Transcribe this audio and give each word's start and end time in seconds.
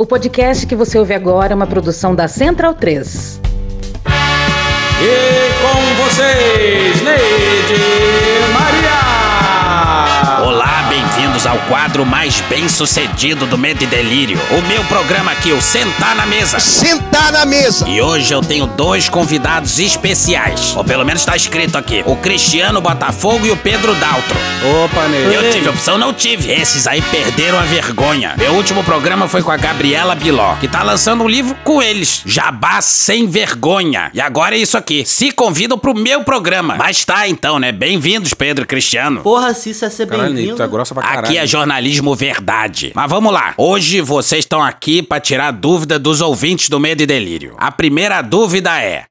O 0.00 0.06
podcast 0.06 0.64
que 0.64 0.76
você 0.76 0.96
ouve 0.96 1.12
agora 1.12 1.52
é 1.52 1.56
uma 1.56 1.66
produção 1.66 2.14
da 2.14 2.28
Central 2.28 2.72
3. 2.72 3.40
E 5.02 5.10
com 5.60 6.04
vocês, 6.04 7.02
Neide 7.02 7.82
Maria! 8.54 8.77
Bem-vindos 11.38 11.46
ao 11.46 11.68
quadro 11.68 12.04
mais 12.04 12.40
bem 12.48 12.68
sucedido 12.68 13.46
do 13.46 13.56
Medo 13.56 13.84
e 13.84 13.86
Delírio. 13.86 14.36
O 14.50 14.60
meu 14.62 14.82
programa 14.84 15.30
aqui, 15.30 15.52
o 15.52 15.62
Sentar 15.62 16.16
na 16.16 16.26
Mesa. 16.26 16.58
Sentar 16.58 17.30
na 17.30 17.44
mesa. 17.46 17.88
E 17.88 18.00
hoje 18.00 18.32
eu 18.32 18.40
tenho 18.40 18.66
dois 18.66 19.08
convidados 19.08 19.78
especiais. 19.78 20.74
Ou 20.74 20.82
pelo 20.82 21.04
menos 21.04 21.24
tá 21.24 21.36
escrito 21.36 21.78
aqui: 21.78 22.02
o 22.06 22.16
Cristiano 22.16 22.80
Botafogo 22.80 23.46
e 23.46 23.52
o 23.52 23.56
Pedro 23.56 23.94
Daltro. 23.94 24.36
Opa, 24.84 25.06
Neide. 25.06 25.34
Eu 25.34 25.52
tive 25.52 25.68
opção? 25.68 25.96
Não 25.96 26.12
tive. 26.12 26.50
Esses 26.50 26.88
aí 26.88 27.00
perderam 27.02 27.58
a 27.58 27.62
vergonha. 27.62 28.34
Meu 28.36 28.54
último 28.54 28.82
programa 28.82 29.28
foi 29.28 29.42
com 29.42 29.52
a 29.52 29.56
Gabriela 29.56 30.16
Biló, 30.16 30.56
que 30.56 30.66
tá 30.66 30.82
lançando 30.82 31.22
um 31.22 31.28
livro 31.28 31.54
com 31.62 31.80
eles. 31.80 32.22
Jabá 32.26 32.80
sem 32.80 33.28
vergonha. 33.28 34.10
E 34.12 34.20
agora 34.20 34.56
é 34.56 34.58
isso 34.58 34.76
aqui. 34.76 35.04
Se 35.06 35.30
convidam 35.30 35.78
pro 35.78 35.94
meu 35.94 36.24
programa. 36.24 36.74
Mas 36.76 37.04
tá 37.04 37.28
então, 37.28 37.60
né? 37.60 37.70
Bem-vindos, 37.70 38.34
Pedro 38.34 38.64
e 38.64 38.66
Cristiano. 38.66 39.20
Porra, 39.20 39.54
se 39.54 39.70
isso 39.70 39.84
é 39.84 39.90
ser 39.90 40.06
bem-vindo. 40.06 40.56
tu 40.56 40.62
é 40.62 40.66
grossa 40.66 40.94
pra 40.94 41.04
caralho. 41.04 41.27
Aqui 41.28 41.36
é 41.36 41.46
jornalismo 41.46 42.14
verdade. 42.14 42.90
Mas 42.94 43.10
vamos 43.10 43.30
lá. 43.30 43.52
Hoje 43.58 44.00
vocês 44.00 44.46
estão 44.46 44.62
aqui 44.62 45.02
pra 45.02 45.20
tirar 45.20 45.50
dúvida 45.50 45.98
dos 45.98 46.22
ouvintes 46.22 46.70
do 46.70 46.80
Medo 46.80 47.02
e 47.02 47.06
Delírio. 47.06 47.54
A 47.58 47.70
primeira 47.70 48.22
dúvida 48.22 48.80
é: 48.82 49.04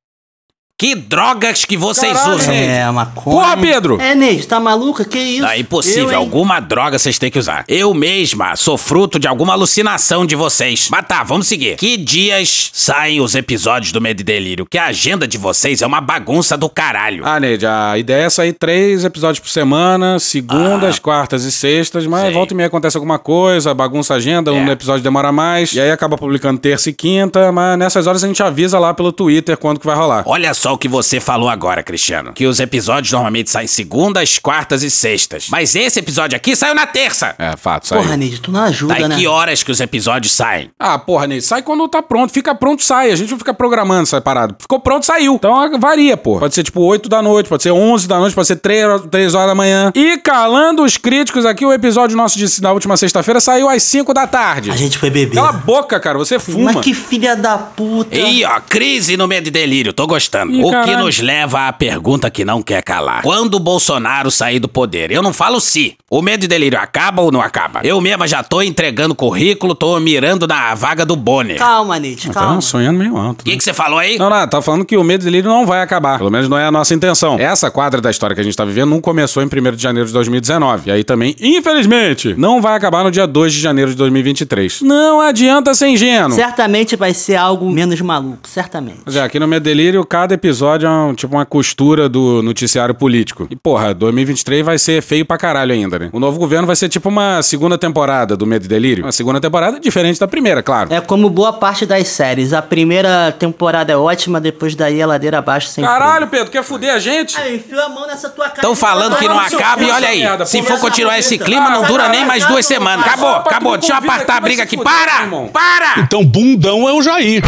que 0.80 0.94
drogas 0.94 1.66
que 1.66 1.76
vocês 1.76 2.14
Caralho, 2.14 2.36
usam? 2.38 2.54
É, 2.54 2.92
maconha. 2.92 3.36
Porra, 3.36 3.58
Pedro! 3.58 4.00
É, 4.00 4.14
Neide, 4.14 4.46
tá 4.46 4.60
maluca? 4.60 5.04
Que 5.04 5.18
isso? 5.18 5.46
É 5.48 5.58
impossível. 5.60 6.12
Eu, 6.12 6.18
alguma 6.20 6.60
droga 6.60 7.00
vocês 7.00 7.18
têm 7.18 7.32
que 7.32 7.40
usar. 7.40 7.66
Eu 7.68 7.96
mesma 7.96 8.56
sou 8.56 8.78
fruto 8.78 9.18
de 9.18 9.28
alguma 9.28 9.54
alucinação 9.54 10.24
de 10.24 10.36
vocês. 10.36 10.88
Mas 10.92 11.08
tá, 11.08 11.24
vamos 11.24 11.48
seguir. 11.48 11.78
Que 11.78 11.98
dias 11.98 12.70
saem 12.74 13.20
os 13.20 13.34
episódios 13.34 13.92
do 13.92 14.00
Medo 14.00 14.22
e 14.22 14.24
Delírio? 14.24 14.68
Que 14.68 14.78
a 14.78 14.86
agenda 14.86 15.28
de 15.28 15.36
vocês 15.36 15.82
é 15.82 15.88
uma 15.88 16.00
bagunça 16.00 16.56
do 16.56 16.70
caralho. 16.70 17.24
Ah, 17.26 17.40
Neide, 17.40 17.66
a 17.66 17.98
ideia 17.98 18.26
é 18.26 18.30
sair 18.30 18.54
três 18.54 19.04
episódios 19.04 19.40
por 19.40 19.50
semana, 19.50 20.20
segundas, 20.20 21.00
quartas 21.00 21.44
e 21.44 21.52
sextas, 21.52 22.06
mas 22.06 22.22
Ah. 22.22 22.26
Sei. 22.26 22.34
volta 22.34 22.54
e 22.54 22.56
meia 22.58 22.68
acontece 22.68 22.96
alguma 22.98 23.18
coisa, 23.18 23.74
bagunça 23.74 24.14
a 24.14 24.18
agenda, 24.18 24.54
um 24.54 24.68
É. 24.68 24.74
episódio 24.74 25.02
demora 25.02 25.32
mais, 25.32 25.74
e 25.74 25.82
aí 25.82 25.90
acaba 25.90 26.18
publicando 26.20 26.60
terça 26.60 26.92
e 26.92 26.94
quinta, 26.94 27.52
mas 27.52 27.80
nessas 27.80 28.06
horas 28.06 28.24
a 28.24 28.28
gente 28.28 28.44
avisa 28.44 28.78
lá 28.78 28.94
pelo 28.94 29.12
Twitter 29.12 29.58
quando 29.58 29.80
que 29.80 29.86
vai 29.88 29.96
rolar. 29.96 30.22
Olha 30.28 30.54
só 30.54 30.67
o 30.74 30.78
que 30.78 30.88
você 30.88 31.20
falou 31.20 31.50
agora, 31.50 31.84
Cristiano. 31.84 32.34
Que 32.34 32.46
os 32.46 32.60
episódios 32.60 33.12
normalmente 33.12 33.50
saem 33.50 33.68
segundas, 33.68 34.38
quartas 34.40 34.84
e 34.84 34.90
sextas. 34.92 35.48
Mas 35.50 35.76
esse 35.76 36.00
episódio 36.00 36.36
aqui 36.36 36.56
saiu 36.56 36.74
na 36.76 36.86
terça. 36.86 37.36
É, 37.38 37.56
fato, 37.58 37.88
saiu. 37.88 38.02
Porra, 38.02 38.18
Neide, 38.18 38.40
tu 38.40 38.52
não 38.52 38.62
ajuda, 38.64 38.94
Tá, 38.96 39.00
e 39.02 39.08
né? 39.08 39.16
que 39.16 39.28
horas 39.28 39.64
que 39.64 39.72
os 39.72 39.80
episódios 39.80 40.32
saem? 40.34 40.70
Ah, 40.80 40.98
porra, 40.98 41.28
Neide, 41.28 41.46
sai 41.46 41.62
quando 41.62 41.88
tá 41.88 42.02
pronto. 42.02 42.32
Fica 42.34 42.54
pronto, 42.56 42.84
sai. 42.84 43.12
A 43.12 43.16
gente 43.16 43.32
não 43.32 43.38
fica 43.38 43.54
programando 43.54 44.04
essa 44.04 44.20
parada. 44.22 44.56
Ficou 44.60 44.80
pronto, 44.80 45.06
saiu. 45.06 45.36
Então 45.36 45.56
ah, 45.56 45.70
varia, 45.78 46.16
pô. 46.18 46.40
Pode 46.40 46.54
ser 46.56 46.64
tipo 46.64 46.82
8 46.82 47.08
da 47.10 47.22
noite, 47.22 47.48
pode 47.50 47.64
ser 47.64 47.72
11 47.72 48.08
da 48.08 48.20
noite, 48.20 48.34
pode 48.36 48.48
ser 48.48 48.58
3, 48.58 48.86
horas- 48.86 49.02
3 49.10 49.34
horas 49.36 49.48
da 49.50 49.56
manhã. 49.56 49.92
E 49.96 50.18
calando 50.18 50.84
os 50.84 50.98
críticos 50.98 51.46
aqui, 51.46 51.66
o 51.66 51.74
episódio 51.74 52.16
nosso 52.18 52.38
de, 52.38 52.62
da 52.62 52.72
última 52.74 52.98
sexta-feira 52.98 53.40
saiu 53.40 53.70
às 53.70 53.84
5 53.84 54.14
da 54.14 54.28
tarde. 54.28 54.72
A 54.72 54.76
gente 54.76 54.98
foi 54.98 55.10
beber. 55.10 55.36
Cala 55.36 55.50
a 55.50 55.54
boca, 55.54 56.00
cara. 56.00 56.18
Você 56.18 56.40
fuma. 56.40 56.74
Mas 56.74 56.84
que 56.84 56.94
filha 56.94 57.36
da 57.36 57.58
puta. 57.58 58.16
Ih, 58.16 58.44
ó, 58.46 58.60
crise 58.68 59.16
no 59.18 59.28
medo 59.28 59.48
e 59.48 59.52
delírio, 59.52 59.94
tô 59.94 60.06
gostando. 60.08 60.57
Ih, 60.58 60.64
o 60.64 60.66
que 60.68 60.72
caralho. 60.72 61.00
nos 61.06 61.20
leva 61.20 61.68
à 61.68 61.74
pergunta 61.74 62.30
que 62.30 62.44
não 62.46 62.62
quer 62.62 62.82
calar. 62.84 63.22
Quando 63.22 63.56
o 63.56 63.60
Bolsonaro 63.60 64.30
sair 64.32 64.60
do 64.60 64.68
poder? 64.68 65.12
Eu 65.12 65.22
não 65.22 65.34
falo 65.34 65.60
se. 65.60 65.96
O 66.10 66.22
medo 66.22 66.46
e 66.46 66.48
delírio 66.48 66.80
acaba 66.80 67.22
ou 67.22 67.32
não 67.32 67.42
acaba? 67.42 67.82
Eu 67.84 68.00
mesma 68.00 68.28
já 68.28 68.42
tô 68.42 68.62
entregando 68.62 69.14
currículo, 69.14 69.76
tô 69.76 70.00
mirando 70.00 70.48
na 70.48 70.74
vaga 70.74 71.06
do 71.06 71.16
Bonner. 71.16 71.58
Calma, 71.58 72.00
Neide, 72.00 72.28
Tá 72.30 72.34
calma. 72.42 72.62
sonhando 72.62 72.98
meio 72.98 73.18
alto. 73.18 73.42
O 73.42 73.44
que 73.44 73.58
que 73.58 73.64
você 73.64 73.74
falou 73.74 74.00
aí? 74.00 74.18
Não, 74.18 74.30
não, 74.30 74.48
tá 74.48 74.62
falando 74.62 74.86
que 74.86 74.96
o 74.96 75.04
medo 75.04 75.24
e 75.24 75.26
delírio 75.26 75.50
não 75.50 75.66
vai 75.66 75.82
acabar. 75.82 76.18
Pelo 76.18 76.32
menos 76.32 76.48
não 76.48 76.58
é 76.58 76.66
a 76.66 76.72
nossa 76.72 76.94
intenção. 76.94 77.38
Essa 77.40 77.70
quadra 77.70 78.00
da 78.00 78.10
história 78.10 78.34
que 78.34 78.42
a 78.42 78.44
gente 78.44 78.56
tá 78.56 78.64
vivendo 78.64 78.90
não 78.90 79.02
começou 79.02 79.44
em 79.44 79.48
1 79.48 79.76
de 79.76 79.84
janeiro 79.84 80.08
de 80.08 80.14
2019. 80.14 80.90
E 80.90 80.92
aí 80.92 81.04
também, 81.04 81.36
infelizmente, 81.42 82.34
não 82.38 82.62
vai 82.62 82.76
acabar 82.76 83.04
no 83.04 83.12
dia 83.12 83.28
2 83.28 83.52
de 83.54 83.60
janeiro 83.60 83.92
de 83.92 83.98
2023. 83.98 84.82
Não 84.82 85.20
adianta 85.20 85.74
ser 85.74 85.88
ingênuo. 85.90 86.32
Certamente 86.32 86.96
vai 86.96 87.14
ser 87.14 87.36
algo 87.36 87.70
menos 87.70 88.00
maluco, 88.02 88.48
certamente. 88.48 89.00
Mas 89.06 89.16
é, 89.16 89.22
aqui 89.24 89.40
no 89.40 89.48
Medo 89.48 89.68
e 89.68 89.74
Delírio, 89.76 90.06
cada 90.06 90.34
episódio 90.34 90.47
é 90.50 90.90
um, 90.90 91.14
tipo 91.14 91.36
uma 91.36 91.46
costura 91.46 92.08
do 92.10 92.42
noticiário 92.42 92.94
político. 92.96 93.48
E, 93.50 93.56
porra, 93.56 93.94
2023 93.94 94.66
vai 94.66 94.78
ser 94.78 95.02
feio 95.02 95.26
pra 95.26 95.38
caralho 95.38 95.74
ainda, 95.74 96.00
né? 96.00 96.10
O 96.14 96.20
novo 96.20 96.40
governo 96.40 96.66
vai 96.68 96.76
ser 96.76 96.90
tipo 96.90 97.10
uma 97.10 97.42
segunda 97.42 97.78
temporada 97.78 98.36
do 98.38 98.46
Medo 98.46 98.66
e 98.66 98.68
Delírio. 98.68 99.04
Uma 99.06 99.12
segunda 99.12 99.40
temporada 99.40 99.80
diferente 99.80 100.20
da 100.20 100.28
primeira, 100.28 100.62
claro. 100.64 100.94
É 100.94 101.02
como 101.02 101.30
boa 101.30 101.54
parte 101.54 101.86
das 101.86 102.08
séries. 102.08 102.54
A 102.54 102.62
primeira 102.62 103.32
temporada 103.38 103.92
é 103.94 103.98
ótima, 103.98 104.40
depois 104.40 104.76
daí 104.76 105.02
a 105.02 105.08
ladeira 105.08 105.40
abaixo 105.40 105.68
sem 105.70 105.84
Caralho, 105.84 106.28
Pedro, 106.28 106.52
quer 106.52 106.64
fuder 106.64 106.94
a 106.94 107.00
gente? 107.00 107.38
Aí, 107.40 107.58
enfia 107.58 107.84
a 107.84 107.90
mão 107.90 108.08
nessa 108.08 108.30
tua 108.30 108.46
cara. 108.46 108.58
Estão 108.60 108.76
falando 108.76 109.16
que 109.18 109.28
não 109.28 109.40
acaba 109.40 109.84
e 109.84 109.92
olha 109.92 110.08
aí. 110.08 110.20
merda, 110.20 110.46
Se 110.46 110.62
for 110.64 110.80
continuar 110.80 111.18
esse 111.20 111.38
clima, 111.38 111.70
não 111.70 111.84
Ah, 111.84 111.88
dura 111.88 112.04
vai, 112.04 112.12
nem 112.18 112.26
mais 112.26 112.46
duas 112.46 112.66
semanas. 112.66 113.06
Acabou, 113.06 113.30
acabou. 113.36 113.78
Deixa 113.78 113.94
eu 113.94 113.98
apartar 113.98 114.38
a 114.38 114.42
briga 114.42 114.64
aqui. 114.64 114.78
Para! 114.78 115.22
irmão. 115.24 115.48
Para! 115.48 116.00
Então, 116.02 116.24
bundão 116.26 116.88
é 116.88 116.94
o 116.94 117.02
Jair. 117.02 117.44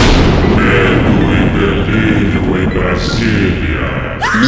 Medo, 0.56 1.20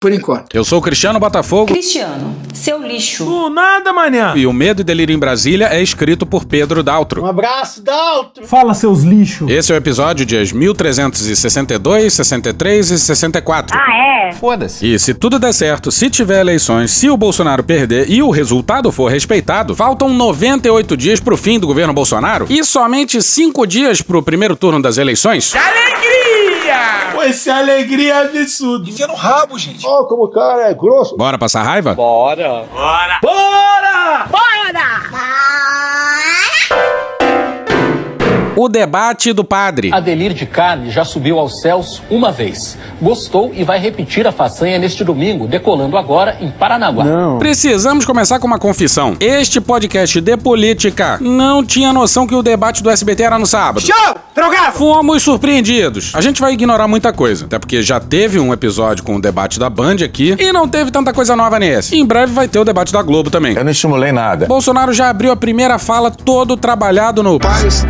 Por 0.00 0.12
enquanto. 0.12 0.54
Eu 0.54 0.62
sou 0.62 0.78
o 0.78 0.82
Cristiano 0.82 1.18
Botafogo 1.18 1.66
Cristiano, 1.66 2.32
seu 2.54 2.80
lixo. 2.80 3.24
e 4.36 4.46
o 4.46 4.52
Medo 4.52 4.82
e 4.82 4.84
Delírio 4.84 5.12
em 5.12 5.18
Brasília 5.18 5.70
é 5.72 5.82
escrito 5.82 6.24
por 6.24 6.44
Pedro 6.44 6.84
Daltro. 6.84 7.26
abraço, 7.26 7.82
Daltro. 7.82 8.46
Fala, 8.46 8.74
seus 8.74 9.02
lixos. 9.02 9.50
Esse 9.50 9.72
é 9.72 9.74
o 9.74 9.76
episódio 9.76 10.24
dias 10.24 10.52
1362, 10.52 12.12
63 12.12 12.90
e 12.92 12.98
64. 13.00 13.76
Ah, 13.76 14.28
é? 14.28 14.32
Foda-se. 14.34 14.86
E 14.86 14.96
se 15.00 15.14
tudo 15.14 15.36
der 15.36 15.52
certo, 15.52 15.90
se 15.90 16.08
tiver 16.08 16.42
eleições, 16.42 16.92
se 16.92 17.10
o 17.10 17.16
Bolsonaro 17.16 17.64
perder 17.64 18.08
e 18.08 18.22
o 18.22 18.30
resultado 18.30 18.92
for 18.92 19.10
respeitado, 19.10 19.74
faltam 19.74 20.14
98 20.14 20.96
dias 20.96 21.18
pro 21.18 21.36
fim 21.36 21.58
do 21.58 21.66
governo 21.66 21.92
Bolsonaro 21.92 22.46
e 22.48 22.62
somente 22.62 23.20
5 23.20 23.66
dias 23.66 24.00
pro 24.00 24.22
primeiro 24.22 24.54
turno 24.54 24.80
das 24.80 24.96
eleições. 24.96 25.52
Pô, 27.12 27.22
essa 27.22 27.54
alegria 27.56 28.20
absurda. 28.20 28.88
Enfia 28.88 29.06
no 29.06 29.14
rabo, 29.14 29.58
gente. 29.58 29.86
Ó, 29.86 30.04
como 30.04 30.24
o 30.24 30.28
cara 30.28 30.68
é 30.70 30.74
grosso. 30.74 31.16
Bora 31.16 31.38
passar 31.38 31.62
raiva? 31.62 31.94
O 38.60 38.68
debate 38.68 39.32
do 39.32 39.44
padre. 39.44 39.92
Adelir 39.92 40.34
de 40.34 40.44
Carne 40.44 40.90
já 40.90 41.04
subiu 41.04 41.38
aos 41.38 41.60
céus 41.60 42.02
uma 42.10 42.32
vez. 42.32 42.76
Gostou 43.00 43.52
e 43.54 43.62
vai 43.62 43.78
repetir 43.78 44.26
a 44.26 44.32
façanha 44.32 44.80
neste 44.80 45.04
domingo, 45.04 45.46
decolando 45.46 45.96
agora 45.96 46.36
em 46.40 46.50
Paranaguá. 46.50 47.04
Precisamos 47.38 48.04
começar 48.04 48.40
com 48.40 48.48
uma 48.48 48.58
confissão. 48.58 49.16
Este 49.20 49.60
podcast 49.60 50.20
de 50.20 50.36
política 50.36 51.18
não 51.20 51.64
tinha 51.64 51.92
noção 51.92 52.26
que 52.26 52.34
o 52.34 52.42
debate 52.42 52.82
do 52.82 52.90
SBT 52.90 53.22
era 53.22 53.38
no 53.38 53.46
sábado. 53.46 53.86
Show! 53.86 54.16
Drogado! 54.34 54.76
Fomos 54.76 55.22
surpreendidos. 55.22 56.12
A 56.12 56.20
gente 56.20 56.40
vai 56.40 56.52
ignorar 56.52 56.88
muita 56.88 57.12
coisa, 57.12 57.44
até 57.44 57.60
porque 57.60 57.80
já 57.80 58.00
teve 58.00 58.40
um 58.40 58.52
episódio 58.52 59.04
com 59.04 59.14
o 59.14 59.20
debate 59.20 59.60
da 59.60 59.70
Band 59.70 59.98
aqui 60.04 60.34
e 60.36 60.52
não 60.52 60.66
teve 60.66 60.90
tanta 60.90 61.12
coisa 61.12 61.36
nova 61.36 61.60
nesse. 61.60 61.96
Em 61.96 62.04
breve 62.04 62.32
vai 62.32 62.48
ter 62.48 62.58
o 62.58 62.64
debate 62.64 62.92
da 62.92 63.02
Globo 63.02 63.30
também. 63.30 63.54
Eu 63.54 63.62
não 63.62 63.70
estimulei 63.70 64.10
nada. 64.10 64.46
Bolsonaro 64.46 64.92
já 64.92 65.08
abriu 65.10 65.30
a 65.30 65.36
primeira 65.36 65.78
fala 65.78 66.10
todo 66.10 66.56
trabalhado 66.56 67.22
no 67.22 67.38
Paz. 67.38 67.86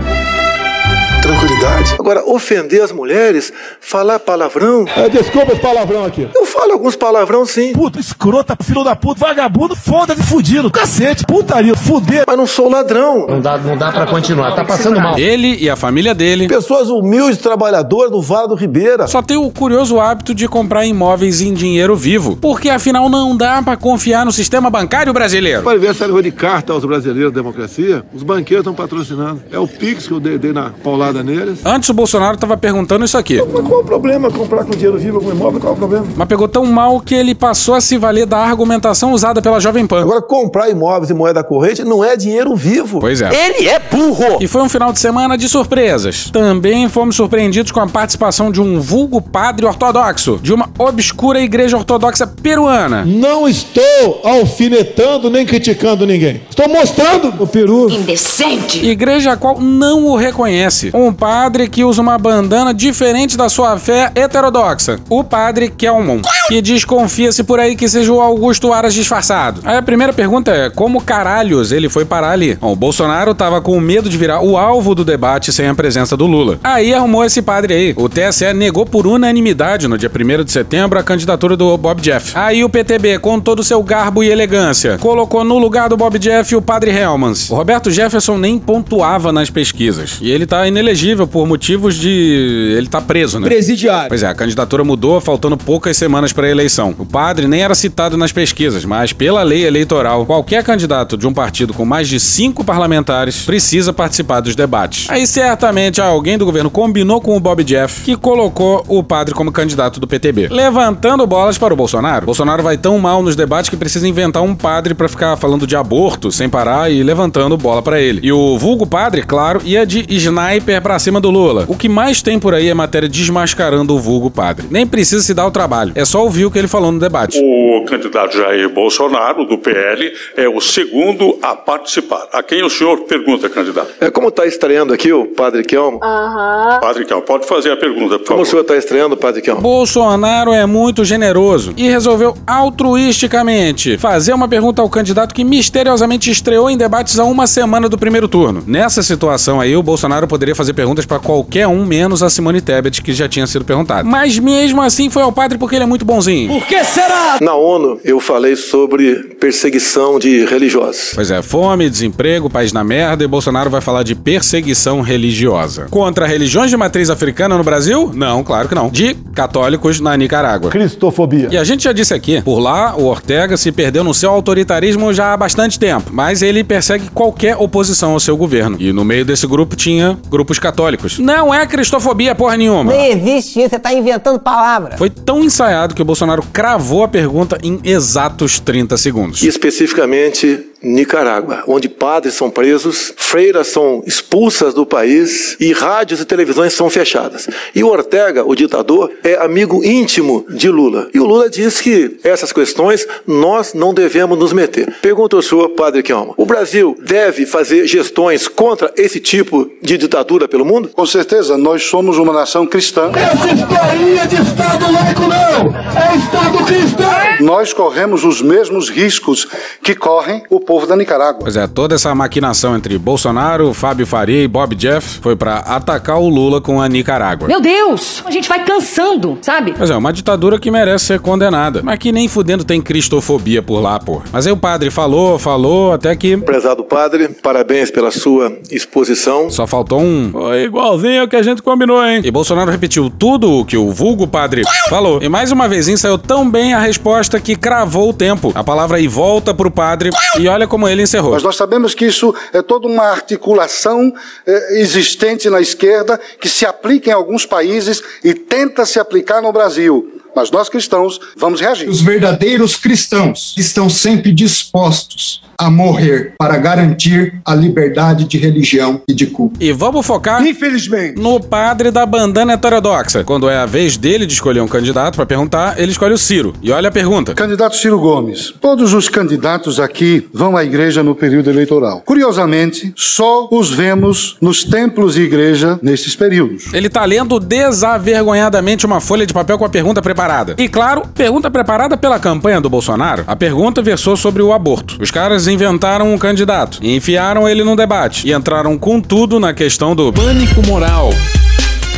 Tranquilidade. 1.28 1.94
Agora, 2.00 2.24
ofender 2.24 2.82
as 2.82 2.90
mulheres, 2.90 3.52
falar 3.82 4.18
palavrão. 4.18 4.86
desculpa 5.12 5.52
esse 5.52 5.60
palavrão 5.60 6.06
aqui. 6.06 6.26
Eu 6.34 6.46
falo 6.46 6.72
alguns 6.72 6.96
palavrão 6.96 7.44
sim, 7.44 7.74
Puta, 7.74 8.00
escrota, 8.00 8.56
filho 8.62 8.82
da 8.82 8.96
puta, 8.96 9.20
vagabundo, 9.20 9.76
foda-se, 9.76 10.22
fudido. 10.22 10.70
Cacete, 10.70 11.26
putaria, 11.26 11.76
fuder. 11.76 12.24
mas 12.26 12.34
não 12.34 12.46
sou 12.46 12.70
ladrão. 12.70 13.26
Não 13.26 13.42
dá, 13.42 13.58
não 13.58 13.76
dá 13.76 13.92
pra 13.92 14.06
continuar, 14.06 14.52
tá 14.54 14.64
passando 14.64 14.98
mal. 14.98 15.18
ele 15.18 15.62
e 15.62 15.68
a 15.68 15.76
família 15.76 16.14
dele. 16.14 16.48
Pessoas 16.48 16.88
humildes, 16.88 17.36
trabalhadoras 17.36 18.10
do 18.10 18.22
Vale 18.22 18.48
do 18.48 18.54
Ribeira. 18.54 19.06
Só 19.06 19.20
tem 19.20 19.36
o 19.36 19.50
curioso 19.50 20.00
hábito 20.00 20.34
de 20.34 20.48
comprar 20.48 20.86
imóveis 20.86 21.42
em 21.42 21.52
dinheiro 21.52 21.94
vivo, 21.94 22.38
porque 22.40 22.70
afinal 22.70 23.10
não 23.10 23.36
dá 23.36 23.60
pra 23.60 23.76
confiar 23.76 24.24
no 24.24 24.32
sistema 24.32 24.70
bancário 24.70 25.12
brasileiro. 25.12 25.62
Para 25.62 25.78
ver 25.78 25.90
essa 25.90 26.08
de 26.08 26.32
carta 26.32 26.72
aos 26.72 26.86
brasileiros 26.86 27.30
da 27.32 27.40
democracia, 27.40 28.02
os 28.14 28.22
banqueiros 28.22 28.62
estão 28.62 28.72
patrocinando. 28.72 29.42
É 29.52 29.58
o 29.58 29.68
Pix 29.68 30.06
que 30.06 30.12
eu 30.14 30.18
dei, 30.18 30.38
dei 30.38 30.54
na 30.54 30.70
paulada 30.82 31.17
Antes 31.64 31.88
o 31.88 31.94
Bolsonaro 31.94 32.36
tava 32.36 32.56
perguntando 32.56 33.04
isso 33.04 33.16
aqui. 33.18 33.42
Mas 33.52 33.66
qual 33.66 33.80
o 33.80 33.84
problema 33.84 34.30
comprar 34.30 34.64
com 34.64 34.70
dinheiro 34.70 34.98
vivo 34.98 35.18
algum 35.18 35.30
imóvel? 35.30 35.60
Qual 35.60 35.72
o 35.72 35.76
problema? 35.76 36.06
Mas 36.16 36.28
pegou 36.28 36.48
tão 36.48 36.64
mal 36.66 37.00
que 37.00 37.14
ele 37.14 37.34
passou 37.34 37.74
a 37.74 37.80
se 37.80 37.96
valer 37.98 38.26
da 38.26 38.38
argumentação 38.38 39.12
usada 39.12 39.40
pela 39.42 39.60
Jovem 39.60 39.86
Pan. 39.86 40.02
Agora, 40.02 40.22
comprar 40.22 40.68
imóveis 40.68 41.10
e 41.10 41.14
moeda 41.14 41.42
corrente 41.42 41.84
não 41.84 42.04
é 42.04 42.16
dinheiro 42.16 42.54
vivo. 42.54 43.00
Pois 43.00 43.20
é. 43.20 43.30
Ele 43.32 43.68
é 43.68 43.78
burro. 43.78 44.38
E 44.40 44.46
foi 44.46 44.62
um 44.62 44.68
final 44.68 44.92
de 44.92 45.00
semana 45.00 45.36
de 45.36 45.48
surpresas. 45.48 46.30
Também 46.30 46.88
fomos 46.88 47.16
surpreendidos 47.16 47.72
com 47.72 47.80
a 47.80 47.86
participação 47.86 48.50
de 48.50 48.60
um 48.60 48.80
vulgo 48.80 49.20
padre 49.20 49.66
ortodoxo, 49.66 50.38
de 50.42 50.52
uma 50.52 50.68
obscura 50.78 51.40
igreja 51.40 51.76
ortodoxa 51.76 52.26
peruana. 52.26 53.04
Não 53.04 53.48
estou 53.48 54.20
alfinetando 54.24 55.30
nem 55.30 55.44
criticando 55.46 56.06
ninguém. 56.06 56.42
Estou 56.48 56.68
mostrando 56.68 57.34
o 57.42 57.46
peru. 57.46 57.90
Indecente. 57.90 58.84
Igreja 58.84 59.32
a 59.32 59.36
qual 59.36 59.60
não 59.60 60.06
o 60.06 60.16
reconhece. 60.16 60.90
Um 60.94 61.07
padre 61.12 61.68
que 61.68 61.84
usa 61.84 62.00
uma 62.00 62.18
bandana 62.18 62.72
diferente 62.72 63.36
da 63.36 63.48
sua 63.48 63.78
fé 63.78 64.10
heterodoxa. 64.14 64.98
O 65.08 65.24
padre 65.24 65.68
Kelmon, 65.68 66.20
que 66.48 66.62
desconfia-se 66.62 67.44
por 67.44 67.60
aí 67.60 67.76
que 67.76 67.86
seja 67.86 68.10
o 68.10 68.20
Augusto 68.20 68.72
Aras 68.72 68.94
disfarçado. 68.94 69.60
Aí 69.64 69.76
a 69.76 69.82
primeira 69.82 70.14
pergunta 70.14 70.50
é: 70.50 70.70
como 70.70 71.02
caralhos 71.02 71.72
ele 71.72 71.90
foi 71.90 72.06
parar 72.06 72.30
ali? 72.30 72.54
Bom, 72.54 72.72
o 72.72 72.76
Bolsonaro 72.76 73.34
tava 73.34 73.60
com 73.60 73.78
medo 73.78 74.08
de 74.08 74.16
virar 74.16 74.40
o 74.40 74.56
alvo 74.56 74.94
do 74.94 75.04
debate 75.04 75.52
sem 75.52 75.68
a 75.68 75.74
presença 75.74 76.16
do 76.16 76.26
Lula. 76.26 76.58
Aí 76.64 76.94
arrumou 76.94 77.22
esse 77.24 77.42
padre 77.42 77.74
aí. 77.74 77.94
O 77.96 78.08
TSE 78.08 78.52
negou 78.54 78.86
por 78.86 79.06
unanimidade 79.06 79.86
no 79.86 79.98
dia 79.98 80.10
1 80.10 80.44
de 80.44 80.50
setembro 80.50 80.98
a 80.98 81.02
candidatura 81.02 81.54
do 81.54 81.76
Bob 81.76 82.00
Jeff. 82.00 82.32
Aí 82.34 82.64
o 82.64 82.68
PTB, 82.68 83.18
com 83.18 83.38
todo 83.38 83.60
o 83.60 83.64
seu 83.64 83.82
garbo 83.82 84.24
e 84.24 84.30
elegância, 84.30 84.96
colocou 84.98 85.44
no 85.44 85.58
lugar 85.58 85.90
do 85.90 85.96
Bob 85.96 86.18
Jeff 86.18 86.56
o 86.56 86.62
padre 86.62 86.90
Helmans. 86.90 87.50
O 87.50 87.54
Roberto 87.54 87.90
Jefferson 87.90 88.38
nem 88.38 88.58
pontuava 88.58 89.32
nas 89.32 89.50
pesquisas. 89.50 90.18
E 90.22 90.30
ele 90.30 90.46
tá 90.46 90.66
inelegível 90.66 91.26
por 91.26 91.46
motivos 91.46 91.94
de. 91.94 92.74
Ele 92.76 92.86
tá 92.86 93.02
preso, 93.02 93.38
né? 93.38 93.46
Presidiário. 93.46 94.08
Pois 94.08 94.22
é, 94.22 94.28
a 94.28 94.34
candidatura 94.34 94.82
mudou 94.82 95.20
faltando 95.20 95.56
poucas 95.56 95.96
semanas 95.96 96.32
para 96.38 96.46
a 96.46 96.50
eleição. 96.50 96.94
O 96.96 97.04
padre 97.04 97.48
nem 97.48 97.62
era 97.62 97.74
citado 97.74 98.16
nas 98.16 98.30
pesquisas, 98.30 98.84
mas 98.84 99.12
pela 99.12 99.42
lei 99.42 99.66
eleitoral, 99.66 100.24
qualquer 100.24 100.62
candidato 100.62 101.16
de 101.16 101.26
um 101.26 101.34
partido 101.34 101.74
com 101.74 101.84
mais 101.84 102.08
de 102.08 102.20
cinco 102.20 102.62
parlamentares 102.62 103.42
precisa 103.42 103.92
participar 103.92 104.38
dos 104.38 104.54
debates. 104.54 105.10
Aí 105.10 105.26
certamente 105.26 106.00
alguém 106.00 106.38
do 106.38 106.44
governo 106.44 106.70
combinou 106.70 107.20
com 107.20 107.36
o 107.36 107.40
Bob 107.40 107.64
Jeff 107.64 108.02
que 108.04 108.14
colocou 108.14 108.84
o 108.86 109.02
padre 109.02 109.34
como 109.34 109.50
candidato 109.50 109.98
do 109.98 110.06
PTB, 110.06 110.46
levantando 110.46 111.26
bolas 111.26 111.58
para 111.58 111.74
o 111.74 111.76
Bolsonaro. 111.76 112.26
Bolsonaro 112.26 112.62
vai 112.62 112.76
tão 112.76 113.00
mal 113.00 113.20
nos 113.20 113.34
debates 113.34 113.68
que 113.68 113.76
precisa 113.76 114.06
inventar 114.06 114.44
um 114.44 114.54
padre 114.54 114.94
para 114.94 115.08
ficar 115.08 115.36
falando 115.36 115.66
de 115.66 115.74
aborto 115.74 116.30
sem 116.30 116.48
parar 116.48 116.88
e 116.88 117.02
levantando 117.02 117.56
bola 117.56 117.82
para 117.82 118.00
ele. 118.00 118.20
E 118.22 118.30
o 118.30 118.56
vulgo 118.56 118.86
padre, 118.86 119.24
claro, 119.24 119.60
ia 119.64 119.84
de 119.84 120.06
sniper 120.08 120.80
pra 120.80 121.00
cima 121.00 121.20
do 121.20 121.30
Lula. 121.30 121.64
O 121.66 121.74
que 121.74 121.88
mais 121.88 122.22
tem 122.22 122.38
por 122.38 122.54
aí 122.54 122.68
é 122.68 122.74
matéria 122.74 123.08
desmascarando 123.08 123.92
o 123.92 123.98
vulgo 123.98 124.30
padre. 124.30 124.68
Nem 124.70 124.86
precisa 124.86 125.24
se 125.24 125.34
dar 125.34 125.44
o 125.44 125.50
trabalho. 125.50 125.90
É 125.96 126.04
só 126.04 126.27
ouvir 126.28 126.44
o 126.44 126.50
que 126.50 126.58
ele 126.58 126.68
falou 126.68 126.92
no 126.92 126.98
debate. 127.00 127.40
O 127.42 127.84
candidato 127.86 128.36
Jair 128.36 128.68
Bolsonaro, 128.68 129.44
do 129.46 129.56
PL, 129.56 130.12
é 130.36 130.46
o 130.48 130.60
segundo 130.60 131.38
a 131.42 131.56
participar. 131.56 132.28
A 132.32 132.42
quem 132.42 132.62
o 132.62 132.68
senhor 132.68 132.98
pergunta, 133.04 133.48
candidato? 133.48 133.88
É, 134.00 134.10
como 134.10 134.28
está 134.28 134.46
estreando 134.46 134.92
aqui 134.92 135.10
o 135.12 135.24
Padre 135.26 135.64
Kelmo? 135.64 135.98
Aham. 136.02 136.78
Padre 136.80 137.04
Cal, 137.06 137.22
pode 137.22 137.46
fazer 137.46 137.72
a 137.72 137.76
pergunta, 137.76 138.18
por 138.18 138.26
Como 138.26 138.42
o 138.42 138.44
favor. 138.44 138.46
senhor 138.46 138.62
está 138.62 138.76
estreando, 138.76 139.16
Padre 139.16 139.40
Kelmo? 139.40 139.62
Bolsonaro 139.62 140.52
é 140.52 140.66
muito 140.66 141.04
generoso 141.04 141.72
e 141.76 141.88
resolveu 141.88 142.36
altruisticamente 142.46 143.96
fazer 143.98 144.32
uma 144.32 144.48
pergunta 144.48 144.82
ao 144.82 144.88
candidato 144.90 145.34
que 145.34 145.44
misteriosamente 145.44 146.30
estreou 146.30 146.68
em 146.68 146.76
debates 146.76 147.18
há 147.18 147.24
uma 147.24 147.46
semana 147.46 147.88
do 147.88 147.96
primeiro 147.96 148.28
turno. 148.28 148.62
Nessa 148.66 149.02
situação 149.02 149.60
aí, 149.60 149.74
o 149.76 149.82
Bolsonaro 149.82 150.26
poderia 150.26 150.54
fazer 150.54 150.74
perguntas 150.74 151.06
para 151.06 151.18
qualquer 151.18 151.66
um, 151.66 151.84
menos 151.86 152.22
a 152.22 152.28
Simone 152.28 152.60
Tebet, 152.60 153.02
que 153.02 153.12
já 153.12 153.28
tinha 153.28 153.46
sido 153.46 153.64
perguntada. 153.64 154.04
Mas 154.08 154.38
mesmo 154.38 154.82
assim 154.82 155.08
foi 155.08 155.22
ao 155.22 155.32
padre 155.32 155.56
porque 155.56 155.76
ele 155.76 155.84
é 155.84 155.86
muito 155.86 156.04
bonzinho. 156.18 156.48
Por 156.48 156.66
que 156.66 156.84
será? 156.84 157.38
Na 157.40 157.54
ONU, 157.54 158.00
eu 158.04 158.20
falei 158.20 158.56
sobre 158.56 159.36
perseguição 159.40 160.18
de 160.18 160.44
religiosos. 160.44 161.12
Pois 161.14 161.30
é, 161.30 161.40
fome, 161.42 161.88
desemprego, 161.88 162.50
país 162.50 162.72
na 162.72 162.82
merda 162.82 163.24
e 163.24 163.26
Bolsonaro 163.26 163.70
vai 163.70 163.80
falar 163.80 164.02
de 164.02 164.14
perseguição 164.14 165.00
religiosa. 165.00 165.86
Contra 165.90 166.26
religiões 166.26 166.70
de 166.70 166.76
matriz 166.76 167.10
africana 167.10 167.56
no 167.56 167.64
Brasil? 167.64 168.10
Não, 168.14 168.42
claro 168.42 168.68
que 168.68 168.74
não. 168.74 168.88
De 168.90 169.14
católicos 169.34 170.00
na 170.00 170.16
Nicarágua. 170.16 170.70
Cristofobia. 170.70 171.48
E 171.50 171.56
a 171.56 171.64
gente 171.64 171.84
já 171.84 171.92
disse 171.92 172.12
aqui, 172.12 172.42
por 172.42 172.58
lá, 172.58 172.96
o 172.96 173.06
Ortega 173.06 173.56
se 173.56 173.70
perdeu 173.70 174.02
no 174.02 174.12
seu 174.12 174.30
autoritarismo 174.30 175.12
já 175.12 175.32
há 175.32 175.36
bastante 175.36 175.78
tempo, 175.78 176.10
mas 176.12 176.42
ele 176.42 176.64
persegue 176.64 177.08
qualquer 177.10 177.56
oposição 177.56 178.12
ao 178.12 178.20
seu 178.20 178.36
governo. 178.36 178.76
E 178.80 178.92
no 178.92 179.04
meio 179.04 179.24
desse 179.24 179.46
grupo 179.46 179.76
tinha 179.76 180.18
grupos 180.28 180.58
católicos. 180.58 181.18
Não 181.18 181.54
é 181.54 181.64
cristofobia 181.66 182.34
porra 182.34 182.56
nenhuma. 182.56 182.92
Nem 182.92 183.12
existe 183.12 183.60
isso, 183.60 183.70
você 183.70 183.78
tá 183.78 183.92
inventando 183.92 184.40
palavras. 184.40 184.98
Foi 184.98 185.10
tão 185.10 185.40
ensaiado 185.42 185.94
que 185.98 186.02
o 186.02 186.04
Bolsonaro 186.04 186.44
cravou 186.52 187.02
a 187.02 187.08
pergunta 187.08 187.58
em 187.60 187.80
exatos 187.82 188.60
30 188.60 188.96
segundos. 188.96 189.42
Especificamente 189.42 190.64
Nicarágua, 190.82 191.64
onde 191.66 191.88
padres 191.88 192.34
são 192.34 192.50
presos, 192.50 193.12
freiras 193.16 193.68
são 193.68 194.02
expulsas 194.06 194.72
do 194.74 194.86
país 194.86 195.56
e 195.58 195.72
rádios 195.72 196.20
e 196.20 196.24
televisões 196.24 196.72
são 196.72 196.88
fechadas. 196.88 197.48
E 197.74 197.82
o 197.82 197.88
Ortega, 197.88 198.44
o 198.44 198.54
ditador, 198.54 199.10
é 199.24 199.34
amigo 199.36 199.84
íntimo 199.84 200.44
de 200.48 200.68
Lula. 200.70 201.08
E 201.12 201.20
o 201.20 201.24
Lula 201.24 201.50
diz 201.50 201.80
que 201.80 202.18
essas 202.22 202.52
questões 202.52 203.06
nós 203.26 203.74
não 203.74 203.92
devemos 203.92 204.38
nos 204.38 204.52
meter. 204.52 204.94
Pergunta 205.02 205.36
ao 205.36 205.42
senhor, 205.42 205.70
padre 205.70 206.02
Kelma, 206.02 206.34
o 206.36 206.46
Brasil 206.46 206.96
deve 207.00 207.44
fazer 207.44 207.86
gestões 207.86 208.46
contra 208.48 208.92
esse 208.96 209.20
tipo 209.20 209.70
de 209.82 209.98
ditadura 209.98 210.46
pelo 210.48 210.64
mundo? 210.64 210.90
Com 210.94 211.06
certeza, 211.06 211.56
nós 211.56 211.84
somos 211.84 212.18
uma 212.18 212.32
nação 212.32 212.66
cristã. 212.66 213.10
Essa 213.14 213.52
historinha 213.52 214.26
de 214.26 214.36
Estado 214.36 214.92
laico 214.92 215.22
não! 215.22 215.78
É 216.00 216.16
Estado 216.16 216.64
cristão! 216.64 217.07
Nós 217.40 217.72
corremos 217.72 218.24
os 218.24 218.42
mesmos 218.42 218.90
riscos 218.90 219.46
que 219.82 219.94
correm 219.94 220.42
o 220.50 220.58
povo 220.58 220.86
da 220.86 220.96
Nicarágua. 220.96 221.42
Pois 221.42 221.56
é, 221.56 221.66
toda 221.66 221.94
essa 221.94 222.12
maquinação 222.14 222.76
entre 222.76 222.98
Bolsonaro, 222.98 223.72
Fábio 223.72 224.06
Faria 224.06 224.42
e 224.42 224.48
Bob 224.48 224.74
Jeff 224.74 225.20
foi 225.20 225.36
pra 225.36 225.58
atacar 225.58 226.18
o 226.18 226.28
Lula 226.28 226.60
com 226.60 226.80
a 226.80 226.88
Nicarágua. 226.88 227.46
Meu 227.46 227.60
Deus! 227.60 228.22
A 228.26 228.30
gente 228.30 228.48
vai 228.48 228.64
cansando, 228.64 229.38
sabe? 229.40 229.74
Pois 229.76 229.90
é, 229.90 229.96
uma 229.96 230.12
ditadura 230.12 230.58
que 230.58 230.70
merece 230.70 231.06
ser 231.06 231.20
condenada. 231.20 231.80
Mas 231.82 231.98
que 231.98 232.10
nem 232.10 232.26
fudendo 232.26 232.64
tem 232.64 232.80
cristofobia 232.80 233.62
por 233.62 233.80
lá, 233.80 234.00
pô. 234.00 234.20
Mas 234.32 234.46
aí 234.46 234.52
o 234.52 234.56
padre 234.56 234.90
falou, 234.90 235.38
falou, 235.38 235.92
até 235.92 236.14
que. 236.16 236.36
Prezado 236.38 236.82
padre, 236.82 237.28
parabéns 237.28 237.90
pela 237.90 238.10
sua 238.10 238.52
exposição. 238.70 239.48
Só 239.50 239.66
faltou 239.66 240.00
um. 240.00 240.30
Foi 240.32 240.64
igualzinho 240.64 241.22
ao 241.22 241.28
que 241.28 241.36
a 241.36 241.42
gente 241.42 241.62
combinou, 241.62 242.04
hein? 242.04 242.20
E 242.24 242.30
Bolsonaro 242.30 242.70
repetiu 242.70 243.08
tudo 243.10 243.50
o 243.50 243.64
que 243.64 243.76
o 243.76 243.92
vulgo 243.92 244.26
padre 244.26 244.62
falou. 244.88 245.22
E 245.22 245.28
mais 245.28 245.52
uma 245.52 245.68
vez 245.68 245.88
saiu 246.00 246.18
tão 246.18 246.48
bem 246.48 246.74
a 246.74 246.80
resposta 246.80 247.27
que 247.40 247.56
cravou 247.56 248.10
o 248.10 248.14
tempo. 248.14 248.52
A 248.54 248.62
palavra 248.62 248.98
aí 248.98 249.08
volta 249.08 249.52
pro 249.52 249.70
padre 249.70 250.10
e 250.38 250.48
olha 250.48 250.66
como 250.66 250.88
ele 250.88 251.02
encerrou. 251.02 251.32
Mas 251.32 251.42
nós 251.42 251.56
sabemos 251.56 251.94
que 251.94 252.06
isso 252.06 252.34
é 252.52 252.62
toda 252.62 252.86
uma 252.86 253.04
articulação 253.10 254.12
eh, 254.46 254.80
existente 254.80 255.50
na 255.50 255.60
esquerda 255.60 256.20
que 256.40 256.48
se 256.48 256.64
aplica 256.64 257.10
em 257.10 257.12
alguns 257.12 257.44
países 257.44 258.02
e 258.22 258.32
tenta 258.34 258.86
se 258.86 258.98
aplicar 259.00 259.42
no 259.42 259.52
Brasil. 259.52 260.17
Mas 260.38 260.52
nós 260.52 260.68
cristãos 260.68 261.18
vamos 261.36 261.60
reagir. 261.60 261.88
Os 261.88 262.00
verdadeiros 262.00 262.76
cristãos 262.76 263.56
estão 263.58 263.90
sempre 263.90 264.30
dispostos 264.30 265.42
a 265.60 265.68
morrer 265.68 266.34
para 266.38 266.56
garantir 266.56 267.40
a 267.44 267.52
liberdade 267.52 268.24
de 268.24 268.38
religião 268.38 269.02
e 269.08 269.12
de 269.12 269.26
culto. 269.26 269.58
E 269.60 269.72
vamos 269.72 270.06
focar, 270.06 270.40
infelizmente, 270.46 271.20
no 271.20 271.40
padre 271.40 271.90
da 271.90 272.06
bandana 272.06 272.52
heterodoxa. 272.52 273.24
Quando 273.24 273.50
é 273.50 273.56
a 273.56 273.66
vez 273.66 273.96
dele 273.96 274.24
de 274.24 274.32
escolher 274.32 274.60
um 274.60 274.68
candidato 274.68 275.16
para 275.16 275.26
perguntar, 275.26 275.80
ele 275.80 275.90
escolhe 275.90 276.14
o 276.14 276.18
Ciro. 276.18 276.54
E 276.62 276.70
olha 276.70 276.88
a 276.88 276.92
pergunta. 276.92 277.34
Candidato 277.34 277.74
Ciro 277.74 277.98
Gomes, 277.98 278.54
todos 278.60 278.94
os 278.94 279.08
candidatos 279.08 279.80
aqui 279.80 280.28
vão 280.32 280.56
à 280.56 280.62
igreja 280.62 281.02
no 281.02 281.16
período 281.16 281.50
eleitoral. 281.50 282.02
Curiosamente, 282.06 282.92
só 282.94 283.48
os 283.50 283.68
vemos 283.68 284.36
nos 284.40 284.62
templos 284.62 285.16
e 285.16 285.22
igreja 285.22 285.80
nesses 285.82 286.14
períodos. 286.14 286.72
Ele 286.72 286.88
tá 286.88 287.04
lendo 287.04 287.40
desavergonhadamente 287.40 288.86
uma 288.86 289.00
folha 289.00 289.26
de 289.26 289.34
papel 289.34 289.58
com 289.58 289.64
a 289.64 289.68
pergunta 289.68 290.00
preparada. 290.00 290.27
E 290.58 290.68
claro, 290.68 291.02
pergunta 291.14 291.50
preparada 291.50 291.96
pela 291.96 292.18
campanha 292.18 292.60
do 292.60 292.68
Bolsonaro. 292.68 293.24
A 293.26 293.34
pergunta 293.34 293.82
versou 293.82 294.16
sobre 294.16 294.42
o 294.42 294.52
aborto. 294.52 294.96
Os 295.00 295.10
caras 295.10 295.48
inventaram 295.48 296.12
um 296.12 296.18
candidato, 296.18 296.78
e 296.82 296.94
enfiaram 296.94 297.48
ele 297.48 297.64
num 297.64 297.76
debate 297.76 298.28
e 298.28 298.32
entraram 298.32 298.78
com 298.78 299.00
tudo 299.00 299.40
na 299.40 299.52
questão 299.54 299.94
do 299.94 300.12
Pânico 300.12 300.64
moral. 300.66 301.10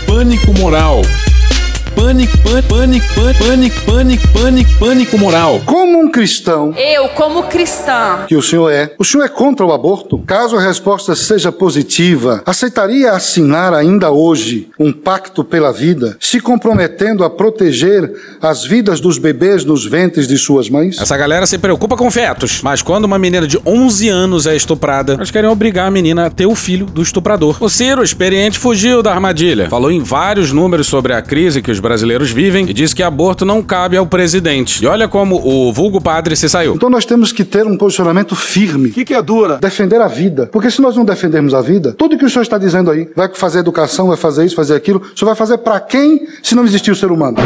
Pânico 0.06 0.52
moral. 0.58 1.02
Pânico, 1.94 2.36
pânico, 2.38 2.66
pânico, 2.68 3.06
pânico, 3.38 3.80
pânico, 3.84 4.28
pânico, 4.32 4.70
pânico 4.78 5.18
moral. 5.18 5.60
Como 5.64 5.98
um 5.98 6.10
cristão 6.10 6.74
Eu, 6.76 7.08
como 7.10 7.44
cristã, 7.44 8.24
que 8.26 8.36
o 8.36 8.42
senhor 8.42 8.70
é, 8.70 8.94
o 8.98 9.04
senhor 9.04 9.24
é 9.24 9.28
contra 9.28 9.64
o 9.64 9.72
aborto? 9.72 10.18
Caso 10.26 10.56
a 10.56 10.60
resposta 10.60 11.14
seja 11.14 11.52
positiva, 11.52 12.42
aceitaria 12.46 13.12
assinar 13.12 13.74
ainda 13.74 14.10
hoje 14.10 14.70
um 14.78 14.92
pacto 14.92 15.44
pela 15.44 15.72
vida, 15.72 16.16
se 16.20 16.40
comprometendo 16.40 17.24
a 17.24 17.30
proteger 17.30 18.10
as 18.40 18.64
vidas 18.64 19.00
dos 19.00 19.18
bebês 19.18 19.64
nos 19.64 19.84
ventres 19.84 20.26
de 20.26 20.38
suas 20.38 20.68
mães? 20.68 20.98
Essa 21.00 21.16
galera 21.16 21.46
se 21.46 21.58
preocupa 21.58 21.96
com 21.96 22.10
fetos, 22.10 22.60
mas 22.62 22.82
quando 22.82 23.04
uma 23.04 23.18
menina 23.18 23.46
de 23.46 23.58
11 23.64 24.08
anos 24.08 24.46
é 24.46 24.54
estuprada, 24.54 25.14
eles 25.14 25.30
querem 25.30 25.50
obrigar 25.50 25.88
a 25.88 25.90
menina 25.90 26.26
a 26.26 26.30
ter 26.30 26.46
o 26.46 26.54
filho 26.54 26.86
do 26.86 27.02
estuprador. 27.02 27.56
O 27.60 27.68
Ciro, 27.68 28.02
experiente, 28.02 28.58
fugiu 28.58 29.02
da 29.02 29.12
armadilha. 29.12 29.68
Falou 29.68 29.90
em 29.90 30.00
vários 30.00 30.52
números 30.52 30.86
sobre 30.86 31.12
a 31.12 31.22
crise 31.22 31.62
que 31.62 31.70
os 31.70 31.80
brasileiros 31.90 32.30
vivem 32.30 32.70
e 32.70 32.72
disse 32.72 32.94
que 32.94 33.02
aborto 33.02 33.44
não 33.44 33.60
cabe 33.64 33.96
ao 33.96 34.06
presidente. 34.06 34.84
E 34.84 34.86
olha 34.86 35.08
como 35.08 35.36
o 35.44 35.72
vulgo 35.72 36.00
padre 36.00 36.36
se 36.36 36.48
saiu. 36.48 36.76
Então 36.76 36.88
nós 36.88 37.04
temos 37.04 37.32
que 37.32 37.42
ter 37.42 37.66
um 37.66 37.76
posicionamento 37.76 38.36
firme. 38.36 38.90
O 38.90 38.92
que, 38.92 39.04
que 39.04 39.12
é 39.12 39.20
dura? 39.20 39.56
Defender 39.56 40.00
a 40.00 40.06
vida. 40.06 40.48
Porque 40.52 40.70
se 40.70 40.80
nós 40.80 40.96
não 40.96 41.04
defendermos 41.04 41.52
a 41.52 41.60
vida, 41.60 41.92
tudo 41.98 42.16
que 42.16 42.24
o 42.24 42.30
senhor 42.30 42.42
está 42.42 42.58
dizendo 42.58 42.92
aí, 42.92 43.08
vai 43.16 43.28
fazer 43.34 43.58
educação, 43.58 44.06
vai 44.06 44.16
fazer 44.16 44.46
isso, 44.46 44.54
fazer 44.54 44.76
aquilo, 44.76 45.00
o 45.00 45.18
senhor 45.18 45.26
vai 45.26 45.34
fazer 45.34 45.58
para 45.58 45.80
quem 45.80 46.28
se 46.40 46.54
não 46.54 46.64
existir 46.64 46.92
o 46.92 46.96
ser 46.96 47.10
humano? 47.10 47.38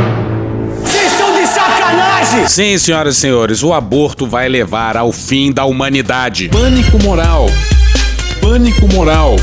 Vocês 0.82 1.10
estão 1.10 1.32
de 1.32 1.46
sacanagem! 1.46 2.46
Sim, 2.46 2.76
senhoras 2.76 3.16
e 3.16 3.20
senhores, 3.20 3.62
o 3.62 3.72
aborto 3.72 4.26
vai 4.26 4.46
levar 4.46 4.94
ao 4.94 5.10
fim 5.10 5.52
da 5.52 5.64
humanidade. 5.64 6.50
Pânico 6.50 7.02
moral. 7.02 7.46
Pânico 8.42 8.86
moral. 8.92 9.36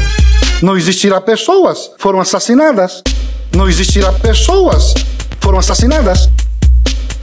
Não 0.62 0.78
existirá 0.78 1.20
pessoas, 1.20 1.90
foram 1.98 2.20
assassinadas. 2.20 3.02
Não 3.56 3.68
existirá 3.68 4.12
pessoas, 4.14 4.94
foram 5.40 5.60
assassinadas. 5.60 6.30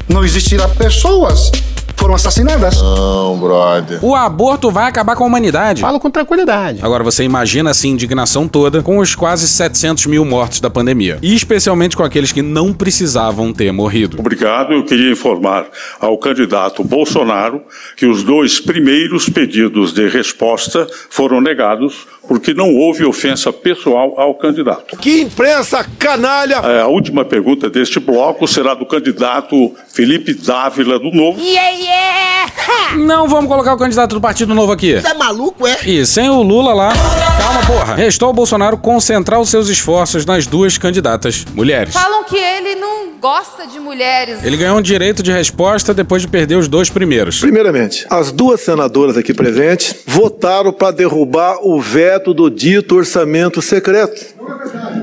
Não 0.09 0.25
existirá 0.25 0.69
pessoas, 0.69 1.51
foram 1.97 2.15
assassinadas. 2.15 2.81
Não, 2.81 3.39
brother. 3.39 3.99
O 4.05 4.15
aborto 4.15 4.71
vai 4.71 4.89
acabar 4.89 5.17
com 5.17 5.25
a 5.25 5.27
humanidade. 5.27 5.81
Falo 5.81 5.99
com 5.99 6.11
tranquilidade. 6.11 6.81
Agora 6.83 7.03
você 7.03 7.25
imagina 7.25 7.71
essa 7.71 7.87
indignação 7.87 8.47
toda 8.47 8.83
com 8.83 8.99
os 8.99 9.15
quase 9.15 9.49
700 9.49 10.07
mil 10.07 10.25
mortos 10.25 10.61
da 10.61 10.71
pandemia. 10.71 11.19
E 11.21 11.35
especialmente 11.35 11.97
com 11.97 12.05
aqueles 12.05 12.31
que 12.31 12.41
não 12.41 12.73
precisavam 12.73 13.53
ter 13.53 13.73
morrido. 13.73 14.21
Obrigado. 14.21 14.73
Eu 14.73 14.85
queria 14.85 15.11
informar 15.11 15.67
ao 16.01 16.17
candidato 16.19 16.85
Bolsonaro 16.85 17.63
que 17.97 18.07
os 18.07 18.23
dois 18.23 18.61
primeiros 18.61 19.29
pedidos 19.29 19.93
de 19.93 20.09
resposta 20.09 20.87
foram 21.11 21.41
negados 21.41 22.07
porque 22.29 22.53
não 22.55 22.75
houve 22.77 23.05
ofensa 23.05 23.51
pessoal 23.53 24.15
ao 24.21 24.35
candidato. 24.35 24.97
Que 24.99 25.23
imprensa 25.23 25.85
canalha! 25.99 26.57
É, 26.63 26.83
A 26.83 26.87
última 26.87 27.25
pergunta 27.25 27.69
deste 27.71 27.99
bloco 27.99 28.47
será 28.47 28.75
do 28.75 28.85
candidato 28.87 29.75
Felipe 29.89 30.35
Dávila 30.35 30.99
do 30.99 31.11
Novo. 31.11 31.41
yeah, 31.41 31.71
yeah. 31.71 32.53
Não 32.97 33.29
vamos 33.29 33.49
colocar 33.49 33.75
o 33.75 33.79
candidato 33.79 34.15
do 34.15 34.21
Partido 34.21 34.55
Novo 34.55 34.73
aqui. 34.73 34.95
é 34.95 35.15
maluco, 35.15 35.67
é? 35.67 35.77
E 35.87 36.05
sem 36.07 36.29
o 36.29 36.43
Lula 36.43 36.73
lá. 36.75 36.93
Calma, 37.39 37.61
porra. 37.67 37.95
Restou 37.95 38.29
ao 38.29 38.33
Bolsonaro 38.35 38.77
concentrar 38.79 39.41
os 39.41 39.49
seus 39.49 39.69
esforços 39.69 40.25
nas 40.27 40.47
duas 40.47 40.77
candidatas 40.79 41.45
mulheres. 41.55 41.95
Falam 41.95 42.25
que 42.25 42.37
ele 42.37 42.75
não 42.77 42.98
gosta 43.21 43.67
de 43.67 43.79
mulheres. 43.79 44.43
Ele 44.45 44.57
ganhou 44.57 44.79
um 44.79 44.83
direito 44.83 45.23
de 45.23 45.33
resposta 45.33 45.93
depois 45.93 46.23
de 46.23 46.29
perder 46.29 46.57
os 46.57 46.69
dois 46.69 46.89
primeiros. 46.91 47.41
Primeiramente, 47.41 48.07
as 48.09 48.31
duas 48.33 48.61
senadoras 48.61 49.17
aqui 49.17 49.35
presentes 49.35 49.95
votaram 50.07 50.73
para 50.73 50.93
derrubar 50.93 51.59
o 51.63 51.81
veto 51.81 52.33
do 52.33 52.51
dito 52.51 52.97
orçamento 52.97 53.61
secreto. 53.61 54.35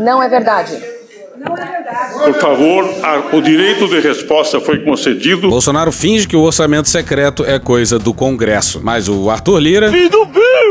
Não 0.01 0.21
é 0.21 0.29
verdade. 0.29 0.94
Por 2.23 2.33
favor, 2.39 2.83
a- 3.03 3.35
o 3.35 3.41
direito 3.41 3.87
de 3.87 3.99
resposta 3.99 4.59
foi 4.59 4.79
concedido. 4.79 5.49
Bolsonaro 5.49 5.91
finge 5.91 6.27
que 6.27 6.35
o 6.35 6.41
orçamento 6.41 6.89
secreto 6.89 7.43
é 7.45 7.59
coisa 7.59 7.99
do 7.99 8.13
Congresso, 8.13 8.79
mas 8.83 9.07
o 9.07 9.29
Arthur 9.29 9.59
Lira 9.59 9.91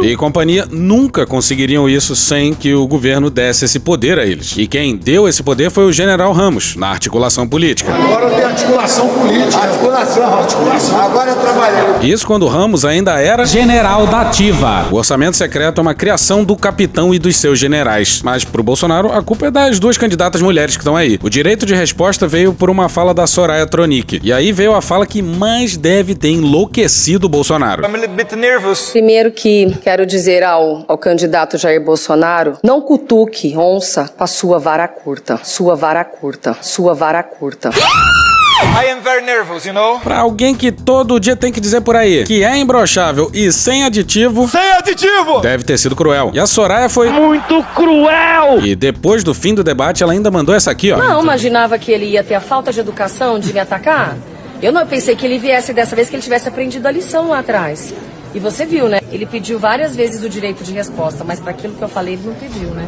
e 0.03 0.17
companhia 0.17 0.67
nunca 0.71 1.25
conseguiriam 1.27 1.89
isso 1.89 2.17
sem 2.17 2.53
que 2.55 2.75
o 2.75 2.87
governo 2.87 3.31
desse 3.31 3.65
esse 3.65 3.79
poder 3.81 4.19
a 4.19 4.25
eles. 4.27 4.55
E 4.59 4.67
quem 4.67 4.97
deu 4.97 5.29
esse 5.29 5.43
poder 5.43 5.71
foi 5.71 5.85
o 5.85 5.93
general 5.93 6.33
Ramos, 6.33 6.77
na 6.77 6.89
articulação 6.89 7.47
política. 7.47 7.95
Agora 7.95 8.29
tem 8.31 8.45
articulação 8.45 9.09
política. 9.09 9.57
Articulação, 9.63 10.35
articulação. 10.39 11.01
Agora 11.01 11.31
é 11.31 11.35
trabalhando. 11.35 12.05
Isso 12.05 12.27
quando 12.27 12.47
Ramos 12.47 12.85
ainda 12.85 13.21
era 13.21 13.45
general 13.45 14.07
da 14.07 14.23
ativa. 14.23 14.87
O 14.91 14.97
orçamento 14.97 15.37
secreto 15.37 15.79
é 15.81 15.83
uma 15.83 15.95
criação 15.95 16.45
do 16.45 16.57
capitão 16.57 17.15
e 17.15 17.19
dos 17.19 17.37
seus 17.37 17.59
generais. 17.59 18.21
Mas 18.25 18.45
pro 18.45 18.63
Bolsonaro, 18.63 19.13
a 19.13 19.23
culpa 19.23 19.47
é 19.47 19.51
das 19.51 19.79
duas 19.79 19.97
candidatas 19.97 20.43
mulheres 20.43 20.64
que 20.73 20.83
estão 20.83 20.97
aí. 20.97 21.19
O 21.23 21.29
direito 21.29 21.67
de 21.67 21.75
resposta 21.75 22.27
veio 22.27 22.55
por 22.55 22.71
uma 22.71 22.89
fala 22.89 23.13
da 23.13 23.27
Soraya 23.27 23.67
Tronic. 23.67 24.21
E 24.23 24.33
aí 24.33 24.53
veio 24.53 24.75
a 24.75 24.81
fala 24.81 25.07
que 25.07 25.23
mais 25.23 25.77
deve 25.77 26.15
ter 26.15 26.31
enlouquecido 26.31 27.27
o 27.27 27.29
Bolsonaro. 27.29 27.83
Primeiro 28.93 29.31
que 29.31 29.77
quero 29.83 30.07
dizer 30.07 30.43
ao, 30.43 30.85
ao 30.89 30.99
candidato 30.99 31.59
Jair 31.59 31.85
Bolsonaro, 31.85 32.59
não 32.63 32.81
cutuque 32.81 33.57
onça 33.57 34.09
com 34.09 34.25
a 34.25 34.27
sua 34.27 34.59
vara 34.59 34.89
curta. 34.89 35.39
Sua 35.43 35.75
vara 35.75 36.05
curta. 36.05 36.57
Sua 36.63 36.95
vara 36.95 37.23
curta. 37.23 37.71
I 38.63 38.91
am 38.93 39.01
very 39.01 39.25
nervous, 39.25 39.65
you 39.65 39.73
know? 39.73 39.99
Pra 40.01 40.19
alguém 40.19 40.55
que 40.55 40.71
todo 40.71 41.19
dia 41.19 41.35
tem 41.35 41.53
que 41.53 41.61
dizer 41.61 41.81
por 41.81 41.97
aí 41.97 42.25
que 42.25 42.45
é 42.45 42.57
imbrochável 42.57 43.31
e 43.35 43.51
sem 43.53 43.85
aditivo, 43.85 44.49
Sem 44.49 44.73
aditivo! 44.73 45.41
deve 45.41 45.65
ter 45.65 45.77
sido 45.79 45.97
cruel. 45.97 46.31
E 46.33 46.39
a 46.41 46.47
Soraya 46.47 46.89
foi. 46.89 47.09
Muito 47.11 47.63
cruel! 47.75 48.65
E 48.65 48.75
depois 48.77 49.25
do 49.25 49.35
fim 49.35 49.55
do 49.55 49.65
debate, 49.65 50.03
ela 50.03 50.13
ainda 50.13 50.31
mandou 50.31 50.55
essa 50.55 50.71
aqui, 50.71 50.93
ó. 50.93 50.99
Não 50.99 51.23
imaginava 51.23 51.79
que 51.79 51.91
ele 51.91 52.07
ia 52.07 52.23
ter 52.23 52.35
a 52.35 52.41
falta 52.41 52.73
de 52.73 52.81
educação 52.81 53.39
de 53.39 53.53
me 53.53 53.61
atacar? 53.61 54.17
Eu 54.63 54.73
não 54.73 54.87
pensei 54.87 55.17
que 55.17 55.27
ele 55.27 55.39
viesse 55.39 55.73
dessa 55.73 55.95
vez 55.97 56.09
que 56.09 56.17
ele 56.17 56.23
tivesse 56.23 56.49
aprendido 56.49 56.87
a 56.87 56.91
lição 56.91 57.29
lá 57.29 57.41
atrás. 57.41 57.93
E 58.35 58.39
você 58.39 58.65
viu, 58.65 58.89
né? 58.89 59.01
Ele 59.13 59.27
pediu 59.27 59.59
várias 59.59 59.95
vezes 59.95 60.25
o 60.25 60.29
direito 60.29 60.65
de 60.65 60.73
resposta, 60.73 61.23
mas 61.25 61.39
para 61.39 61.51
aquilo 61.51 61.75
que 61.75 61.83
eu 61.83 61.89
falei, 61.89 62.15
ele 62.15 62.23
não 62.27 62.35
pediu, 62.35 62.71
né? 62.71 62.87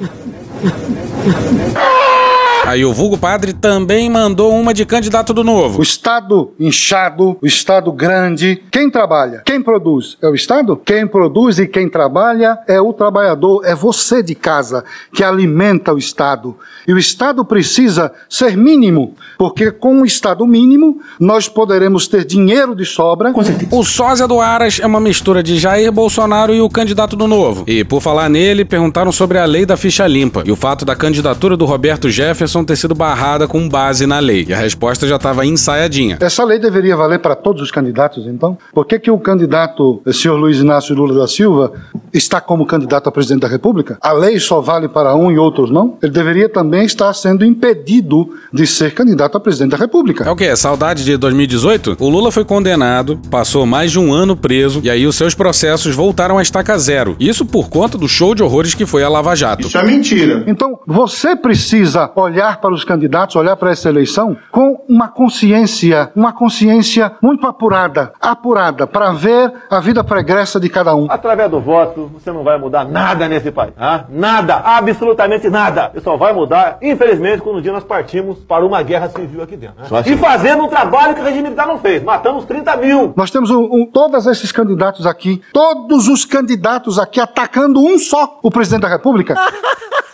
Aí 2.64 2.84
o 2.84 2.92
vulgo 2.92 3.16
padre 3.16 3.54
também 3.54 4.10
mandou 4.10 4.52
uma 4.52 4.74
de 4.74 4.84
candidato 4.84 5.32
do 5.32 5.42
novo. 5.42 5.78
O 5.80 5.82
Estado 5.82 6.52
inchado, 6.60 7.38
o 7.40 7.46
Estado 7.46 7.90
grande. 7.90 8.62
Quem 8.70 8.90
trabalha? 8.90 9.42
Quem 9.44 9.62
produz? 9.62 10.18
É 10.20 10.28
o 10.28 10.34
Estado? 10.34 10.76
Quem 10.76 11.06
produz 11.06 11.58
e 11.58 11.66
quem 11.66 11.88
trabalha 11.88 12.58
é 12.68 12.78
o 12.78 12.92
trabalhador, 12.92 13.62
é 13.64 13.74
você 13.74 14.22
de 14.22 14.34
casa 14.34 14.84
que 15.14 15.24
alimenta 15.24 15.94
o 15.94 15.98
Estado. 15.98 16.56
E 16.86 16.92
o 16.92 16.98
Estado 16.98 17.42
precisa 17.42 18.12
ser 18.28 18.54
mínimo, 18.54 19.14
porque 19.38 19.70
com 19.70 20.02
o 20.02 20.04
Estado 20.04 20.46
mínimo 20.46 21.00
nós 21.18 21.48
poderemos 21.48 22.06
ter 22.06 22.24
dinheiro 22.24 22.74
de 22.74 22.84
sobra. 22.84 23.32
O 23.70 23.82
sósia 23.82 24.28
do 24.28 24.40
Aras 24.40 24.78
é 24.78 24.86
uma 24.86 25.00
mistura 25.00 25.42
de 25.42 25.58
Jair 25.58 25.90
Bolsonaro 25.90 26.54
e 26.54 26.60
o 26.60 26.68
candidato 26.68 27.16
do 27.16 27.26
novo. 27.26 27.64
E 27.66 27.82
por 27.82 28.02
falar 28.02 28.28
nele, 28.28 28.64
perguntaram 28.64 29.10
sobre 29.10 29.38
a 29.38 29.46
lei 29.46 29.64
da 29.64 29.76
ficha 29.76 30.06
limpa 30.06 30.42
e 30.44 30.52
o 30.52 30.56
fato 30.56 30.84
da 30.84 30.94
candidatura 30.94 31.56
do 31.56 31.64
Roberto 31.64 32.10
Jefferson 32.10 32.47
ter 32.64 32.76
sido 32.76 32.94
barrada 32.94 33.46
com 33.46 33.68
base 33.68 34.06
na 34.06 34.18
lei. 34.18 34.46
E 34.48 34.54
a 34.54 34.56
resposta 34.56 35.06
já 35.06 35.16
estava 35.16 35.44
ensaiadinha. 35.44 36.18
Essa 36.20 36.44
lei 36.44 36.58
deveria 36.58 36.96
valer 36.96 37.18
para 37.18 37.34
todos 37.34 37.62
os 37.62 37.70
candidatos, 37.70 38.26
então? 38.26 38.56
Por 38.72 38.86
que, 38.86 38.98
que 38.98 39.10
o 39.10 39.18
candidato, 39.18 40.00
o 40.04 40.12
senhor 40.12 40.36
Luiz 40.36 40.58
Inácio 40.58 40.94
Lula 40.94 41.14
da 41.14 41.26
Silva, 41.26 41.72
está 42.12 42.40
como 42.40 42.66
candidato 42.66 43.08
a 43.08 43.12
presidente 43.12 43.42
da 43.42 43.48
República? 43.48 43.98
A 44.00 44.12
lei 44.12 44.38
só 44.38 44.60
vale 44.60 44.88
para 44.88 45.14
um 45.14 45.30
e 45.30 45.38
outros 45.38 45.70
não? 45.70 45.96
Ele 46.02 46.12
deveria 46.12 46.48
também 46.48 46.84
estar 46.84 47.12
sendo 47.12 47.44
impedido 47.44 48.30
de 48.52 48.66
ser 48.66 48.94
candidato 48.94 49.36
a 49.36 49.40
presidente 49.40 49.72
da 49.72 49.76
República. 49.76 50.24
É 50.24 50.30
o 50.30 50.36
quê? 50.36 50.54
Saudade 50.56 51.04
de 51.04 51.16
2018? 51.16 51.96
O 51.98 52.08
Lula 52.08 52.30
foi 52.32 52.44
condenado, 52.44 53.20
passou 53.30 53.66
mais 53.66 53.92
de 53.92 53.98
um 53.98 54.12
ano 54.12 54.36
preso 54.36 54.80
e 54.82 54.90
aí 54.90 55.06
os 55.06 55.16
seus 55.16 55.34
processos 55.34 55.94
voltaram 55.94 56.38
a 56.38 56.42
estaca 56.42 56.76
zero. 56.78 57.16
Isso 57.18 57.44
por 57.44 57.68
conta 57.68 57.98
do 57.98 58.08
show 58.08 58.34
de 58.34 58.42
horrores 58.42 58.74
que 58.74 58.86
foi 58.86 59.02
a 59.02 59.08
Lava 59.08 59.34
Jato. 59.34 59.66
Isso 59.66 59.78
é 59.78 59.84
mentira. 59.84 60.44
Então, 60.46 60.78
você 60.86 61.36
precisa 61.36 62.10
olhar 62.14 62.37
para 62.60 62.72
os 62.72 62.84
candidatos, 62.84 63.36
olhar 63.36 63.56
para 63.56 63.70
essa 63.70 63.88
eleição 63.88 64.36
com 64.50 64.84
uma 64.88 65.08
consciência, 65.08 66.10
uma 66.14 66.32
consciência 66.32 67.12
muito 67.22 67.46
apurada, 67.46 68.12
apurada, 68.20 68.86
para 68.86 69.12
ver 69.12 69.52
a 69.70 69.80
vida 69.80 70.02
pregressa 70.04 70.58
de 70.60 70.68
cada 70.68 70.94
um. 70.94 71.06
Através 71.10 71.50
do 71.50 71.60
voto, 71.60 72.10
você 72.14 72.30
não 72.32 72.42
vai 72.44 72.58
mudar 72.58 72.84
nada 72.84 73.28
nesse 73.28 73.50
país. 73.50 73.72
tá? 73.74 74.04
Nada, 74.08 74.56
absolutamente 74.56 75.48
nada. 75.50 75.90
Você 75.92 76.00
só 76.00 76.16
vai 76.16 76.32
mudar, 76.32 76.78
infelizmente, 76.82 77.42
quando 77.42 77.56
um 77.58 77.60
dia 77.62 77.72
nós 77.72 77.84
partimos 77.84 78.38
para 78.38 78.64
uma 78.64 78.82
guerra 78.82 79.08
civil 79.08 79.42
aqui 79.42 79.56
dentro. 79.56 79.76
né? 79.82 80.02
E 80.06 80.16
fazendo 80.16 80.64
um 80.64 80.68
trabalho 80.68 81.14
que 81.14 81.20
o 81.20 81.24
regime 81.24 81.42
militar 81.44 81.66
não 81.66 81.78
fez. 81.78 82.02
Matamos 82.02 82.44
30 82.44 82.76
mil. 82.76 83.12
Nós 83.16 83.30
temos 83.30 83.50
um, 83.50 83.62
um- 83.62 83.86
todos 83.86 84.26
esses 84.26 84.52
candidatos 84.52 85.06
aqui, 85.06 85.42
todos 85.52 86.08
os 86.08 86.24
candidatos 86.24 86.98
aqui 86.98 87.20
atacando 87.20 87.80
um 87.80 87.98
só, 87.98 88.38
o 88.42 88.50
presidente 88.50 88.82
da 88.82 88.88
República. 88.88 89.34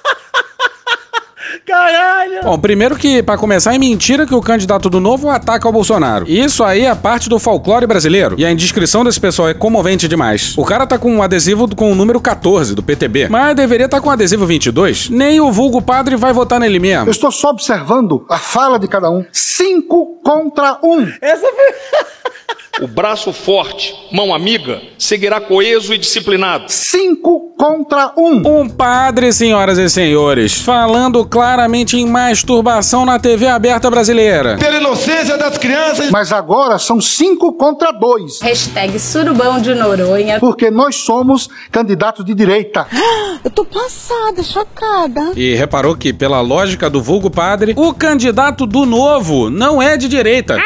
Caralho! 1.66 2.42
Bom, 2.42 2.59
primeiro 2.59 2.97
que, 2.97 3.23
pra 3.23 3.38
começar, 3.38 3.75
é 3.75 3.78
mentira 3.78 4.26
que 4.26 4.35
o 4.35 4.40
candidato 4.40 4.90
do 4.90 5.00
Novo 5.00 5.30
ataca 5.30 5.68
o 5.68 5.73
Bolsonaro. 5.73 6.28
Isso 6.28 6.62
aí 6.62 6.83
é 6.83 6.94
parte 6.94 7.28
do 7.28 7.38
folclore 7.38 7.87
brasileiro. 7.87 8.37
E 8.38 8.44
a 8.44 8.50
indiscrição 8.50 9.02
desse 9.02 9.18
pessoal 9.18 9.49
é 9.49 9.54
comovente 9.54 10.06
demais. 10.06 10.56
O 10.59 10.64
cara 10.64 10.87
tá 10.87 10.99
com 10.99 11.11
um 11.11 11.23
adesivo 11.23 11.75
com 11.75 11.90
o 11.90 11.94
número 11.94 12.21
14 12.21 12.75
do 12.75 12.83
PTB, 12.83 13.28
mas 13.28 13.56
deveria 13.56 13.87
estar 13.87 13.97
tá 13.97 14.02
com 14.02 14.09
o 14.09 14.12
adesivo 14.12 14.44
22. 14.44 15.09
Nem 15.09 15.40
o 15.40 15.50
vulgo 15.50 15.80
padre 15.80 16.16
vai 16.16 16.33
votar 16.33 16.61
nele 16.61 16.78
mesmo. 16.78 17.06
Eu 17.06 17.12
estou 17.12 17.33
só 17.33 17.50
observando 17.50 18.26
a 18.28 18.38
fala 18.38 18.78
de 18.78 18.87
cada 18.87 19.11
um. 19.11 19.25
Cinco 19.33 20.21
contra 20.23 20.78
um. 20.83 21.11
Essa 21.21 21.47
O 22.83 22.88
braço 22.88 23.33
forte, 23.33 23.94
mão 24.12 24.35
amiga, 24.35 24.83
seguirá 24.99 25.40
coeso 25.40 25.94
e 25.94 25.99
disciplinado. 25.99 26.64
Cinco 26.68 27.44
contra 27.64 28.12
um. 28.14 28.61
Um 28.61 28.68
padre, 28.68 29.33
senhoras 29.33 29.78
e 29.78 29.88
senhores, 29.88 30.61
falando 30.61 31.25
claramente 31.25 31.97
em 31.97 32.06
masturbação 32.06 33.06
na 33.06 33.18
TV 33.18 33.47
aberta 33.47 33.90
brasileira. 33.90 34.59
Pela 34.59 34.76
inocência 34.76 35.38
das 35.38 35.56
crianças. 35.56 36.11
Mas 36.11 36.30
agora 36.30 36.78
são 36.78 37.00
cinco 37.00 37.54
contra 37.54 37.90
dois. 37.90 38.42
Hashtag 38.42 38.99
surubão 38.99 39.59
de 39.62 39.75
Noronha. 39.75 40.38
Porque 40.40 40.71
nós 40.71 40.97
somos 40.97 41.49
candidatos 41.73 42.23
de 42.23 42.35
direita. 42.35 42.87
Eu 43.42 43.50
tô 43.50 43.64
passada, 43.64 44.42
chocada. 44.42 45.33
E 45.35 45.54
reparou 45.54 45.97
que, 45.97 46.12
pela 46.12 46.42
lógica 46.42 46.90
do 46.90 47.02
vulgo 47.02 47.30
padre, 47.30 47.73
o 47.76 47.94
candidato 47.94 48.66
do 48.66 48.85
novo 48.85 49.49
não 49.49 49.80
é 49.83 49.97
de 49.97 50.06
direita. 50.06 50.59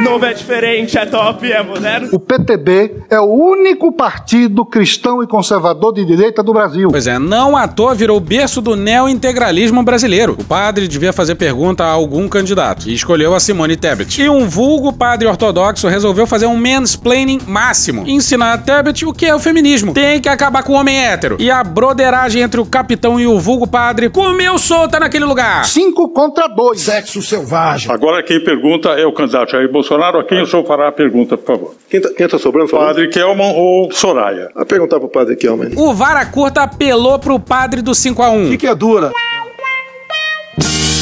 Novo 0.00 0.24
é 0.26 0.34
diferente, 0.34 0.98
é 0.98 1.06
top, 1.06 1.50
é 1.50 1.62
moderno. 1.62 2.08
O 2.12 2.18
PTB 2.18 3.04
é 3.08 3.20
o 3.20 3.24
único 3.24 3.92
partido 3.92 4.64
cristão 4.64 5.22
e 5.22 5.26
conservador 5.26 5.94
de 5.94 6.04
direita 6.04 6.42
do 6.42 6.52
Brasil. 6.52 6.88
Pois 6.90 7.06
é, 7.06 7.16
não 7.18 7.56
à 7.56 7.68
toa 7.68 7.94
virou 7.94 8.18
berço 8.18 8.60
do 8.60 8.74
neointegralismo 8.74 9.82
brasileiro. 9.84 10.36
O 10.38 10.44
padre 10.44 10.88
devia 10.88 11.12
fazer 11.12 11.36
pergunta 11.36 11.84
a 11.84 11.90
algum 11.90 12.28
candidato 12.28 12.88
e 12.88 12.94
escolheu 12.94 13.34
a 13.34 13.40
Simone 13.40 13.76
Tebet. 13.76 14.20
E 14.20 14.28
um 14.28 14.48
vulgo 14.48 14.92
padre 14.92 15.28
ortodoxo 15.28 15.86
resolveu 15.86 16.26
fazer 16.26 16.46
um 16.46 16.56
mansplaining 16.56 17.40
máximo. 17.46 18.04
Ensinar 18.06 18.52
a 18.52 18.58
Tebet 18.58 19.06
o 19.06 19.12
que 19.12 19.26
é 19.26 19.34
o 19.34 19.38
feminismo. 19.38 19.94
Tem 19.94 20.20
que 20.20 20.28
acabar 20.28 20.64
com 20.64 20.72
o 20.72 20.76
homem 20.76 20.98
hétero. 20.98 21.36
E 21.38 21.50
a 21.50 21.62
broderagem 21.62 22.42
entre 22.42 22.60
o 22.60 22.66
capitão 22.66 23.20
e 23.20 23.26
o 23.26 23.38
vulgo 23.38 23.66
padre 23.66 24.10
comeu 24.10 24.58
solta 24.58 24.98
naquele 24.98 25.24
lugar. 25.24 25.64
Cinco 25.66 26.08
contra 26.08 26.48
dois. 26.48 26.80
Sexo 26.80 27.22
selvagem. 27.22 27.92
Agora 27.92 28.22
quem 28.24 28.42
pergunta 28.42 28.88
é 28.90 29.06
o 29.06 29.12
candidato 29.12 29.52
Jair 29.52 29.70
Bolsonaro, 29.70 29.83
a 29.92 30.24
quem 30.24 30.42
o 30.42 30.46
senhor 30.46 30.64
fará 30.66 30.88
a 30.88 30.92
pergunta, 30.92 31.36
por 31.36 31.46
favor? 31.46 31.74
Quem 31.88 32.00
tá, 32.00 32.08
quem 32.16 32.28
tá 32.28 32.38
sobrando? 32.38 32.68
Falando? 32.68 32.88
Padre 32.88 33.08
Kelman 33.08 33.52
ou 33.54 33.92
Soraya? 33.92 34.50
A 34.54 34.64
perguntar 34.64 34.98
pro 34.98 35.08
padre 35.08 35.36
Kelman. 35.36 35.72
O 35.76 35.92
Vara 35.94 36.24
Curta 36.26 36.62
apelou 36.62 37.18
pro 37.18 37.38
padre 37.38 37.82
do 37.82 37.94
5 37.94 38.22
a 38.22 38.30
1 38.30 38.46
O 38.46 38.48
que, 38.50 38.56
que 38.58 38.66
é 38.66 38.74
dura? 38.74 39.12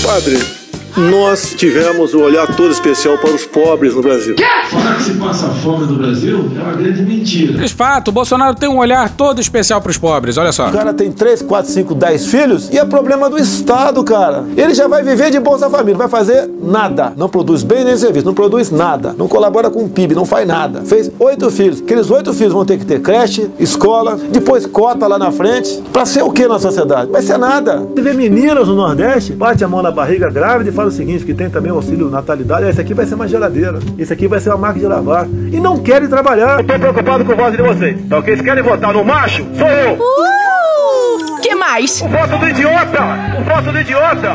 Padre, 0.04 0.38
nós 0.96 1.54
tivemos 1.56 2.12
o 2.14 2.20
olhar 2.20 2.46
todo 2.54 2.70
especial 2.70 3.16
para 3.18 3.30
os 3.30 3.46
pobres 3.46 3.94
no 3.94 4.02
Brasil. 4.02 4.36
Falar 4.70 4.96
que 4.96 5.02
se 5.04 5.14
passa 5.14 5.48
fome 5.48 5.86
no 5.86 5.96
Brasil 5.96 6.50
é 6.56 6.62
uma 6.62 6.72
grande 6.72 7.02
mentira. 7.02 7.58
De 7.58 7.74
fato, 7.74 8.08
o 8.08 8.12
Bolsonaro 8.12 8.54
tem 8.54 8.68
um 8.68 8.78
olhar 8.78 9.08
todo 9.10 9.40
especial 9.40 9.80
pros 9.80 9.96
pobres, 9.96 10.36
olha 10.36 10.52
só. 10.52 10.68
O 10.68 10.72
cara 10.72 10.92
tem 10.92 11.10
3, 11.10 11.42
4, 11.42 11.70
5, 11.70 11.94
10 11.94 12.26
filhos 12.26 12.68
e 12.70 12.78
é 12.78 12.84
problema 12.84 13.30
do 13.30 13.38
Estado, 13.38 14.02
cara. 14.04 14.44
Ele 14.56 14.74
já 14.74 14.86
vai 14.86 15.02
viver 15.02 15.30
de 15.30 15.40
Bolsa 15.40 15.70
Família, 15.70 15.96
vai 15.96 16.08
fazer 16.08 16.48
nada. 16.62 17.12
Não 17.16 17.28
produz 17.28 17.62
bem 17.62 17.84
nem 17.84 17.96
serviço, 17.96 18.26
não 18.26 18.34
produz 18.34 18.70
nada. 18.70 19.14
Não 19.16 19.28
colabora 19.28 19.70
com 19.70 19.84
o 19.84 19.88
PIB, 19.88 20.14
não 20.14 20.24
faz 20.24 20.46
nada. 20.46 20.82
Fez 20.84 21.10
oito 21.18 21.50
filhos. 21.50 21.80
Aqueles 21.80 22.10
oito 22.10 22.32
filhos 22.32 22.52
vão 22.52 22.64
ter 22.64 22.78
que 22.78 22.84
ter 22.84 23.00
creche, 23.00 23.50
escola, 23.58 24.18
depois 24.30 24.66
cota 24.66 25.06
lá 25.06 25.18
na 25.18 25.32
frente. 25.32 25.82
Pra 25.92 26.04
ser 26.04 26.22
o 26.22 26.30
que 26.30 26.46
na 26.46 26.58
sociedade? 26.58 27.10
Vai 27.10 27.22
ser 27.22 27.38
nada. 27.38 27.86
Você 27.94 28.02
vê 28.02 28.12
meninas 28.12 28.68
no 28.68 28.74
Nordeste, 28.74 29.32
bate 29.32 29.64
a 29.64 29.68
mão 29.68 29.82
na 29.82 29.90
barriga 29.90 30.30
grávida 30.30 30.70
e 30.70 30.72
fala 30.72 30.81
o 30.88 30.90
seguinte, 30.90 31.24
que 31.24 31.34
tem 31.34 31.48
também 31.48 31.72
o 31.72 31.76
auxílio 31.76 32.10
natalidade. 32.10 32.68
Esse 32.68 32.80
aqui 32.80 32.94
vai 32.94 33.06
ser 33.06 33.14
uma 33.14 33.28
geladeira. 33.28 33.78
Esse 33.98 34.12
aqui 34.12 34.26
vai 34.26 34.40
ser 34.40 34.50
uma 34.50 34.58
máquina 34.58 34.88
de 34.88 34.94
lavar. 34.94 35.26
E 35.26 35.60
não 35.60 35.78
querem 35.78 36.08
trabalhar. 36.08 36.60
Eu 36.60 36.64
tô 36.64 36.78
preocupado 36.78 37.24
com 37.24 37.32
o 37.32 37.36
voto 37.36 37.56
de 37.56 37.62
vocês. 37.62 38.00
Então, 38.00 38.22
quem 38.22 38.36
querem 38.38 38.62
votar 38.62 38.92
no 38.92 39.04
macho, 39.04 39.46
sou 39.56 39.68
eu. 39.68 39.94
Uh, 39.94 40.32
mais? 41.72 42.02
O 42.02 42.08
voto 42.08 42.38
do 42.38 42.48
idiota! 42.48 43.00
O 43.40 43.44
voto 43.44 43.72
do 43.72 43.80
idiota 43.80 44.28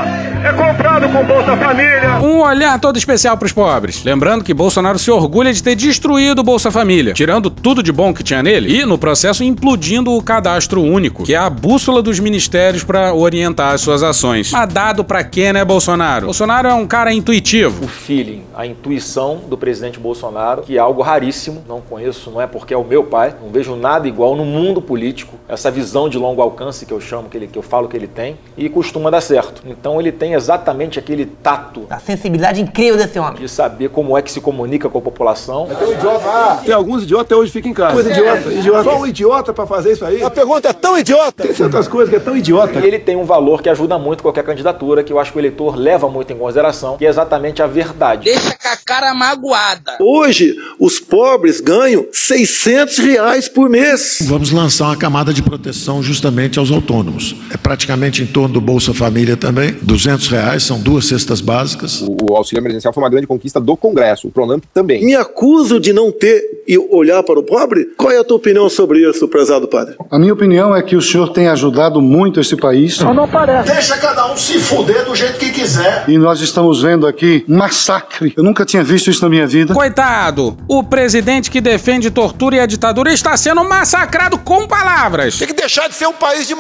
é 0.44 0.52
comprado 0.54 1.08
com 1.10 1.24
Bolsa 1.24 1.56
Família. 1.56 2.20
Um 2.22 2.40
olhar 2.40 2.80
todo 2.80 2.98
especial 2.98 3.38
pros 3.38 3.54
pobres. 3.54 4.04
Lembrando 4.04 4.44
que 4.44 4.54
Bolsonaro 4.54 4.98
se 4.98 5.12
orgulha 5.12 5.54
de 5.54 5.62
ter 5.62 5.76
destruído 5.76 6.40
o 6.40 6.44
Bolsa 6.44 6.72
Família, 6.72 7.14
tirando 7.14 7.50
tudo 7.50 7.84
de 7.84 7.92
bom 7.92 8.14
que 8.14 8.24
tinha 8.24 8.42
nele 8.42 8.80
e, 8.80 8.86
no 8.86 8.98
processo, 8.98 9.44
implodindo 9.44 10.12
o 10.12 10.22
cadastro 10.22 10.82
único, 10.82 11.24
que 11.24 11.36
é 11.36 11.38
a 11.38 11.50
bússola 11.50 12.02
dos 12.02 12.20
ministérios 12.20 12.84
para 12.84 13.14
orientar 13.14 13.74
as 13.74 13.82
suas 13.82 14.02
ações. 14.02 14.52
Mas 14.52 14.74
dado 14.74 15.04
pra 15.04 15.24
quê, 15.24 15.54
né, 15.54 15.64
Bolsonaro? 15.64 16.26
Bolsonaro 16.26 16.68
é 16.68 16.74
um 16.74 16.88
cara 16.88 17.14
intuitivo. 17.14 17.86
O 17.86 17.88
feeling, 17.88 18.44
a 18.56 18.66
intuição 18.66 19.42
do 19.48 19.58
presidente 19.58 20.00
Bolsonaro, 20.00 20.64
que 20.64 20.78
é 20.78 20.80
algo 20.80 21.02
raríssimo, 21.02 21.64
não 21.68 21.82
conheço, 21.82 22.32
não 22.32 22.42
é 22.42 22.48
porque 22.48 22.74
é 22.74 22.78
o 22.78 22.84
meu 22.84 23.04
pai, 23.04 23.36
não 23.42 23.52
vejo 23.52 23.76
nada 23.76 24.08
igual 24.08 24.36
no 24.36 24.46
mundo 24.46 24.82
político, 24.82 25.36
essa 25.48 25.70
visão 25.70 26.10
de 26.10 26.18
longo 26.18 26.42
alcance 26.42 26.86
que 26.86 26.94
eu 26.94 27.02
chamo, 27.02 27.27
que, 27.28 27.38
ele, 27.38 27.48
que 27.48 27.58
eu 27.58 27.64
falo 27.64 27.88
que 27.88 27.96
ele 27.96 28.08
tem, 28.08 28.38
e 28.58 28.70
costuma 28.70 29.10
dar 29.10 29.22
certo. 29.22 29.62
Então 29.66 30.00
ele 30.00 30.12
tem 30.12 30.34
exatamente 30.34 31.00
aquele 31.00 31.26
tato. 31.26 31.86
A 31.90 32.00
sensibilidade 32.00 32.62
incrível 32.62 32.98
desse 32.98 33.20
homem. 33.20 33.42
De 33.42 33.50
saber 33.50 33.90
como 33.90 34.18
é 34.18 34.22
que 34.22 34.32
se 34.32 34.42
comunica 34.42 34.90
com 34.90 34.98
a 34.98 35.02
população. 35.02 35.68
Tem 35.68 35.88
um 35.88 35.94
idiota. 35.94 36.62
Tem 36.66 36.74
alguns 36.74 37.04
idiotas 37.04 37.28
até 37.28 37.36
hoje 37.36 37.52
ficam 37.52 37.72
em 37.72 37.74
casa. 37.74 37.94
Coisa 37.94 38.10
idiota, 38.10 38.54
idiota. 38.54 38.84
Só 38.84 39.00
um 39.00 39.06
idiota 39.06 39.54
pra 39.54 39.68
fazer 39.68 39.92
isso 39.92 40.06
aí. 40.06 40.24
A 40.24 40.30
pergunta 40.30 40.70
é 40.70 40.74
tão 40.74 40.98
idiota. 40.98 41.44
Tem 41.44 41.54
certas 41.54 41.88
coisas 41.88 42.10
que 42.10 42.16
é 42.16 42.20
tão 42.20 42.38
idiota. 42.38 42.80
Ele 42.80 42.98
tem 43.00 43.16
um 43.16 43.26
valor 43.26 43.62
que 43.62 43.70
ajuda 43.70 44.00
muito 44.00 44.24
qualquer 44.24 44.44
candidatura, 44.44 45.04
que 45.04 45.12
eu 45.12 45.20
acho 45.20 45.32
que 45.32 45.38
o 45.38 45.42
eleitor 45.42 45.76
leva 45.76 46.10
muito 46.10 46.32
em 46.32 46.38
consideração, 46.38 46.98
que 46.98 47.06
é 47.06 47.10
exatamente 47.10 47.62
a 47.62 47.68
verdade. 47.68 48.26
Deixa 48.26 48.56
com 48.56 48.68
a 48.68 48.78
cara 48.78 49.14
magoada. 49.14 49.98
Hoje, 50.00 50.56
os 50.80 51.00
pobres 51.00 51.60
ganham 51.60 52.06
600 52.12 52.98
reais 53.00 53.50
por 53.50 53.70
mês. 53.70 54.20
Vamos 54.22 54.52
lançar 54.52 54.86
uma 54.86 54.98
camada 54.98 55.34
de 55.34 55.42
proteção 55.42 56.02
justamente 56.02 56.60
aos 56.60 56.72
autônomos. 56.72 57.17
É 57.52 57.58
praticamente 57.58 58.22
em 58.24 58.26
torno 58.26 58.56
do 58.56 58.62
Bolsa 58.62 58.94
Família 58.94 59.38
também, 59.38 59.76
200 59.82 60.28
reais, 60.28 60.64
são 60.64 60.80
duas 60.80 61.06
cestas 61.06 61.42
básicas. 61.42 62.02
O, 62.02 62.32
o 62.32 62.36
auxílio 62.36 62.62
emergencial 62.62 62.94
foi 62.94 63.04
uma 63.04 63.10
grande 63.10 63.28
conquista 63.28 63.60
do 63.60 63.76
Congresso, 63.76 64.28
o 64.28 64.32
Pronamp 64.32 64.64
também. 64.74 65.04
Me 65.06 65.16
acuso 65.16 65.80
de 65.80 65.94
não 65.94 66.12
ter 66.12 66.64
e 66.68 66.78
olhar 66.78 67.24
para 67.24 67.40
o 67.40 67.44
pobre? 67.44 67.86
Qual 67.98 68.12
é 68.12 68.18
a 68.18 68.24
tua 68.24 68.38
opinião 68.38 68.70
sobre 68.70 69.00
isso, 69.10 69.28
prezado 69.28 69.68
padre? 69.68 69.96
A 70.12 70.20
minha 70.20 70.34
opinião 70.34 70.76
é 70.76 70.82
que 70.82 70.96
o 70.96 71.02
senhor 71.02 71.30
tem 71.30 71.48
ajudado 71.48 72.02
muito 72.02 72.42
esse 72.42 72.56
país. 72.58 73.00
Não, 73.00 73.14
não 73.14 73.28
parece. 73.28 73.72
Deixa 73.72 73.98
cada 73.98 74.32
um 74.32 74.36
se 74.36 74.60
fuder 74.60 75.06
do 75.06 75.16
jeito 75.16 75.38
que 75.38 75.50
quiser. 75.50 76.04
E 76.08 76.18
nós 76.18 76.42
estamos 76.42 76.82
vendo 76.82 77.08
aqui 77.08 77.46
um 77.48 77.58
massacre. 77.58 78.34
Eu 78.36 78.44
nunca 78.44 78.66
tinha 78.66 78.84
visto 78.84 79.10
isso 79.10 79.24
na 79.24 79.30
minha 79.30 79.48
vida. 79.48 79.74
Coitado! 79.74 80.58
O 80.68 80.84
presidente 80.84 81.50
que 81.50 81.62
defende 81.62 82.12
tortura 82.12 82.58
e 82.58 82.60
a 82.60 82.66
ditadura 82.66 83.14
está 83.14 83.36
sendo 83.38 83.64
massacrado 83.64 84.38
com 84.38 84.68
palavras. 84.68 85.38
Tem 85.38 85.48
que 85.48 85.54
deixar 85.54 85.88
de 85.88 85.96
ser 85.96 86.08
um 86.08 86.14
país 86.14 86.48
de 86.48 86.56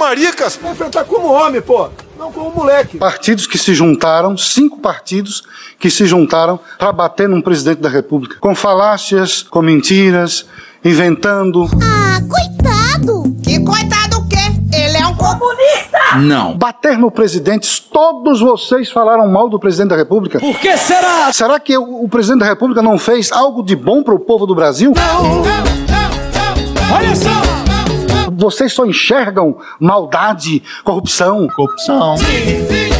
maricas. 0.47 0.59
Vai 0.61 0.71
enfrentar 0.71 1.03
como 1.03 1.27
homem, 1.31 1.61
pô. 1.61 1.89
Não 2.17 2.31
como 2.31 2.51
moleque. 2.51 2.97
Partidos 2.97 3.45
que 3.45 3.57
se 3.57 3.73
juntaram, 3.75 4.37
cinco 4.37 4.79
partidos 4.79 5.43
que 5.79 5.89
se 5.89 6.05
juntaram 6.05 6.59
para 6.77 6.91
bater 6.91 7.27
num 7.29 7.41
presidente 7.41 7.81
da 7.81 7.89
República. 7.89 8.37
Com 8.39 8.55
falácias, 8.55 9.43
com 9.43 9.61
mentiras, 9.61 10.45
inventando. 10.83 11.69
Ah, 11.81 12.19
coitado! 12.27 13.35
Que 13.43 13.59
coitado 13.59 14.17
o 14.17 14.27
quê? 14.27 14.37
Ele 14.73 14.97
é 14.97 15.05
um 15.05 15.15
comunista! 15.15 15.97
Não. 16.17 16.57
Bater 16.57 16.97
no 16.97 17.11
presidente, 17.11 17.81
todos 17.91 18.39
vocês 18.39 18.89
falaram 18.89 19.27
mal 19.27 19.49
do 19.49 19.59
presidente 19.59 19.89
da 19.89 19.95
República. 19.95 20.39
Por 20.39 20.57
que 20.57 20.75
será? 20.77 21.31
Será 21.31 21.59
que 21.59 21.77
o, 21.77 22.03
o 22.03 22.09
presidente 22.09 22.39
da 22.39 22.47
República 22.47 22.81
não 22.81 22.97
fez 22.97 23.31
algo 23.31 23.61
de 23.61 23.75
bom 23.75 24.01
para 24.01 24.15
o 24.15 24.19
povo 24.19 24.47
do 24.47 24.55
Brasil? 24.55 24.93
Não! 24.95 25.43
Olha 26.95 27.15
só! 27.15 27.56
Vocês 28.37 28.71
só 28.71 28.85
enxergam 28.85 29.57
maldade, 29.79 30.61
corrupção. 30.83 31.47
Corrupção. 31.47 32.15
E 32.21 32.96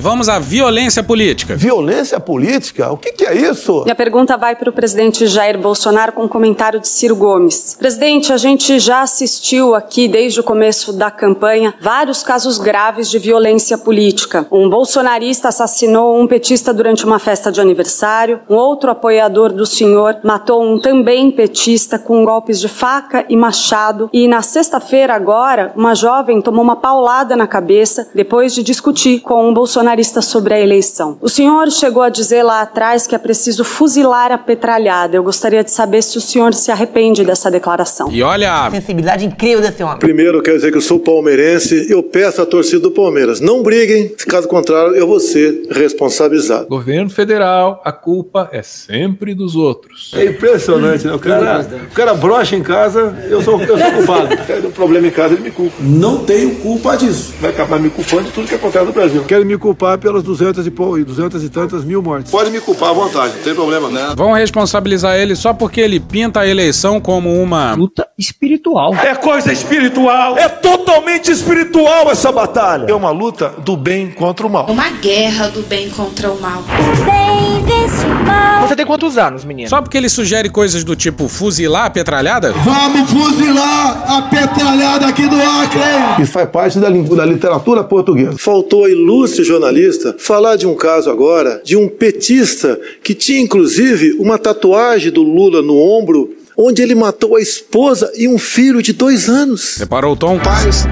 vamos 0.00 0.30
à 0.30 0.38
violência 0.38 1.02
política. 1.02 1.54
Violência 1.54 2.18
política? 2.18 2.90
O 2.90 2.96
que, 2.96 3.12
que 3.12 3.26
é 3.26 3.34
isso? 3.34 3.82
Minha 3.82 3.94
pergunta 3.94 4.36
vai 4.36 4.56
para 4.56 4.70
o 4.70 4.72
presidente 4.72 5.26
Jair 5.26 5.58
Bolsonaro 5.58 6.12
com 6.12 6.24
um 6.24 6.28
comentário 6.28 6.80
de 6.80 6.88
Ciro 6.88 7.14
Gomes. 7.14 7.76
Presidente, 7.78 8.32
a 8.32 8.38
gente 8.38 8.78
já 8.78 9.02
assistiu 9.02 9.74
aqui 9.74 10.08
desde 10.08 10.40
o 10.40 10.42
começo 10.42 10.92
da 10.92 11.10
campanha 11.10 11.74
vários 11.80 12.22
casos 12.22 12.56
graves 12.56 13.10
de 13.10 13.18
violência 13.18 13.76
política. 13.76 14.46
Um 14.50 14.70
bolsonarista 14.70 15.48
assassinou 15.48 16.18
um 16.18 16.26
petista 16.26 16.72
durante 16.72 17.04
uma 17.04 17.18
festa 17.18 17.52
de 17.52 17.60
aniversário, 17.60 18.40
um 18.48 18.54
outro 18.54 18.90
apoiador 18.90 19.52
do 19.52 19.66
senhor 19.66 20.16
matou 20.24 20.64
um 20.64 20.78
também 20.78 21.30
petista 21.30 21.98
com 21.98 22.24
golpes 22.24 22.58
de 22.58 22.68
faca 22.68 23.26
e 23.28 23.36
machado, 23.36 24.08
e 24.12 24.26
na 24.26 24.40
sexta-feira 24.40 25.14
agora, 25.14 25.72
uma 25.76 25.94
jovem 25.94 26.40
tomou 26.40 26.64
uma 26.64 26.76
paulada 26.76 27.36
na 27.36 27.46
cabeça 27.46 28.08
depois 28.14 28.54
de 28.54 28.62
discutir 28.62 29.20
com 29.20 29.46
um 29.48 29.52
bolsonarista 29.52 29.89
bolsonarista 29.90 30.22
sobre 30.22 30.54
a 30.54 30.60
eleição. 30.60 31.18
O 31.20 31.28
senhor 31.28 31.70
chegou 31.70 32.02
a 32.02 32.08
dizer 32.08 32.42
lá 32.42 32.62
atrás 32.62 33.06
que 33.06 33.14
é 33.14 33.18
preciso 33.18 33.64
fuzilar 33.64 34.30
a 34.32 34.38
petralhada. 34.38 35.16
Eu 35.16 35.22
gostaria 35.22 35.64
de 35.64 35.70
saber 35.70 36.02
se 36.02 36.16
o 36.16 36.20
senhor 36.20 36.54
se 36.54 36.70
arrepende 36.70 37.24
dessa 37.24 37.50
declaração. 37.50 38.10
E 38.10 38.22
olha 38.22 38.66
a 38.66 38.70
sensibilidade 38.70 39.24
incrível 39.24 39.60
desse 39.60 39.82
homem. 39.82 39.98
Primeiro, 39.98 40.38
eu 40.38 40.42
quero 40.42 40.56
dizer 40.56 40.70
que 40.70 40.76
eu 40.76 40.82
sou 40.82 40.98
palmeirense. 40.98 41.86
Eu 41.90 42.02
peço 42.02 42.40
à 42.40 42.46
torcida 42.46 42.80
do 42.80 42.90
Palmeiras, 42.90 43.40
não 43.40 43.62
briguem, 43.62 44.14
se 44.16 44.26
caso 44.26 44.46
contrário, 44.48 44.94
eu 44.94 45.06
vou 45.06 45.20
ser 45.20 45.66
responsabilizado. 45.70 46.66
Governo 46.68 47.10
federal, 47.10 47.80
a 47.84 47.92
culpa 47.92 48.48
é 48.52 48.62
sempre 48.62 49.34
dos 49.34 49.56
outros. 49.56 50.12
É 50.14 50.24
impressionante, 50.26 51.06
né? 51.06 51.14
O 51.14 51.18
cara, 51.18 51.66
o 51.90 51.94
cara 51.94 52.14
brocha 52.14 52.56
em 52.56 52.62
casa, 52.62 53.16
eu 53.28 53.42
sou, 53.42 53.60
eu 53.60 53.78
sou 53.78 53.92
culpado. 53.92 54.28
Tem 54.46 54.66
um 54.66 54.70
problema 54.70 55.06
em 55.06 55.10
casa, 55.10 55.34
ele 55.34 55.42
me 55.42 55.50
culpa. 55.50 55.74
Não 55.80 56.24
tenho 56.24 56.56
culpa 56.56 56.96
disso. 56.96 57.34
Vai 57.40 57.50
acabar 57.50 57.78
me 57.78 57.90
culpando 57.90 58.24
de 58.24 58.32
tudo 58.32 58.48
que 58.48 58.54
acontece 58.54 58.84
no 58.84 58.92
Brasil. 58.92 59.24
Querem 59.24 59.44
me 59.44 59.58
culpar 59.58 59.79
pelas 60.00 60.22
200 60.22 60.66
e, 60.66 60.70
pou, 60.70 61.02
200 61.02 61.42
e 61.42 61.48
tantas 61.48 61.84
mil 61.84 62.02
mortes. 62.02 62.30
Pode 62.30 62.50
me 62.50 62.60
culpar 62.60 62.90
à 62.90 62.92
vontade, 62.92 63.34
não 63.36 63.42
tem 63.42 63.54
problema 63.54 63.88
não. 63.88 64.14
Vão 64.14 64.32
responsabilizar 64.32 65.16
ele 65.16 65.34
só 65.34 65.52
porque 65.52 65.80
ele 65.80 65.98
pinta 65.98 66.40
a 66.40 66.46
eleição 66.46 67.00
como 67.00 67.40
uma 67.42 67.74
luta 67.74 68.06
espiritual. 68.18 68.94
É 68.94 69.14
coisa 69.14 69.52
espiritual. 69.52 70.36
É 70.36 70.48
totalmente 70.48 71.30
espiritual 71.30 72.10
essa 72.10 72.30
batalha. 72.30 72.86
É 72.90 72.94
uma 72.94 73.10
luta 73.10 73.54
do 73.64 73.76
bem 73.76 74.10
contra 74.10 74.46
o 74.46 74.50
mal. 74.50 74.66
Uma 74.66 74.90
guerra 74.90 75.48
do 75.48 75.62
bem 75.62 75.88
contra 75.90 76.30
o 76.30 76.40
mal. 76.40 76.60
O 76.60 77.04
bem 77.04 77.64
vence 77.64 78.04
o 78.04 78.26
mal. 78.26 78.66
Você 78.66 78.76
tem 78.76 78.86
quantos 78.86 79.16
anos, 79.16 79.44
menino? 79.44 79.68
Só 79.68 79.80
porque 79.80 79.96
ele 79.96 80.08
sugere 80.08 80.48
coisas 80.48 80.84
do 80.84 80.94
tipo 80.94 81.28
fuzilar 81.28 81.86
a 81.86 81.90
petralhada? 81.90 82.52
Vamos 82.52 83.10
fuzilar 83.10 84.04
a 84.06 84.22
petralhada 84.22 85.06
aqui 85.06 85.26
do 85.26 85.36
Acre! 85.36 86.22
Isso 86.22 86.32
faz 86.32 86.48
parte 86.50 86.78
da, 86.78 86.88
da 86.88 87.24
literatura 87.24 87.82
portuguesa. 87.82 88.36
Faltou 88.38 88.84
a 88.84 88.90
ilustre 88.90 89.44
jornalista 89.70 90.14
falar 90.18 90.56
de 90.56 90.66
um 90.66 90.74
caso 90.74 91.10
agora 91.10 91.62
de 91.64 91.76
um 91.76 91.88
petista 91.88 92.78
que 93.02 93.14
tinha 93.14 93.40
inclusive 93.40 94.16
uma 94.18 94.38
tatuagem 94.38 95.10
do 95.10 95.22
Lula 95.22 95.62
no 95.62 95.76
ombro, 95.76 96.34
onde 96.56 96.82
ele 96.82 96.94
matou 96.94 97.36
a 97.36 97.40
esposa 97.40 98.10
e 98.16 98.28
um 98.28 98.38
filho 98.38 98.82
de 98.82 98.92
dois 98.92 99.28
anos. 99.28 99.76
Reparou 99.78 100.12
o 100.12 100.16
tom? 100.16 100.38
Paz. 100.38 100.84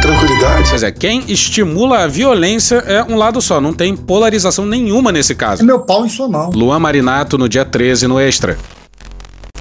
Tranquilidade. 0.00 0.70
Pois 0.70 0.82
é, 0.82 0.90
quem 0.90 1.24
estimula 1.28 1.98
a 1.98 2.06
violência 2.06 2.76
é 2.86 3.02
um 3.02 3.16
lado 3.16 3.42
só, 3.42 3.60
não 3.60 3.74
tem 3.74 3.94
polarização 3.96 4.64
nenhuma 4.64 5.12
nesse 5.12 5.34
caso. 5.34 5.62
É 5.62 5.64
meu 5.64 5.80
pau 5.80 6.06
em 6.06 6.08
sua 6.08 6.28
mão. 6.28 6.50
Luan 6.50 6.78
Marinato 6.78 7.36
no 7.36 7.48
dia 7.48 7.64
13 7.64 8.06
no 8.06 8.18
Extra. 8.18 8.56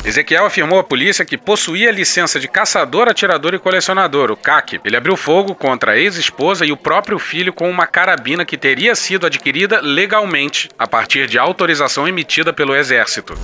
Ezequiel 0.07 0.45
afirmou 0.45 0.79
à 0.79 0.85
polícia 0.85 1.25
que 1.25 1.37
possuía 1.37 1.91
licença 1.91 2.39
de 2.39 2.47
caçador, 2.47 3.09
atirador 3.09 3.53
e 3.53 3.59
colecionador, 3.59 4.31
o 4.31 4.37
CAC. 4.37 4.79
Ele 4.85 4.95
abriu 4.95 5.17
fogo 5.17 5.53
contra 5.53 5.91
a 5.91 5.97
ex-esposa 5.97 6.65
e 6.65 6.71
o 6.71 6.77
próprio 6.77 7.19
filho 7.19 7.51
com 7.51 7.69
uma 7.69 7.85
carabina 7.85 8.45
que 8.45 8.57
teria 8.57 8.95
sido 8.95 9.25
adquirida 9.25 9.81
legalmente 9.81 10.69
a 10.79 10.87
partir 10.87 11.27
de 11.27 11.37
autorização 11.37 12.07
emitida 12.07 12.53
pelo 12.53 12.73
Exército. 12.73 13.37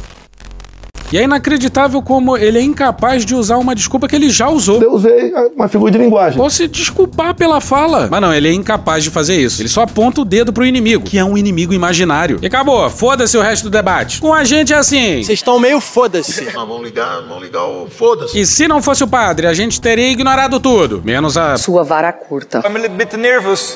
E 1.13 1.17
é 1.19 1.25
inacreditável 1.25 2.01
como 2.01 2.35
ele 2.35 2.57
é 2.57 2.61
incapaz 2.63 3.23
de 3.23 3.35
usar 3.35 3.57
uma 3.57 3.75
desculpa 3.75 4.07
que 4.07 4.15
ele 4.15 4.31
já 4.31 4.49
usou. 4.49 4.81
Eu 4.81 4.93
usei 4.93 5.31
uma 5.55 5.67
figura 5.67 5.91
de 5.91 5.99
linguagem. 5.99 6.41
Ou 6.41 6.49
se 6.49 6.67
desculpar 6.67 7.35
pela 7.35 7.61
fala. 7.61 8.07
Mas 8.09 8.19
não, 8.19 8.33
ele 8.33 8.47
é 8.49 8.51
incapaz 8.51 9.03
de 9.03 9.11
fazer 9.11 9.35
isso. 9.35 9.61
Ele 9.61 9.69
só 9.69 9.83
aponta 9.83 10.21
o 10.21 10.25
dedo 10.25 10.51
pro 10.51 10.65
inimigo, 10.65 11.03
que 11.03 11.19
é 11.19 11.23
um 11.23 11.37
inimigo 11.37 11.71
imaginário. 11.71 12.39
E 12.41 12.47
acabou, 12.47 12.89
foda-se 12.89 13.37
o 13.37 13.41
resto 13.43 13.65
do 13.65 13.69
debate. 13.69 14.19
Com 14.19 14.33
a 14.33 14.43
gente 14.43 14.73
é 14.73 14.75
assim. 14.75 15.21
Vocês 15.21 15.37
estão 15.37 15.59
meio 15.59 15.79
foda-se. 15.79 16.45
Mas 16.45 16.53
vamos 16.55 16.81
ligar, 16.81 17.21
vamos 17.27 17.43
ligar 17.43 17.63
o 17.63 17.87
foda-se. 17.87 18.39
E 18.39 18.43
se 18.43 18.67
não 18.67 18.81
fosse 18.81 19.03
o 19.03 19.07
padre, 19.07 19.45
a 19.45 19.53
gente 19.53 19.79
teria 19.79 20.09
ignorado 20.09 20.59
tudo. 20.59 20.99
Menos 21.05 21.37
a. 21.37 21.57
Sua 21.57 21.83
vara 21.83 22.11
curta. 22.11 22.63
I'm 22.65 22.75
a 22.75 22.79
little 22.79 22.97
bit 22.97 23.15
nervous. 23.15 23.75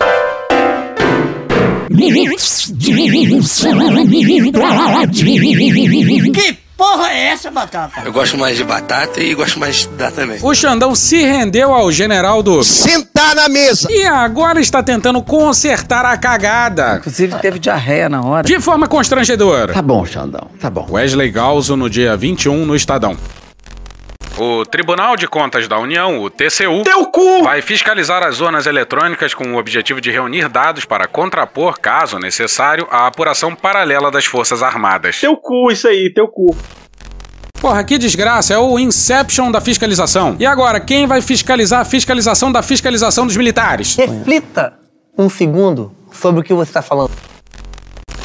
Que 6.33 6.66
porra 6.77 7.11
é 7.11 7.27
essa, 7.29 7.49
Batata? 7.49 8.01
Eu 8.05 8.13
gosto 8.13 8.37
mais 8.37 8.55
de 8.55 8.63
batata 8.63 9.19
e 9.19 9.33
gosto 9.33 9.59
mais 9.59 9.77
de 9.77 9.87
dar 9.89 10.11
também. 10.11 10.39
O 10.41 10.53
Xandão 10.53 10.93
se 10.93 11.17
rendeu 11.23 11.73
ao 11.73 11.91
general 11.91 12.43
do. 12.43 12.63
Sentar 12.63 13.35
na 13.35 13.49
mesa! 13.49 13.87
E 13.91 14.05
agora 14.05 14.61
está 14.61 14.83
tentando 14.83 15.21
consertar 15.21 16.05
a 16.05 16.15
cagada. 16.15 16.97
Inclusive 16.99 17.35
teve 17.39 17.59
diarreia 17.59 18.07
na 18.07 18.21
hora. 18.21 18.47
De 18.47 18.59
forma 18.61 18.87
constrangedora. 18.87 19.73
Tá 19.73 19.81
bom, 19.81 20.05
Xandão, 20.05 20.47
tá 20.59 20.69
bom. 20.69 20.87
Wesley 20.91 21.31
Galzo 21.31 21.75
no 21.75 21.89
dia 21.89 22.15
21 22.15 22.65
no 22.65 22.75
Estadão. 22.75 23.17
O 24.39 24.63
Tribunal 24.63 25.15
de 25.15 25.27
Contas 25.27 25.67
da 25.67 25.79
União, 25.79 26.21
o 26.21 26.29
TCU, 26.29 26.83
Teu 26.83 27.07
cu! 27.07 27.41
vai 27.43 27.59
fiscalizar 27.59 28.21
as 28.23 28.39
urnas 28.39 28.67
eletrônicas 28.67 29.33
com 29.33 29.55
o 29.55 29.57
objetivo 29.57 29.99
de 29.99 30.11
reunir 30.11 30.47
dados 30.47 30.85
para 30.85 31.07
contrapor, 31.07 31.79
caso 31.79 32.19
necessário, 32.19 32.87
a 32.91 33.07
apuração 33.07 33.55
paralela 33.55 34.11
das 34.11 34.25
Forças 34.25 34.61
Armadas. 34.61 35.19
Teu 35.19 35.35
cu, 35.35 35.71
isso 35.71 35.87
aí, 35.87 36.13
teu 36.13 36.27
cu. 36.27 36.55
Porra, 37.59 37.83
que 37.83 37.97
desgraça, 37.97 38.53
é 38.53 38.57
o 38.59 38.77
Inception 38.77 39.49
da 39.49 39.59
fiscalização. 39.59 40.35
E 40.39 40.45
agora, 40.45 40.79
quem 40.79 41.07
vai 41.07 41.19
fiscalizar 41.19 41.81
a 41.81 41.85
fiscalização 41.85 42.51
da 42.51 42.61
fiscalização 42.61 43.25
dos 43.25 43.35
militares? 43.35 43.95
Reflita 43.95 44.77
um 45.17 45.29
segundo 45.29 45.91
sobre 46.11 46.41
o 46.41 46.43
que 46.43 46.53
você 46.53 46.69
está 46.69 46.83
falando. 46.83 47.36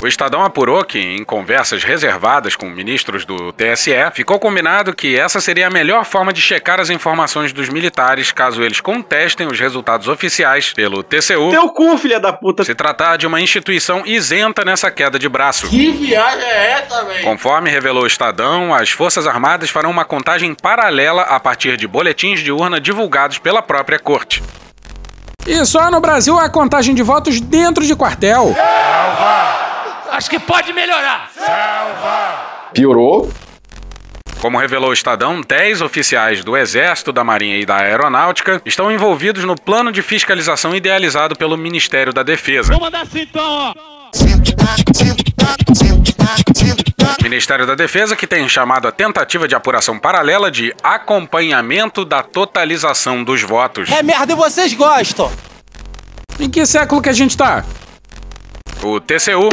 O 0.03 0.07
Estadão 0.09 0.43
apurou 0.43 0.85
que, 0.85 0.99
em 0.99 1.23
conversas 1.23 1.85
reservadas 1.85 2.57
com 2.57 2.69
ministros 2.69 3.25
do 3.25 3.53
TSE, 3.53 3.93
ficou 4.12 4.37
combinado 4.37 4.93
que 4.93 5.17
essa 5.17 5.41
seria 5.41 5.69
a 5.69 5.71
melhor 5.71 6.05
forma 6.05 6.33
de 6.33 6.41
checar 6.41 6.81
as 6.81 6.91
informações 6.91 7.53
dos 7.53 7.69
militares 7.69 8.33
caso 8.33 8.65
eles 8.65 8.81
contestem 8.81 9.47
os 9.47 9.61
resultados 9.61 10.09
oficiais 10.09 10.73
pelo 10.73 11.05
TCU. 11.05 11.51
Teu 11.51 11.69
cu, 11.69 11.97
filha 11.97 12.19
da 12.19 12.33
puta. 12.33 12.65
Se 12.65 12.75
tratar 12.75 13.17
de 13.17 13.29
uma 13.29 13.41
instituição 13.41 14.03
isenta 14.05 14.65
nessa 14.65 14.91
queda 14.91 15.21
de 15.21 15.29
braço. 15.29 15.69
Que 15.69 15.93
viagem 15.93 16.49
é 16.49 16.73
essa, 16.73 17.05
velho? 17.05 17.23
Conforme 17.23 17.71
revelou 17.71 18.03
o 18.03 18.07
Estadão, 18.09 18.75
as 18.75 18.91
Forças 18.91 19.25
Armadas 19.25 19.71
farão 19.71 19.93
uma 19.93 20.05
contagem 20.05 20.53
paralela 20.53 21.23
a 21.23 21.38
partir 21.38 21.77
de 21.77 21.87
boletins 21.87 22.41
de 22.41 22.51
urna 22.51 22.81
divulgados 22.81 23.38
pela 23.38 23.62
própria 23.62 24.01
corte. 24.01 24.43
E 25.47 25.65
só 25.65 25.93
no 25.93 26.01
Brasil 26.01 26.37
há 26.41 26.49
contagem 26.49 26.93
de 26.93 27.05
votos 27.05 27.41
dentro 27.41 27.87
de 27.87 27.95
quartel. 27.95 28.53
Acho 30.12 30.29
que 30.29 30.38
pode 30.38 30.75
melhorar. 30.75 31.31
Piorou. 32.75 33.33
Como 34.42 34.59
revelou 34.59 34.90
o 34.90 34.92
Estadão, 34.92 35.40
10 35.40 35.81
oficiais 35.81 36.44
do 36.44 36.55
Exército, 36.55 37.12
da 37.12 37.25
Marinha 37.25 37.57
e 37.59 37.64
da 37.64 37.77
Aeronáutica 37.77 38.61
estão 38.66 38.92
envolvidos 38.92 39.44
no 39.44 39.57
plano 39.57 39.90
de 39.90 40.03
fiscalização 40.03 40.75
idealizado 40.77 41.35
pelo 41.35 41.57
Ministério 41.57 42.12
da 42.12 42.22
Defesa. 42.22 42.72
Vou 42.72 42.81
mandar 42.83 43.03
assim 43.03 43.22
então, 43.22 43.42
ó. 43.42 43.75
Ministério 47.22 47.66
da 47.66 47.75
Defesa 47.75 48.14
que 48.14 48.27
tem 48.27 48.46
chamado 48.48 48.87
a 48.87 48.92
tentativa 48.92 49.48
de 49.48 49.55
apuração 49.55 49.98
paralela 49.98 50.51
de 50.51 50.75
acompanhamento 50.83 52.05
da 52.05 52.22
totalização 52.22 53.25
dos 53.25 53.40
votos. 53.42 53.90
É 53.90 54.03
merda 54.03 54.33
e 54.33 54.37
vocês 54.37 54.75
gostam. 54.75 55.33
Em 56.38 56.51
que 56.51 56.66
século 56.66 57.01
que 57.01 57.09
a 57.09 57.12
gente 57.12 57.35
tá? 57.35 57.64
O 58.85 59.01
TCU 59.01 59.49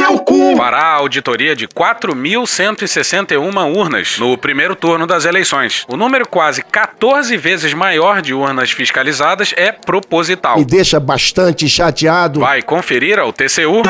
fará 0.56 0.78
a 0.78 0.94
auditoria 0.94 1.54
de 1.54 1.68
4.161 1.68 3.76
urnas 3.76 4.18
no 4.18 4.36
primeiro 4.36 4.74
turno 4.74 5.06
das 5.06 5.24
eleições. 5.24 5.84
O 5.88 5.96
número 5.96 6.26
quase 6.26 6.64
14 6.64 7.36
vezes 7.36 7.72
maior 7.72 8.20
de 8.20 8.34
urnas 8.34 8.72
fiscalizadas 8.72 9.54
é 9.56 9.70
proposital. 9.70 10.58
Me 10.58 10.64
deixa 10.64 10.98
bastante 10.98 11.68
chateado. 11.68 12.40
Vai 12.40 12.60
conferir 12.60 13.20
ao 13.20 13.32
TCU 13.32 13.82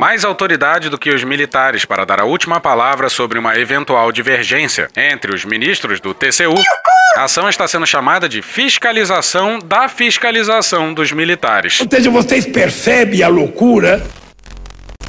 mais 0.00 0.24
autoridade 0.24 0.88
do 0.88 0.98
que 0.98 1.10
os 1.10 1.22
militares 1.22 1.84
para 1.84 2.04
dar 2.04 2.20
a 2.20 2.24
última 2.24 2.58
palavra 2.58 3.08
sobre 3.08 3.38
uma 3.38 3.56
eventual 3.56 4.10
divergência 4.10 4.88
entre 4.96 5.32
os 5.32 5.44
ministros 5.44 6.00
do 6.00 6.12
TCU. 6.12 6.60
A 7.16 7.24
ação 7.24 7.48
está 7.48 7.68
sendo 7.68 7.86
chamada 7.86 8.28
de 8.28 8.42
fiscalização 8.42 9.60
da 9.60 9.88
fiscalização 9.88 10.92
dos 10.92 11.12
militares. 11.12 11.80
Ou 11.80 11.86
seja, 11.88 12.10
vocês 12.10 12.46
percebem 12.46 13.22
a 13.22 13.28
loucura? 13.28 14.02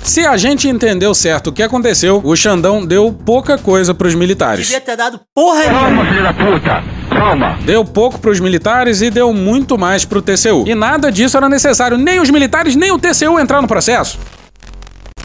Se 0.04 0.26
a 0.26 0.36
gente 0.36 0.68
entendeu 0.68 1.14
certo 1.14 1.48
o 1.48 1.52
que 1.52 1.64
aconteceu, 1.64 2.22
o 2.24 2.36
Xandão 2.36 2.86
deu 2.86 3.12
pouca 3.26 3.58
coisa 3.58 3.94
pros 3.94 4.14
militares. 4.14 4.66
Devia 4.68 4.82
ter 4.82 4.98
dado 4.98 5.20
porra 5.34 5.64
Calma, 5.64 6.06
filho 6.06 6.22
da 6.22 6.34
puta! 6.34 6.84
Calma! 7.10 7.58
Deu 7.64 7.86
pouco 7.86 8.20
pros 8.20 8.40
militares 8.40 9.02
e 9.02 9.10
deu 9.10 9.34
muito 9.34 9.78
mais 9.78 10.04
pro 10.04 10.22
TCU. 10.22 10.66
E 10.68 10.76
nada 10.76 11.10
disso 11.10 11.38
era 11.38 11.48
necessário, 11.48 11.98
nem 11.98 12.20
os 12.20 12.30
militares 12.30 12.76
nem 12.76 12.92
o 12.92 13.00
TCU 13.00 13.40
entrar 13.40 13.62
no 13.62 13.68
processo. 13.68 14.20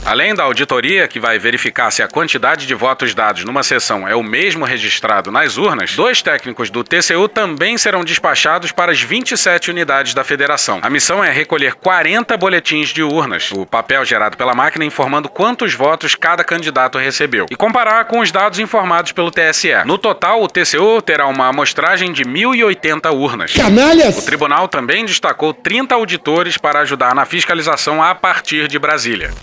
Além 0.09 0.35
da 0.35 0.42
auditoria, 0.44 1.07
que 1.07 1.21
vai 1.21 1.38
verificar 1.38 1.90
se 1.90 2.03
a 2.03 2.09
quantidade 2.09 2.66
de 2.66 2.75
votos 2.75 3.14
dados 3.14 3.44
numa 3.44 3.62
sessão 3.62 4.09
é 4.09 4.16
o 4.16 4.23
mesmo 4.23 4.64
registrado 4.64 5.31
nas 5.31 5.59
urnas, 5.59 5.94
dois 5.94 6.23
técnicos 6.23 6.71
do 6.71 6.83
TCU 6.83 7.29
também 7.29 7.77
serão 7.77 8.03
despachados 8.03 8.73
para 8.73 8.90
as 8.90 9.03
27 9.03 9.71
unidades 9.71 10.14
da 10.14 10.25
federação. 10.25 10.79
A 10.81 10.88
missão 10.88 11.23
é 11.23 11.31
recolher 11.31 11.75
40 11.75 12.38
boletins 12.38 12.88
de 12.88 13.03
urnas, 13.03 13.53
o 13.53 13.66
papel 13.66 14.03
gerado 14.03 14.38
pela 14.38 14.55
máquina 14.55 14.83
informando 14.83 15.29
quantos 15.29 15.75
votos 15.75 16.14
cada 16.14 16.42
candidato 16.42 16.97
recebeu, 16.97 17.44
e 17.51 17.55
comparar 17.55 18.07
com 18.07 18.21
os 18.21 18.33
dados 18.33 18.59
informados 18.59 19.12
pelo 19.12 19.31
TSE. 19.31 19.85
No 19.85 19.99
total, 19.99 20.42
o 20.42 20.49
TCU 20.49 21.03
terá 21.03 21.27
uma 21.27 21.49
amostragem 21.49 22.14
de 22.14 22.25
1.080 22.25 23.14
urnas. 23.14 23.53
Canalhas! 23.53 24.16
O 24.16 24.25
tribunal 24.25 24.68
também 24.68 25.05
destacou 25.05 25.53
30 25.53 25.94
auditores 25.94 26.57
para 26.57 26.81
ajudar 26.81 27.14
na 27.14 27.27
fiscalização 27.27 28.03
a 28.03 28.14
partir 28.14 28.68
de 28.68 28.79
Brasília. 28.79 29.35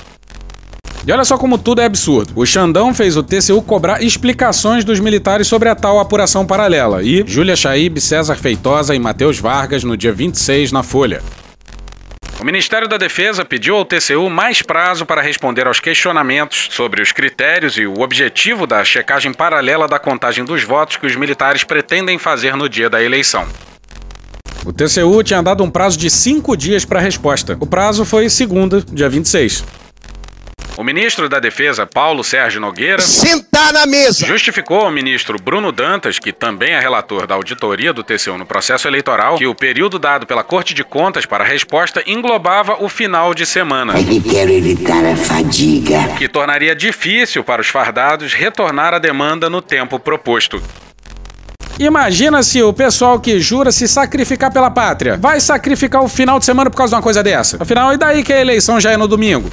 E 1.07 1.11
olha 1.11 1.23
só 1.23 1.37
como 1.37 1.59
tudo 1.59 1.81
é 1.81 1.85
absurdo. 1.85 2.33
O 2.35 2.45
Xandão 2.47 2.91
fez 2.91 3.15
o 3.15 3.21
TCU 3.21 3.61
cobrar 3.61 4.01
explicações 4.01 4.83
dos 4.83 4.99
militares 4.99 5.45
sobre 5.45 5.69
a 5.69 5.75
tal 5.75 5.99
apuração 5.99 6.47
paralela. 6.47 7.03
E 7.03 7.23
Júlia 7.27 7.55
Chaib, 7.55 8.01
César 8.01 8.35
Feitosa 8.35 8.95
e 8.95 8.99
Matheus 8.99 9.37
Vargas 9.37 9.83
no 9.83 9.95
dia 9.95 10.11
26 10.11 10.71
na 10.71 10.81
Folha. 10.81 11.21
O 12.39 12.43
Ministério 12.43 12.87
da 12.87 12.97
Defesa 12.97 13.45
pediu 13.45 13.75
ao 13.75 13.85
TCU 13.85 14.29
mais 14.31 14.63
prazo 14.63 15.05
para 15.05 15.21
responder 15.21 15.67
aos 15.67 15.79
questionamentos 15.79 16.69
sobre 16.71 17.01
os 17.01 17.11
critérios 17.11 17.77
e 17.77 17.85
o 17.85 18.01
objetivo 18.01 18.65
da 18.65 18.83
checagem 18.83 19.31
paralela 19.31 19.87
da 19.87 19.99
contagem 19.99 20.43
dos 20.43 20.63
votos 20.63 20.97
que 20.97 21.05
os 21.05 21.15
militares 21.15 21.63
pretendem 21.63 22.17
fazer 22.17 22.57
no 22.57 22.67
dia 22.67 22.89
da 22.89 23.01
eleição. 23.01 23.47
O 24.65 24.73
TCU 24.73 25.23
tinha 25.23 25.43
dado 25.43 25.63
um 25.63 25.69
prazo 25.69 25.97
de 25.97 26.09
cinco 26.09 26.57
dias 26.57 26.83
para 26.83 26.99
a 26.99 27.01
resposta. 27.01 27.55
O 27.59 27.67
prazo 27.67 28.03
foi 28.03 28.27
segunda, 28.27 28.81
dia 28.81 29.07
26. 29.07 29.84
O 30.77 30.83
ministro 30.83 31.29
da 31.29 31.39
Defesa, 31.39 31.88
Paulo 31.88 32.21
Sérgio 32.21 32.59
Nogueira, 32.59 33.01
Sentar 33.01 33.71
na 33.71 33.85
mesa! 33.85 34.25
justificou 34.25 34.81
ao 34.81 34.91
ministro 34.91 35.41
Bruno 35.41 35.71
Dantas, 35.71 36.19
que 36.19 36.33
também 36.33 36.73
é 36.73 36.79
relator 36.79 37.25
da 37.25 37.33
auditoria 37.33 37.93
do 37.93 38.03
TCU 38.03 38.38
no 38.38 38.45
processo 38.45 38.85
eleitoral, 38.85 39.38
que 39.38 39.47
o 39.47 39.55
período 39.55 39.97
dado 39.97 40.27
pela 40.27 40.43
Corte 40.43 40.73
de 40.73 40.83
Contas 40.83 41.25
para 41.25 41.45
a 41.45 41.47
resposta 41.47 42.03
englobava 42.05 42.83
o 42.83 42.89
final 42.89 43.33
de 43.33 43.45
semana. 43.45 43.93
quero 44.29 44.51
evitar 44.51 45.05
a 45.05 45.15
fadiga. 45.15 46.09
Que 46.17 46.27
tornaria 46.27 46.75
difícil 46.75 47.41
para 47.41 47.61
os 47.61 47.69
fardados 47.69 48.33
retornar 48.33 48.93
à 48.93 48.99
demanda 48.99 49.49
no 49.49 49.61
tempo 49.61 49.97
proposto. 49.97 50.61
Imagina 51.79 52.43
se 52.43 52.61
o 52.61 52.73
pessoal 52.73 53.17
que 53.19 53.39
jura 53.39 53.71
se 53.71 53.88
sacrificar 53.88 54.51
pela 54.51 54.69
pátria 54.69 55.17
vai 55.17 55.39
sacrificar 55.39 56.03
o 56.03 56.09
final 56.09 56.38
de 56.38 56.45
semana 56.45 56.69
por 56.69 56.77
causa 56.77 56.91
de 56.91 56.95
uma 56.95 57.01
coisa 57.01 57.23
dessa. 57.23 57.61
Afinal, 57.61 57.93
e 57.93 57.97
daí 57.97 58.23
que 58.23 58.33
a 58.33 58.41
eleição 58.41 58.79
já 58.79 58.91
é 58.91 58.97
no 58.97 59.07
domingo? 59.07 59.49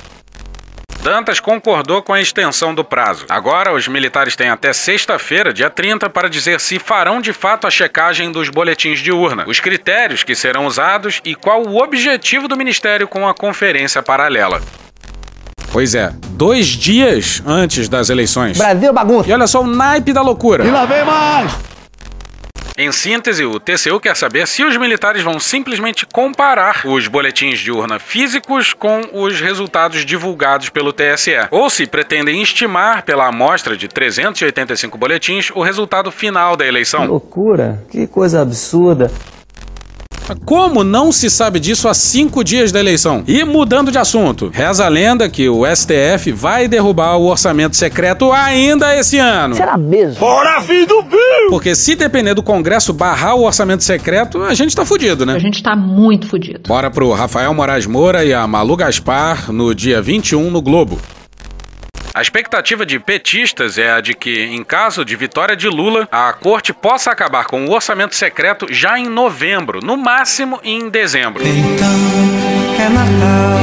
Dantas 1.03 1.41
concordou 1.41 2.01
com 2.01 2.13
a 2.13 2.21
extensão 2.21 2.73
do 2.73 2.85
prazo. 2.85 3.27
Agora, 3.29 3.75
os 3.75 3.89
militares 3.89 4.37
têm 4.37 4.49
até 4.49 4.73
sexta-feira, 4.73 5.53
dia 5.53 5.69
30, 5.69 6.09
para 6.09 6.31
dizer 6.31 6.61
se 6.61 6.79
farão 6.79 7.21
de 7.21 7.33
fato 7.33 7.67
a 7.67 7.71
checagem 7.71 8.31
dos 8.31 8.49
boletins 8.49 9.01
de 9.01 9.11
urna, 9.11 9.45
os 9.49 9.59
critérios 9.59 10.23
que 10.23 10.37
serão 10.37 10.65
usados 10.65 11.21
e 11.25 11.35
qual 11.35 11.67
o 11.67 11.83
objetivo 11.83 12.47
do 12.47 12.57
Ministério 12.57 13.09
com 13.09 13.27
a 13.27 13.35
conferência 13.35 14.01
paralela. 14.01 14.63
Pois 15.73 15.97
é, 15.97 16.13
dois 16.29 16.69
dias 16.69 17.43
antes 17.45 17.89
das 17.89 18.09
eleições. 18.09 18.57
Brasil 18.57 18.93
bagunça. 18.93 19.29
E 19.29 19.33
olha 19.33 19.49
só 19.49 19.61
o 19.61 19.67
naipe 19.67 20.13
da 20.13 20.23
loucura. 20.23 20.65
E 20.65 20.71
lá 20.71 20.85
vem 20.85 21.05
mais! 21.05 21.72
Em 22.77 22.91
síntese, 22.91 23.45
o 23.45 23.61
TCU 23.61 24.01
quer 24.01 24.17
saber 24.17 24.47
se 24.47 24.65
os 24.65 24.77
militares 24.79 25.23
vão 25.23 25.39
simplesmente 25.39 26.07
comparar 26.07 26.83
os 26.87 27.07
boletins 27.07 27.59
de 27.59 27.71
urna 27.71 27.99
físicos 27.99 28.73
com 28.73 29.03
os 29.13 29.41
resultados 29.41 30.07
divulgados 30.07 30.71
pelo 30.71 30.93
TSE, 30.93 31.33
ou 31.51 31.69
se 31.69 31.87
pretendem 31.87 32.41
estimar 32.41 33.03
pela 33.03 33.27
amostra 33.27 33.77
de 33.77 33.89
385 33.89 34.97
boletins 34.97 35.51
o 35.51 35.63
resultado 35.63 36.11
final 36.11 36.57
da 36.57 36.67
eleição. 36.67 37.07
Loucura, 37.07 37.85
que 37.91 38.07
coisa 38.07 38.41
absurda. 38.41 39.11
Como 40.45 40.85
não 40.85 41.13
se 41.13 41.31
sabe 41.31 41.59
disso 41.61 41.89
há 41.89 41.95
cinco 41.95 42.43
dias 42.45 42.73
da 42.73 42.81
eleição? 42.81 43.23
E 43.27 43.45
mudando 43.45 43.91
de 43.91 43.99
assunto, 43.99 44.51
reza 44.53 44.85
a 44.85 44.89
lenda 44.89 45.29
que 45.29 45.49
o 45.49 45.65
STF 45.67 46.33
vai 46.33 46.69
derrubar 46.69 47.17
o 47.17 47.27
orçamento 47.27 47.77
secreto 47.77 48.33
ainda 48.33 48.97
esse 48.97 49.19
ano. 49.19 49.55
Será 49.55 49.77
mesmo? 49.77 50.21
Bora, 50.21 50.61
filho 50.61 50.87
do 50.87 51.03
Bill! 51.03 51.51
Porque 51.51 51.75
se 51.75 51.95
depender 51.95 52.35
do 52.35 52.43
Congresso 52.43 52.93
barrar 52.93 53.35
o 53.37 53.45
orçamento 53.45 53.85
secreto, 53.85 54.43
a 54.43 54.55
gente 54.55 54.75
tá 54.75 54.85
fudido, 54.85 55.25
né? 55.27 55.35
A 55.35 55.39
gente 55.39 55.63
tá 55.63 55.75
muito 55.77 56.27
fudido. 56.27 56.61
Bora 56.67 56.91
pro 56.91 57.13
Rafael 57.13 57.53
Moraes 57.55 57.87
Moura 57.87 58.25
e 58.25 58.33
a 58.33 58.47
Malu 58.47 58.77
Gaspar 58.77 59.53
no 59.53 59.75
dia 59.75 60.01
21 60.01 60.51
no 60.51 60.61
Globo. 60.63 60.99
A 62.15 62.21
expectativa 62.21 62.85
de 62.85 62.99
petistas 62.99 63.79
é 63.79 63.91
a 63.91 64.03
de 64.03 64.13
que, 64.13 64.45
em 64.45 64.63
caso 64.63 65.03
de 65.03 65.17
vitória 65.17 65.57
de 65.57 65.67
Lula, 65.67 66.07
a 66.13 66.31
corte 66.35 66.71
possa 66.71 67.11
acabar 67.11 67.47
com 67.47 67.65
o 67.65 67.73
orçamento 67.73 68.15
secreto 68.15 68.67
já 68.71 68.99
em 68.99 69.09
novembro, 69.09 69.81
no 69.83 69.97
máximo 69.97 70.61
em 70.63 70.91
dezembro. 70.91 71.43
É 71.43 72.89
Natal. 72.91 73.63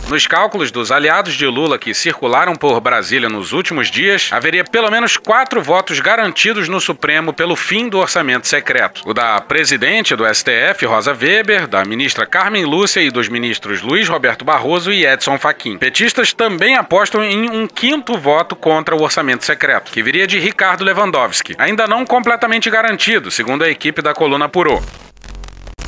Nos 0.09 0.25
cálculos 0.25 0.71
dos 0.71 0.89
aliados 0.89 1.33
de 1.33 1.45
Lula 1.45 1.77
que 1.77 1.93
circularam 1.93 2.55
por 2.55 2.79
Brasília 2.79 3.27
nos 3.27 3.51
últimos 3.51 3.91
dias, 3.91 4.29
haveria 4.31 4.63
pelo 4.63 4.89
menos 4.89 5.17
quatro 5.17 5.61
votos 5.61 5.99
garantidos 5.99 6.69
no 6.69 6.79
Supremo 6.79 7.33
pelo 7.33 7.57
fim 7.57 7.89
do 7.89 7.97
orçamento 7.97 8.47
secreto. 8.47 9.01
O 9.05 9.13
da 9.13 9.41
presidente 9.41 10.15
do 10.15 10.23
STF, 10.25 10.85
Rosa 10.85 11.11
Weber, 11.11 11.67
da 11.67 11.83
ministra 11.83 12.25
Carmen 12.25 12.63
Lúcia 12.63 13.01
e 13.01 13.11
dos 13.11 13.27
ministros 13.27 13.81
Luiz 13.81 14.07
Roberto 14.07 14.45
Barroso 14.45 14.93
e 14.93 15.05
Edson 15.05 15.37
Fachin. 15.37 15.77
Petistas 15.77 16.31
também 16.31 16.77
apostam 16.77 17.21
em 17.21 17.49
um 17.49 17.67
quinto 17.67 18.17
voto 18.17 18.55
contra 18.55 18.95
o 18.95 19.01
orçamento 19.01 19.43
secreto, 19.43 19.91
que 19.91 20.01
viria 20.01 20.25
de 20.25 20.39
Ricardo 20.39 20.85
Lewandowski, 20.85 21.53
ainda 21.57 21.85
não 21.85 22.05
completamente 22.05 22.69
garantido, 22.69 23.29
segundo 23.29 23.65
a 23.65 23.69
equipe 23.69 24.01
da 24.01 24.13
coluna 24.13 24.45
apurou. 24.45 24.81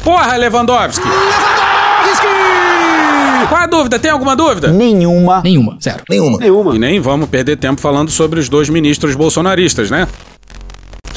Porra, 0.04 0.36
Lewandowski! 0.36 1.08
Qual 3.48 3.62
a 3.62 3.66
dúvida? 3.68 4.00
Tem 4.00 4.12
alguma 4.12 4.36
dúvida? 4.36 4.72
Nenhuma. 4.72 5.42
Nenhuma, 5.44 5.78
zero. 5.82 6.04
Nenhuma. 6.10 6.76
E 6.76 6.80
nem 6.80 7.00
vamos 7.00 7.30
perder 7.30 7.58
tempo 7.58 7.80
falando 7.80 8.10
sobre 8.12 8.40
os 8.40 8.50
dois 8.50 8.70
ministros 8.70 9.16
bolsonaristas, 9.16 9.90
né? 9.90 10.08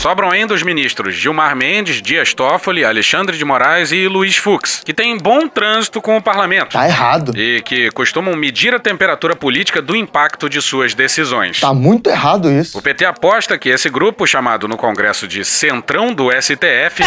Sobram 0.03 0.33
ainda 0.33 0.53
os 0.53 0.65
ministros 0.65 1.15
Gilmar 1.15 1.55
Mendes, 1.55 2.03
Dias 2.03 2.35
Toffoli, 2.35 2.85
Alexandre 2.85 3.39
de 3.39 3.45
Moraes 3.45 3.93
e 3.93 4.09
Luiz 4.09 4.37
Fux, 4.37 4.83
que 4.85 4.93
têm 4.93 5.17
bom 5.17 5.47
trânsito 5.47 6.03
com 6.03 6.17
o 6.17 6.21
parlamento. 6.21 6.73
Tá 6.73 6.89
errado. 6.89 7.33
E 7.39 7.63
que 7.63 7.89
costumam 7.93 8.35
medir 8.35 8.75
a 8.75 8.81
temperatura 8.81 9.37
política 9.37 9.81
do 9.81 9.95
impacto 9.95 10.49
de 10.49 10.61
suas 10.61 10.93
decisões. 10.93 11.61
Tá 11.61 11.73
muito 11.73 12.11
errado 12.11 12.51
isso. 12.51 12.77
O 12.77 12.83
PT 12.83 13.05
aposta 13.05 13.57
que 13.57 13.69
esse 13.69 13.89
grupo, 13.89 14.27
chamado 14.27 14.67
no 14.67 14.77
Congresso 14.77 15.29
de 15.29 15.45
Centrão 15.45 16.13
do 16.13 16.33
STF, 16.33 17.05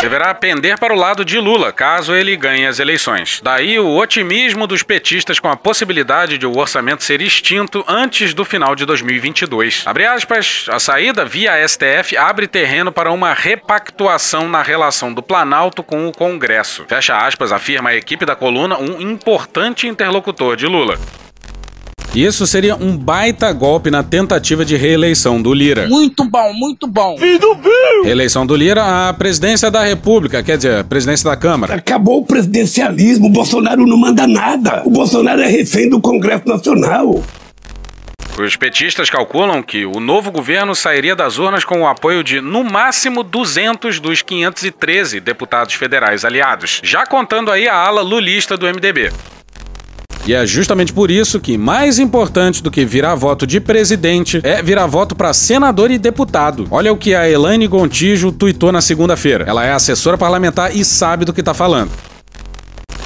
deverá 0.00 0.32
pender 0.32 0.78
para 0.78 0.94
o 0.94 0.96
lado 0.96 1.24
de 1.24 1.40
Lula, 1.40 1.72
caso 1.72 2.14
ele 2.14 2.36
ganhe 2.36 2.64
as 2.64 2.78
eleições. 2.78 3.40
Daí 3.42 3.76
o 3.80 3.96
otimismo 3.96 4.68
dos 4.68 4.84
petistas 4.84 5.40
com 5.40 5.48
a 5.48 5.56
possibilidade 5.56 6.38
de 6.38 6.46
o 6.46 6.56
orçamento 6.56 7.02
ser 7.02 7.20
extinto 7.20 7.84
antes 7.88 8.32
do 8.32 8.44
final 8.44 8.76
de 8.76 8.86
2022. 8.86 9.82
Abre 9.84 10.06
aspas, 10.06 10.66
a 10.70 10.78
saída 10.78 11.24
via 11.24 11.66
STF 11.66 12.16
abre 12.16 12.35
terreno 12.44 12.90
para 12.90 13.12
uma 13.12 13.32
repactuação 13.32 14.48
na 14.48 14.62
relação 14.62 15.14
do 15.14 15.22
Planalto 15.22 15.84
com 15.84 16.08
o 16.08 16.12
Congresso. 16.12 16.84
Fecha 16.88 17.16
aspas, 17.16 17.52
afirma 17.52 17.90
a 17.90 17.94
equipe 17.94 18.26
da 18.26 18.34
coluna, 18.34 18.76
um 18.76 19.00
importante 19.00 19.86
interlocutor 19.86 20.56
de 20.56 20.66
Lula. 20.66 20.98
Isso 22.16 22.46
seria 22.46 22.74
um 22.74 22.96
baita 22.96 23.52
golpe 23.52 23.90
na 23.90 24.02
tentativa 24.02 24.64
de 24.64 24.74
reeleição 24.74 25.42
do 25.42 25.52
Lira. 25.52 25.86
Muito 25.86 26.24
bom, 26.24 26.50
muito 26.54 26.86
bom. 26.86 27.14
Reeleição 28.02 28.46
do 28.46 28.56
Lira 28.56 29.08
à 29.08 29.12
presidência 29.12 29.70
da 29.70 29.84
República, 29.84 30.42
quer 30.42 30.56
dizer, 30.56 30.82
presidência 30.84 31.28
da 31.28 31.36
Câmara. 31.36 31.74
Acabou 31.74 32.20
o 32.20 32.24
presidencialismo, 32.24 33.26
o 33.26 33.30
Bolsonaro 33.30 33.86
não 33.86 33.98
manda 33.98 34.26
nada. 34.26 34.82
O 34.86 34.90
Bolsonaro 34.90 35.42
é 35.42 35.46
refém 35.46 35.90
do 35.90 36.00
Congresso 36.00 36.48
Nacional. 36.48 37.22
Os 38.38 38.54
petistas 38.54 39.08
calculam 39.08 39.62
que 39.62 39.86
o 39.86 39.98
novo 39.98 40.30
governo 40.30 40.74
sairia 40.74 41.16
das 41.16 41.38
urnas 41.38 41.64
com 41.64 41.80
o 41.80 41.86
apoio 41.86 42.22
de, 42.22 42.38
no 42.38 42.62
máximo, 42.62 43.22
200 43.22 43.98
dos 43.98 44.20
513 44.20 45.20
deputados 45.20 45.72
federais 45.72 46.22
aliados, 46.22 46.82
já 46.84 47.06
contando 47.06 47.50
aí 47.50 47.66
a 47.66 47.74
ala 47.74 48.02
lulista 48.02 48.54
do 48.54 48.66
MDB. 48.66 49.10
E 50.26 50.34
é 50.34 50.44
justamente 50.44 50.92
por 50.92 51.10
isso 51.10 51.40
que, 51.40 51.56
mais 51.56 51.98
importante 51.98 52.62
do 52.62 52.70
que 52.70 52.84
virar 52.84 53.14
voto 53.14 53.46
de 53.46 53.58
presidente, 53.58 54.40
é 54.42 54.60
virar 54.60 54.86
voto 54.86 55.14
para 55.14 55.32
senador 55.32 55.90
e 55.90 55.96
deputado. 55.96 56.66
Olha 56.70 56.92
o 56.92 56.96
que 56.96 57.14
a 57.14 57.30
Elaine 57.30 57.66
Gontijo 57.66 58.32
tuitou 58.32 58.70
na 58.70 58.82
segunda-feira. 58.82 59.44
Ela 59.48 59.64
é 59.64 59.72
assessora 59.72 60.18
parlamentar 60.18 60.76
e 60.76 60.84
sabe 60.84 61.24
do 61.24 61.32
que 61.32 61.42
tá 61.42 61.54
falando. 61.54 61.90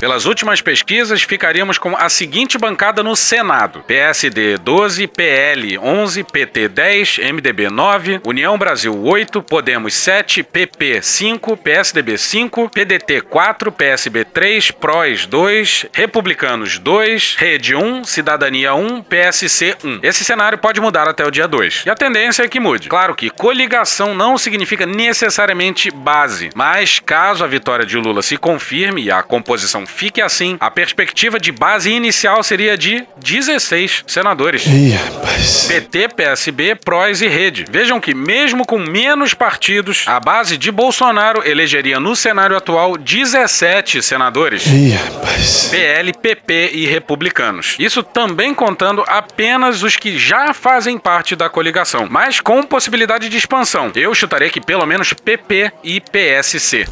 Pelas 0.01 0.25
últimas 0.25 0.63
pesquisas, 0.63 1.21
ficaríamos 1.21 1.77
com 1.77 1.95
a 1.95 2.09
seguinte 2.09 2.57
bancada 2.57 3.03
no 3.03 3.15
Senado: 3.15 3.85
PSD 3.87 4.57
12, 4.57 5.07
PL 5.07 5.77
11, 5.77 6.25
PT 6.25 6.69
10, 6.69 7.19
MDB 7.19 7.69
9, 7.69 8.23
União 8.25 8.57
Brasil 8.57 8.99
8, 8.99 9.43
Podemos 9.43 9.93
7, 9.93 10.43
PP 10.43 11.03
5, 11.03 11.55
PSDB 11.59 12.17
5, 12.17 12.71
PDT 12.71 13.21
4, 13.21 13.71
PSB 13.71 14.25
3, 14.25 14.71
PROS 14.71 15.27
2, 15.27 15.87
Republicanos 15.93 16.79
2, 16.79 17.37
Rede 17.39 17.77
1, 17.77 18.05
Cidadania 18.05 18.73
1, 18.75 19.03
PSC 19.03 19.77
1. 19.85 20.01
Esse 20.03 20.25
cenário 20.25 20.57
pode 20.57 20.81
mudar 20.81 21.09
até 21.09 21.27
o 21.27 21.31
dia 21.31 21.47
2. 21.47 21.85
E 21.85 21.91
a 21.91 21.95
tendência 21.95 22.43
é 22.43 22.49
que 22.49 22.59
mude. 22.59 22.89
Claro 22.89 23.15
que 23.15 23.29
coligação 23.29 24.15
não 24.15 24.39
significa 24.39 24.87
necessariamente 24.87 25.91
base, 25.91 26.49
mas 26.55 26.99
caso 26.99 27.45
a 27.45 27.47
vitória 27.47 27.85
de 27.85 27.99
Lula 27.99 28.23
se 28.23 28.39
confirme 28.39 29.03
e 29.03 29.11
a 29.11 29.23
composição 29.23 29.90
fique 29.91 30.21
assim, 30.21 30.57
a 30.61 30.71
perspectiva 30.71 31.39
de 31.39 31.53
base 31.53 31.91
inicial 31.91 32.43
seria 32.43 32.79
de 32.79 33.05
16 33.23 34.05
senadores. 34.07 34.65
Ih, 34.67 34.93
rapaz. 34.93 35.67
PT, 35.67 36.09
PSB, 36.09 36.77
PROS 36.77 37.21
e 37.21 37.29
Rede. 37.29 37.65
Vejam 37.71 38.01
que, 38.01 38.15
mesmo 38.15 38.65
com 38.65 38.79
menos 38.79 39.35
partidos, 39.35 40.05
a 40.07 40.19
base 40.19 40.57
de 40.57 40.71
Bolsonaro 40.71 41.47
elegeria 41.47 42.01
no 42.01 42.17
cenário 42.17 42.57
atual 42.57 42.97
17 42.97 44.03
senadores. 44.03 44.65
Ih, 44.67 44.93
rapaz. 44.93 45.69
PL, 45.71 46.13
PP 46.13 46.71
e 46.73 46.87
republicanos. 46.87 47.77
Isso 47.79 48.03
também 48.03 48.55
contando 48.55 49.05
apenas 49.07 49.83
os 49.83 49.97
que 49.97 50.19
já 50.19 50.55
fazem 50.55 50.99
parte 50.99 51.35
da 51.37 51.49
coligação, 51.49 52.07
mas 52.09 52.41
com 52.41 52.63
possibilidade 52.63 53.29
de 53.29 53.37
expansão. 53.37 53.91
Eu 53.95 54.15
chutaria 54.15 54.51
que 54.51 54.61
pelo 54.61 54.87
menos 54.87 55.13
PP 55.13 55.73
e 55.83 56.01
PSC. 56.01 56.87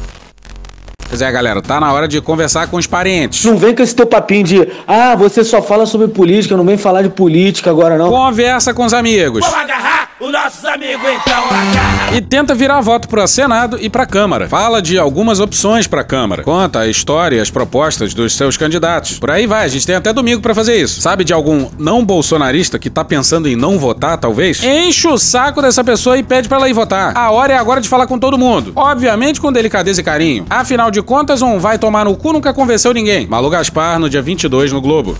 Pois 1.09 1.23
é, 1.23 1.31
galera, 1.31 1.59
tá 1.59 1.79
na 1.79 1.91
hora 1.91 2.07
de 2.07 2.21
conversar 2.21 2.67
com 2.67 2.77
os 2.77 2.85
parentes. 2.85 3.43
Não 3.43 3.57
vem 3.57 3.75
com 3.75 3.81
esse 3.81 3.95
teu 3.95 4.05
papinho 4.05 4.43
de, 4.43 4.67
ah, 4.87 5.15
você 5.15 5.43
só 5.43 5.59
fala 5.59 5.87
sobre 5.87 6.07
política, 6.07 6.55
não 6.55 6.63
vem 6.63 6.77
falar 6.77 7.01
de 7.01 7.09
política 7.09 7.71
agora 7.71 7.97
não. 7.97 8.09
Conversa 8.09 8.75
com 8.75 8.85
os 8.85 8.93
amigos. 8.93 9.43
Vamos 9.43 9.59
agarrar 9.59 10.09
os 10.19 10.31
nossos 10.31 10.63
amigos 10.65 11.09
então, 11.09 11.45
agarra. 11.45 12.15
E 12.15 12.21
tenta 12.21 12.53
virar 12.53 12.79
voto 12.81 13.07
pro 13.07 13.25
Senado 13.27 13.77
e 13.81 13.89
pra 13.89 14.05
Câmara. 14.05 14.47
Fala 14.47 14.81
de 14.81 14.99
algumas 14.99 15.39
opções 15.39 15.87
pra 15.87 16.03
Câmara. 16.03 16.43
Conta 16.43 16.81
a 16.81 16.87
história 16.87 17.37
e 17.37 17.39
as 17.39 17.49
propostas 17.49 18.13
dos 18.13 18.35
seus 18.35 18.55
candidatos. 18.55 19.17
Por 19.17 19.31
aí 19.31 19.47
vai, 19.47 19.65
a 19.65 19.67
gente 19.67 19.87
tem 19.87 19.95
até 19.95 20.13
domingo 20.13 20.41
pra 20.41 20.53
fazer 20.53 20.79
isso. 20.79 21.01
Sabe 21.01 21.23
de 21.23 21.33
algum 21.33 21.69
não 21.79 22.05
bolsonarista 22.05 22.77
que 22.77 22.89
tá 22.89 23.03
pensando 23.03 23.47
em 23.47 23.55
não 23.55 23.79
votar, 23.79 24.17
talvez? 24.17 24.63
Enche 24.63 25.07
o 25.07 25.17
saco 25.17 25.61
dessa 25.61 25.83
pessoa 25.83 26.17
e 26.17 26.23
pede 26.23 26.47
pra 26.47 26.57
ela 26.57 26.69
ir 26.69 26.73
votar. 26.73 27.17
A 27.17 27.31
hora 27.31 27.53
é 27.53 27.57
agora 27.57 27.81
de 27.81 27.89
falar 27.89 28.05
com 28.05 28.19
todo 28.19 28.37
mundo. 28.37 28.73
Obviamente 28.75 29.41
com 29.41 29.51
delicadeza 29.51 30.01
e 30.01 30.03
carinho. 30.03 30.45
Afinal 30.49 30.91
de 30.91 30.98
contas, 31.01 31.41
um 31.41 31.59
vai 31.59 31.77
tomar 31.77 32.05
no 32.05 32.15
cu 32.15 32.33
nunca 32.33 32.53
convenceu 32.53 32.93
ninguém. 32.93 33.27
Malu 33.27 33.49
Gaspar 33.49 33.99
no 33.99 34.09
dia 34.09 34.21
22 34.21 34.71
no 34.71 34.81
Globo. 34.81 35.17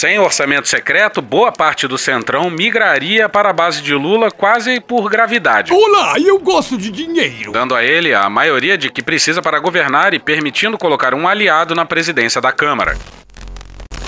Sem 0.00 0.18
orçamento 0.18 0.66
secreto, 0.66 1.20
boa 1.20 1.52
parte 1.52 1.86
do 1.86 1.98
Centrão 1.98 2.48
migraria 2.48 3.28
para 3.28 3.50
a 3.50 3.52
base 3.52 3.82
de 3.82 3.92
Lula 3.92 4.30
quase 4.30 4.80
por 4.80 5.10
gravidade. 5.10 5.74
Olá, 5.74 6.14
eu 6.18 6.38
gosto 6.38 6.78
de 6.78 6.90
dinheiro. 6.90 7.52
Dando 7.52 7.74
a 7.74 7.84
ele 7.84 8.14
a 8.14 8.30
maioria 8.30 8.78
de 8.78 8.90
que 8.90 9.02
precisa 9.02 9.42
para 9.42 9.58
governar 9.58 10.14
e 10.14 10.18
permitindo 10.18 10.78
colocar 10.78 11.12
um 11.12 11.28
aliado 11.28 11.74
na 11.74 11.84
presidência 11.84 12.40
da 12.40 12.50
Câmara. 12.50 12.96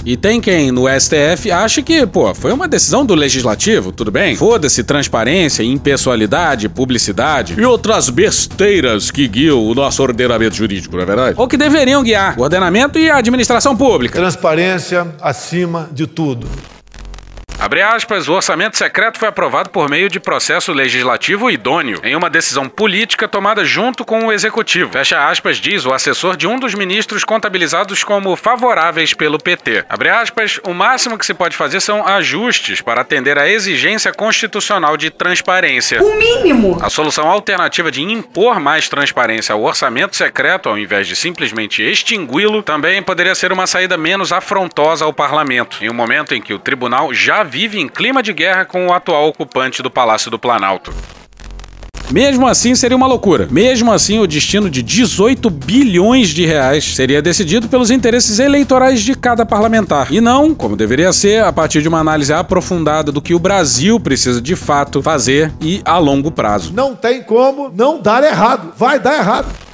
E 0.04 0.16
tem 0.16 0.40
quem 0.40 0.72
no 0.72 0.88
STF 0.88 1.50
acha 1.50 1.80
que, 1.80 2.04
pô, 2.06 2.34
foi 2.34 2.52
uma 2.52 2.66
decisão 2.66 3.06
do 3.06 3.14
legislativo, 3.14 3.92
tudo 3.92 4.10
bem? 4.10 4.34
Foda-se 4.34 4.82
transparência, 4.82 5.62
impessoalidade, 5.62 6.68
publicidade 6.68 7.54
e 7.56 7.64
outras 7.64 8.10
besteiras 8.10 9.10
que 9.12 9.28
guiam 9.28 9.64
o 9.64 9.74
nosso 9.74 10.02
ordenamento 10.02 10.56
jurídico, 10.56 10.96
não 10.96 11.02
é 11.02 11.06
verdade? 11.06 11.34
Ou 11.38 11.46
que 11.46 11.56
deveriam 11.56 12.02
guiar 12.02 12.38
o 12.38 12.42
ordenamento 12.42 12.98
e 12.98 13.08
a 13.08 13.18
administração 13.18 13.76
pública. 13.76 14.18
Transparência 14.18 15.14
acima 15.20 15.88
de 15.92 16.06
tudo. 16.06 16.48
Abre 17.62 17.80
aspas, 17.80 18.28
o 18.28 18.32
orçamento 18.32 18.76
secreto 18.76 19.20
foi 19.20 19.28
aprovado 19.28 19.70
por 19.70 19.88
meio 19.88 20.08
de 20.08 20.18
processo 20.18 20.72
legislativo 20.72 21.48
idôneo, 21.48 22.00
em 22.02 22.16
uma 22.16 22.28
decisão 22.28 22.68
política 22.68 23.28
tomada 23.28 23.64
junto 23.64 24.04
com 24.04 24.26
o 24.26 24.32
executivo. 24.32 24.90
Fecha 24.90 25.28
aspas, 25.28 25.58
diz 25.58 25.86
o 25.86 25.94
assessor 25.94 26.36
de 26.36 26.44
um 26.44 26.58
dos 26.58 26.74
ministros 26.74 27.22
contabilizados 27.22 28.02
como 28.02 28.34
favoráveis 28.34 29.14
pelo 29.14 29.38
PT. 29.38 29.84
Abre 29.88 30.08
aspas, 30.08 30.58
o 30.64 30.74
máximo 30.74 31.16
que 31.16 31.24
se 31.24 31.34
pode 31.34 31.56
fazer 31.56 31.80
são 31.80 32.04
ajustes 32.04 32.80
para 32.80 33.02
atender 33.02 33.38
à 33.38 33.48
exigência 33.48 34.12
constitucional 34.12 34.96
de 34.96 35.10
transparência. 35.10 36.02
O 36.02 36.18
mínimo! 36.18 36.78
A 36.82 36.90
solução 36.90 37.30
alternativa 37.30 37.92
de 37.92 38.02
impor 38.02 38.58
mais 38.58 38.88
transparência 38.88 39.52
ao 39.52 39.62
orçamento 39.62 40.16
secreto, 40.16 40.68
ao 40.68 40.76
invés 40.76 41.06
de 41.06 41.14
simplesmente 41.14 41.80
extingui-lo, 41.80 42.60
também 42.60 43.00
poderia 43.04 43.36
ser 43.36 43.52
uma 43.52 43.68
saída 43.68 43.96
menos 43.96 44.32
afrontosa 44.32 45.04
ao 45.04 45.12
parlamento, 45.12 45.78
em 45.80 45.88
um 45.88 45.94
momento 45.94 46.34
em 46.34 46.42
que 46.42 46.52
o 46.52 46.58
tribunal 46.58 47.14
já 47.14 47.51
vive 47.52 47.78
em 47.78 47.86
clima 47.86 48.22
de 48.22 48.32
guerra 48.32 48.64
com 48.64 48.86
o 48.86 48.94
atual 48.94 49.28
ocupante 49.28 49.82
do 49.82 49.90
Palácio 49.90 50.30
do 50.30 50.38
Planalto. 50.38 50.90
Mesmo 52.10 52.46
assim, 52.46 52.74
seria 52.74 52.96
uma 52.96 53.06
loucura. 53.06 53.46
Mesmo 53.50 53.92
assim, 53.92 54.18
o 54.18 54.26
destino 54.26 54.70
de 54.70 54.82
18 54.82 55.50
bilhões 55.50 56.30
de 56.30 56.46
reais 56.46 56.94
seria 56.94 57.20
decidido 57.20 57.68
pelos 57.68 57.90
interesses 57.90 58.38
eleitorais 58.38 59.02
de 59.02 59.14
cada 59.14 59.44
parlamentar. 59.44 60.10
E 60.10 60.18
não, 60.18 60.54
como 60.54 60.76
deveria 60.76 61.12
ser, 61.12 61.44
a 61.44 61.52
partir 61.52 61.82
de 61.82 61.88
uma 61.88 62.00
análise 62.00 62.32
aprofundada 62.32 63.12
do 63.12 63.20
que 63.20 63.34
o 63.34 63.38
Brasil 63.38 64.00
precisa 64.00 64.40
de 64.40 64.56
fato 64.56 65.02
fazer 65.02 65.52
e 65.60 65.82
a 65.84 65.98
longo 65.98 66.30
prazo. 66.30 66.72
Não 66.72 66.94
tem 66.94 67.22
como 67.22 67.68
não 67.68 68.00
dar 68.00 68.24
errado. 68.24 68.72
Vai 68.78 68.98
dar 68.98 69.18
errado. 69.18 69.71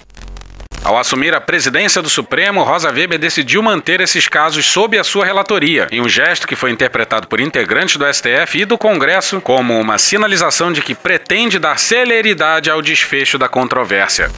Ao 0.85 0.97
assumir 0.97 1.35
a 1.35 1.41
presidência 1.41 2.01
do 2.01 2.09
Supremo, 2.09 2.62
Rosa 2.62 2.91
Weber 2.91 3.19
decidiu 3.19 3.62
manter 3.62 4.01
esses 4.01 4.29
casos 4.29 4.64
sob 4.67 4.99
a 4.99 5.05
sua 5.05 5.25
relatoria, 5.25 5.88
em 5.91 6.01
um 6.01 6.09
gesto 6.09 6.47
que 6.47 6.57
foi 6.57 6.71
interpretado 6.71 7.27
por 7.27 7.41
integrantes 7.41 7.97
do 7.97 8.07
STF 8.12 8.61
e 8.61 8.64
do 8.64 8.79
Congresso 8.79 9.41
como 9.41 9.79
uma 9.79 9.99
sinalização 9.99 10.73
de 10.73 10.81
que 10.81 10.95
pretende 10.95 11.59
dar 11.59 11.79
celeridade 11.79 12.71
ao 12.71 12.81
desfecho 12.81 13.37
da 13.37 13.49
controvérsia. 13.49 14.31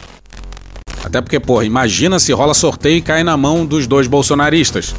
Até 1.05 1.21
porque, 1.21 1.39
porra, 1.39 1.65
imagina 1.65 2.19
se 2.19 2.33
rola 2.33 2.55
sorteio 2.55 2.97
e 2.97 3.03
cai 3.03 3.23
na 3.23 3.37
mão 3.37 3.65
dos 3.65 3.87
dois 3.87 4.07
bolsonaristas. 4.07 4.95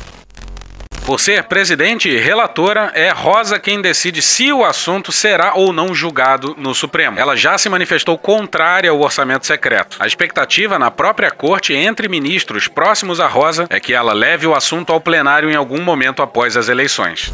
Por 1.06 1.20
ser 1.20 1.44
presidente 1.46 2.08
e 2.08 2.20
relatora, 2.20 2.92
é 2.94 3.10
Rosa 3.10 3.60
quem 3.60 3.82
decide 3.82 4.22
se 4.22 4.54
o 4.54 4.64
assunto 4.64 5.12
será 5.12 5.54
ou 5.56 5.74
não 5.74 5.96
julgado 5.96 6.56
no 6.58 6.76
Supremo. 6.76 7.20
Ela 7.20 7.36
já 7.36 7.58
se 7.58 7.68
manifestou 7.68 8.18
contrária 8.18 8.92
ao 8.92 9.02
orçamento 9.02 9.48
secreto. 9.48 9.98
A 10.00 10.06
expectativa 10.06 10.78
na 10.78 10.92
própria 10.92 11.32
corte 11.32 11.74
entre 11.74 12.08
ministros 12.08 12.68
próximos 12.68 13.20
a 13.20 13.28
Rosa 13.28 13.66
é 13.70 13.80
que 13.80 13.94
ela 13.94 14.14
leve 14.14 14.46
o 14.46 14.54
assunto 14.54 14.94
ao 14.94 15.02
plenário 15.02 15.50
em 15.50 15.56
algum 15.56 15.82
momento 15.82 16.22
após 16.22 16.56
as 16.56 16.70
eleições. 16.70 17.34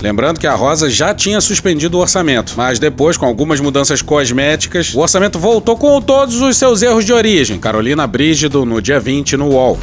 Lembrando 0.00 0.38
que 0.38 0.46
a 0.46 0.54
Rosa 0.54 0.88
já 0.88 1.14
tinha 1.14 1.40
suspendido 1.40 1.98
o 1.98 2.00
orçamento, 2.00 2.54
mas 2.56 2.78
depois, 2.78 3.16
com 3.16 3.26
algumas 3.26 3.58
mudanças 3.58 4.00
cosméticas, 4.00 4.94
o 4.94 5.00
orçamento 5.00 5.38
voltou 5.38 5.76
com 5.76 6.00
todos 6.00 6.40
os 6.40 6.56
seus 6.56 6.82
erros 6.82 7.04
de 7.04 7.12
origem. 7.12 7.58
Carolina 7.58 8.06
Brígido 8.06 8.64
no 8.64 8.80
dia 8.80 9.00
20 9.00 9.36
no 9.36 9.48
UOL. 9.48 9.78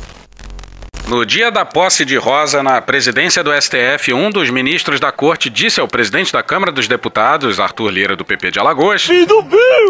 No 1.12 1.26
dia 1.26 1.52
da 1.52 1.66
posse 1.66 2.06
de 2.06 2.16
Rosa 2.16 2.64
na 2.64 2.80
presidência 2.80 3.44
do 3.44 3.52
STF, 3.52 4.14
um 4.14 4.30
dos 4.30 4.50
ministros 4.50 4.98
da 4.98 5.12
corte 5.12 5.50
disse 5.50 5.82
ao 5.82 5.86
presidente 5.86 6.32
da 6.32 6.42
Câmara 6.42 6.72
dos 6.72 6.88
Deputados, 6.88 7.60
Arthur 7.60 7.90
Lira, 7.90 8.16
do 8.16 8.24
PP 8.24 8.52
de 8.52 8.60
Alagoas, 8.60 9.10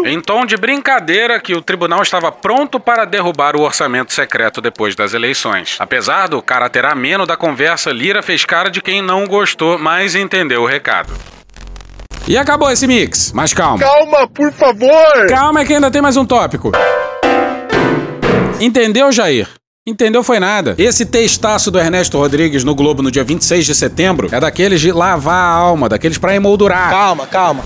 em 0.04 0.20
tom 0.20 0.44
de 0.44 0.56
brincadeira, 0.56 1.38
que 1.38 1.54
o 1.54 1.62
tribunal 1.62 2.02
estava 2.02 2.32
pronto 2.32 2.80
para 2.80 3.04
derrubar 3.04 3.54
o 3.54 3.60
orçamento 3.60 4.12
secreto 4.12 4.60
depois 4.60 4.96
das 4.96 5.14
eleições. 5.14 5.76
Apesar 5.78 6.26
do 6.26 6.42
caráter 6.42 6.84
ameno 6.84 7.24
da 7.24 7.36
conversa, 7.36 7.92
Lira 7.92 8.20
fez 8.20 8.44
cara 8.44 8.68
de 8.68 8.82
quem 8.82 9.00
não 9.00 9.24
gostou, 9.24 9.78
mas 9.78 10.16
entendeu 10.16 10.62
o 10.62 10.66
recado. 10.66 11.12
E 12.26 12.36
acabou 12.36 12.68
esse 12.68 12.88
mix, 12.88 13.30
mas 13.32 13.54
calma. 13.54 13.78
Calma, 13.78 14.26
por 14.26 14.52
favor! 14.52 15.28
Calma, 15.28 15.60
é 15.60 15.64
que 15.64 15.72
ainda 15.72 15.88
tem 15.88 16.02
mais 16.02 16.16
um 16.16 16.24
tópico. 16.24 16.72
Entendeu, 18.60 19.12
Jair? 19.12 19.61
Entendeu? 19.84 20.22
Foi 20.22 20.38
nada. 20.38 20.76
Esse 20.78 21.04
textaço 21.04 21.68
do 21.68 21.76
Ernesto 21.76 22.16
Rodrigues 22.16 22.62
no 22.62 22.72
Globo 22.72 23.02
no 23.02 23.10
dia 23.10 23.24
26 23.24 23.66
de 23.66 23.74
setembro 23.74 24.28
é 24.30 24.38
daqueles 24.38 24.80
de 24.80 24.92
lavar 24.92 25.34
a 25.34 25.52
alma, 25.52 25.88
daqueles 25.88 26.18
pra 26.18 26.36
emoldurar. 26.36 26.88
Calma, 26.88 27.26
calma. 27.26 27.64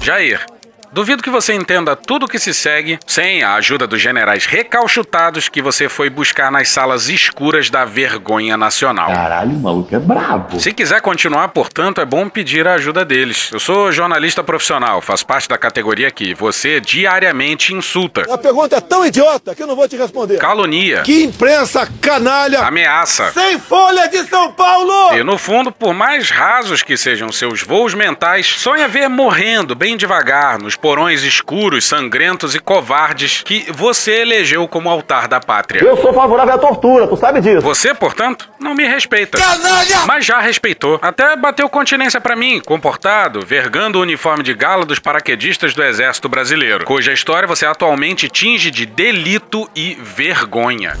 Jair, 0.00 0.46
duvido 0.94 1.24
que 1.24 1.28
você 1.28 1.52
entenda 1.52 1.96
tudo 1.96 2.24
o 2.24 2.28
que 2.28 2.38
se 2.38 2.54
segue 2.54 3.00
sem 3.04 3.42
a 3.42 3.54
ajuda 3.54 3.84
dos 3.84 4.00
generais 4.00 4.46
recalchutados 4.46 5.48
que 5.48 5.60
você 5.60 5.88
foi 5.88 6.08
buscar 6.08 6.52
nas 6.52 6.68
salas 6.68 7.08
escuras 7.08 7.68
da 7.68 7.84
vergonha 7.84 8.56
nacional. 8.56 9.08
Caralho, 9.08 9.50
o 9.50 9.60
maluco 9.60 9.92
é 9.92 9.98
brabo. 9.98 10.60
Se 10.60 10.72
quiser 10.72 11.00
continuar, 11.00 11.48
portanto, 11.48 12.00
é 12.00 12.04
bom 12.04 12.28
pedir 12.28 12.68
a 12.68 12.74
ajuda 12.74 13.04
deles. 13.04 13.50
Eu 13.52 13.58
sou 13.58 13.90
jornalista 13.90 14.44
profissional, 14.44 15.02
faço 15.02 15.26
parte 15.26 15.48
da 15.48 15.58
categoria 15.58 16.12
que 16.12 16.32
você 16.32 16.80
diariamente 16.80 17.74
insulta. 17.74 18.22
A 18.32 18.38
pergunta 18.38 18.76
é 18.76 18.80
tão 18.80 19.04
idiota 19.04 19.52
que 19.52 19.64
eu 19.64 19.66
não 19.66 19.74
vou 19.74 19.88
te 19.88 19.96
responder. 19.96 20.38
Calunia. 20.38 21.02
Que 21.02 21.24
imprensa 21.24 21.88
canalha! 22.00 22.60
Ameaça. 22.60 23.32
Sem 23.32 23.58
folha 23.58 24.06
de 24.06 24.22
São 24.28 24.52
Paulo! 24.52 25.12
E 25.12 25.24
no 25.24 25.36
fundo, 25.38 25.72
por 25.72 25.92
mais 25.92 26.30
rasos 26.30 26.84
que 26.84 26.96
sejam 26.96 27.32
seus 27.32 27.62
voos 27.62 27.94
mentais, 27.94 28.46
sonha 28.46 28.86
ver 28.86 29.08
morrendo 29.08 29.74
bem 29.74 29.96
devagar 29.96 30.56
nos 30.60 30.76
porões 30.84 31.22
escuros, 31.22 31.86
sangrentos 31.86 32.54
e 32.54 32.58
covardes 32.58 33.40
que 33.42 33.64
você 33.72 34.20
elegeu 34.20 34.68
como 34.68 34.90
altar 34.90 35.26
da 35.26 35.40
pátria. 35.40 35.80
Eu 35.82 35.96
sou 35.96 36.12
favorável 36.12 36.52
à 36.52 36.58
tortura, 36.58 37.08
tu 37.08 37.16
sabe 37.16 37.40
disso. 37.40 37.62
Você, 37.62 37.94
portanto, 37.94 38.50
não 38.60 38.74
me 38.74 38.86
respeita. 38.86 39.38
Canalha! 39.38 40.04
Mas 40.06 40.26
já 40.26 40.40
respeitou. 40.40 40.98
Até 41.00 41.34
bateu 41.36 41.70
continência 41.70 42.20
para 42.20 42.36
mim, 42.36 42.60
comportado, 42.60 43.40
vergando 43.40 43.96
o 43.96 44.02
uniforme 44.02 44.42
de 44.44 44.52
gala 44.52 44.84
dos 44.84 44.98
paraquedistas 44.98 45.72
do 45.72 45.82
Exército 45.82 46.28
Brasileiro, 46.28 46.84
cuja 46.84 47.14
história 47.14 47.48
você 47.48 47.64
atualmente 47.64 48.28
tinge 48.28 48.70
de 48.70 48.84
delito 48.84 49.66
e 49.74 49.94
vergonha. 49.94 50.98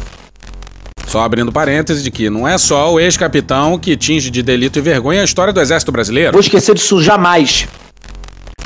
Só 1.06 1.20
abrindo 1.20 1.52
parênteses 1.52 2.02
de 2.02 2.10
que 2.10 2.30
não 2.30 2.48
é 2.48 2.56
só 2.56 2.90
o 2.90 2.98
ex-capitão 2.98 3.78
que 3.78 3.98
tinge 3.98 4.30
de 4.30 4.42
delito 4.42 4.78
e 4.78 4.82
vergonha 4.82 5.20
a 5.20 5.24
história 5.24 5.52
do 5.52 5.60
Exército 5.60 5.92
Brasileiro. 5.92 6.32
Vou 6.32 6.40
esquecer 6.40 6.74
disso 6.74 7.02
jamais. 7.02 7.68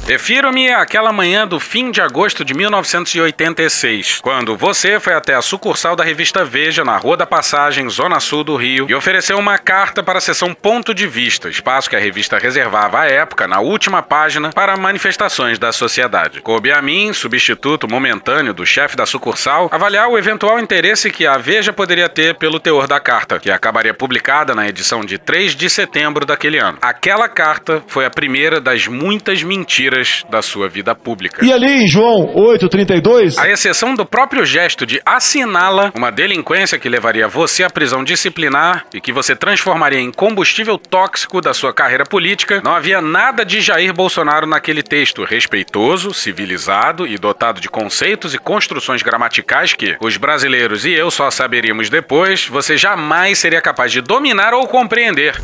Refiro-me 0.08 0.70
àquela 0.70 1.12
manhã 1.12 1.46
do 1.46 1.60
fim 1.60 1.90
de 1.90 2.00
agosto 2.00 2.42
de 2.42 2.54
1986, 2.54 4.20
quando 4.22 4.56
você 4.56 4.98
foi 4.98 5.12
até 5.12 5.34
a 5.34 5.42
sucursal 5.42 5.94
da 5.94 6.02
revista 6.02 6.46
Veja, 6.46 6.82
na 6.82 6.96
Rua 6.96 7.14
da 7.14 7.26
Passagem, 7.26 7.86
Zona 7.90 8.18
Sul 8.18 8.42
do 8.42 8.56
Rio, 8.56 8.86
e 8.88 8.94
ofereceu 8.94 9.38
uma 9.38 9.58
carta 9.58 10.02
para 10.02 10.16
a 10.16 10.22
seção 10.22 10.54
Ponto 10.54 10.94
de 10.94 11.06
Vista, 11.06 11.50
espaço 11.50 11.90
que 11.90 11.94
a 11.94 11.98
revista 11.98 12.38
reservava 12.38 13.00
à 13.00 13.04
época, 13.06 13.46
na 13.46 13.60
última 13.60 14.00
página, 14.00 14.48
para 14.48 14.78
manifestações 14.78 15.58
da 15.58 15.72
sociedade. 15.72 16.40
Coube 16.40 16.72
a 16.72 16.80
mim, 16.80 17.12
substituto 17.12 17.86
momentâneo 17.86 18.54
do 18.54 18.64
chefe 18.64 18.96
da 18.96 19.04
sucursal, 19.04 19.68
avaliar 19.70 20.08
o 20.08 20.16
eventual 20.16 20.58
interesse 20.58 21.10
que 21.10 21.26
a 21.26 21.36
Veja 21.36 21.70
poderia 21.70 22.08
ter 22.08 22.34
pelo 22.36 22.58
teor 22.58 22.86
da 22.86 22.98
carta, 22.98 23.38
que 23.38 23.50
acabaria 23.50 23.92
publicada 23.92 24.54
na 24.54 24.66
edição 24.66 25.04
de 25.04 25.18
3 25.18 25.54
de 25.54 25.68
setembro 25.68 26.24
daquele 26.24 26.56
ano. 26.56 26.78
Aquela 26.80 27.28
carta 27.28 27.84
foi 27.86 28.06
a 28.06 28.10
primeira 28.10 28.58
das 28.58 28.86
muitas 28.86 29.42
mentiras 29.42 29.97
da 30.30 30.42
sua 30.42 30.68
vida 30.68 30.94
pública. 30.94 31.44
E 31.44 31.52
ali 31.52 31.84
em 31.84 31.88
João 31.88 32.34
8,32? 32.34 33.38
A 33.38 33.48
exceção 33.48 33.94
do 33.94 34.04
próprio 34.04 34.44
gesto 34.44 34.86
de 34.86 35.00
assiná-la, 35.04 35.92
uma 35.96 36.10
delinquência 36.10 36.78
que 36.78 36.88
levaria 36.88 37.28
você 37.28 37.64
à 37.64 37.70
prisão 37.70 38.04
disciplinar 38.04 38.86
e 38.92 39.00
que 39.00 39.12
você 39.12 39.34
transformaria 39.34 40.00
em 40.00 40.10
combustível 40.12 40.78
tóxico 40.78 41.40
da 41.40 41.52
sua 41.52 41.72
carreira 41.72 42.04
política, 42.04 42.60
não 42.64 42.74
havia 42.74 43.00
nada 43.00 43.44
de 43.44 43.60
Jair 43.60 43.92
Bolsonaro 43.92 44.46
naquele 44.46 44.82
texto 44.82 45.24
respeitoso, 45.24 46.12
civilizado 46.14 47.06
e 47.06 47.16
dotado 47.18 47.60
de 47.60 47.68
conceitos 47.68 48.34
e 48.34 48.38
construções 48.38 49.02
gramaticais 49.02 49.74
que 49.74 49.96
os 50.00 50.16
brasileiros 50.16 50.84
e 50.84 50.92
eu 50.92 51.10
só 51.10 51.30
saberíamos 51.30 51.90
depois, 51.90 52.46
você 52.46 52.76
jamais 52.76 53.38
seria 53.38 53.60
capaz 53.60 53.92
de 53.92 54.00
dominar 54.00 54.54
ou 54.54 54.66
compreender. 54.66 55.34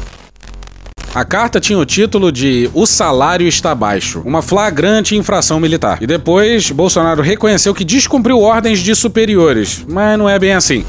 A 1.14 1.24
carta 1.24 1.60
tinha 1.60 1.78
o 1.78 1.86
título 1.86 2.32
de 2.32 2.68
O 2.74 2.84
salário 2.86 3.46
está 3.46 3.72
baixo, 3.72 4.20
uma 4.24 4.42
flagrante 4.42 5.14
infração 5.14 5.60
militar. 5.60 5.98
E 6.00 6.08
depois, 6.08 6.72
Bolsonaro 6.72 7.22
reconheceu 7.22 7.72
que 7.72 7.84
descumpriu 7.84 8.40
ordens 8.40 8.80
de 8.80 8.96
superiores, 8.96 9.84
mas 9.88 10.18
não 10.18 10.28
é 10.28 10.36
bem 10.40 10.54
assim. 10.54 10.84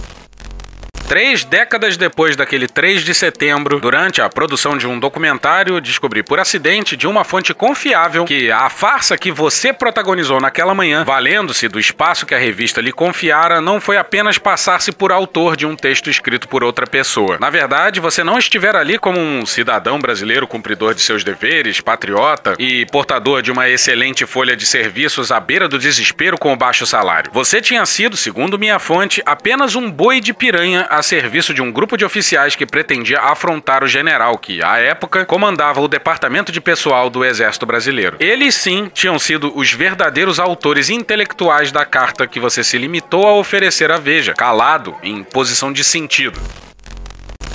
Três 1.07 1.43
décadas 1.43 1.97
depois 1.97 2.35
daquele 2.35 2.67
3 2.67 3.03
de 3.03 3.13
setembro, 3.13 3.79
durante 3.79 4.23
a 4.23 4.27
produção 4.27 4.75
de 4.75 4.87
um 4.87 4.99
documentário, 4.99 5.79
descobri 5.79 6.23
por 6.23 6.39
acidente 6.39 6.97
de 6.97 7.07
uma 7.07 7.23
fonte 7.23 7.53
confiável 7.53 8.25
que 8.25 8.51
a 8.51 8.67
farsa 8.71 9.15
que 9.15 9.31
você 9.31 9.71
protagonizou 9.71 10.41
naquela 10.41 10.73
manhã, 10.73 11.03
valendo-se 11.03 11.67
do 11.67 11.79
espaço 11.79 12.25
que 12.25 12.33
a 12.33 12.39
revista 12.39 12.81
lhe 12.81 12.91
confiara, 12.91 13.61
não 13.61 13.79
foi 13.79 13.97
apenas 13.97 14.39
passar-se 14.39 14.91
por 14.91 15.11
autor 15.11 15.55
de 15.55 15.67
um 15.67 15.75
texto 15.75 16.09
escrito 16.09 16.47
por 16.47 16.63
outra 16.63 16.87
pessoa. 16.87 17.37
Na 17.39 17.51
verdade, 17.51 17.99
você 17.99 18.23
não 18.23 18.39
estiver 18.39 18.75
ali 18.75 18.97
como 18.97 19.19
um 19.19 19.45
cidadão 19.45 19.99
brasileiro 19.99 20.47
cumpridor 20.47 20.95
de 20.95 21.01
seus 21.01 21.23
deveres, 21.23 21.81
patriota 21.81 22.55
e 22.57 22.83
portador 22.87 23.43
de 23.43 23.51
uma 23.51 23.69
excelente 23.69 24.25
folha 24.25 24.55
de 24.55 24.65
serviços 24.65 25.31
à 25.31 25.39
beira 25.39 25.69
do 25.69 25.77
desespero 25.77 26.35
com 26.35 26.51
o 26.51 26.57
baixo 26.57 26.85
salário. 26.87 27.29
Você 27.31 27.61
tinha 27.61 27.85
sido, 27.85 28.17
segundo 28.17 28.57
minha 28.57 28.79
fonte, 28.79 29.21
apenas 29.23 29.75
um 29.75 29.91
boi 29.91 30.19
de 30.19 30.33
piranha 30.33 30.87
a 30.97 31.03
serviço 31.03 31.53
de 31.53 31.61
um 31.61 31.71
grupo 31.71 31.97
de 31.97 32.05
oficiais 32.05 32.55
que 32.55 32.65
pretendia 32.65 33.19
afrontar 33.19 33.83
o 33.83 33.87
general 33.87 34.37
que, 34.37 34.63
à 34.63 34.77
época, 34.77 35.25
comandava 35.25 35.81
o 35.81 35.87
departamento 35.87 36.51
de 36.51 36.61
pessoal 36.61 37.09
do 37.09 37.23
Exército 37.23 37.65
Brasileiro. 37.65 38.17
Eles 38.19 38.55
sim 38.55 38.89
tinham 38.93 39.19
sido 39.19 39.51
os 39.55 39.71
verdadeiros 39.71 40.39
autores 40.39 40.89
intelectuais 40.89 41.71
da 41.71 41.85
carta 41.85 42.27
que 42.27 42.39
você 42.39 42.63
se 42.63 42.77
limitou 42.77 43.27
a 43.27 43.33
oferecer 43.33 43.91
à 43.91 43.97
Veja, 43.97 44.33
calado, 44.33 44.95
em 45.03 45.23
posição 45.23 45.71
de 45.71 45.83
sentido. 45.83 46.39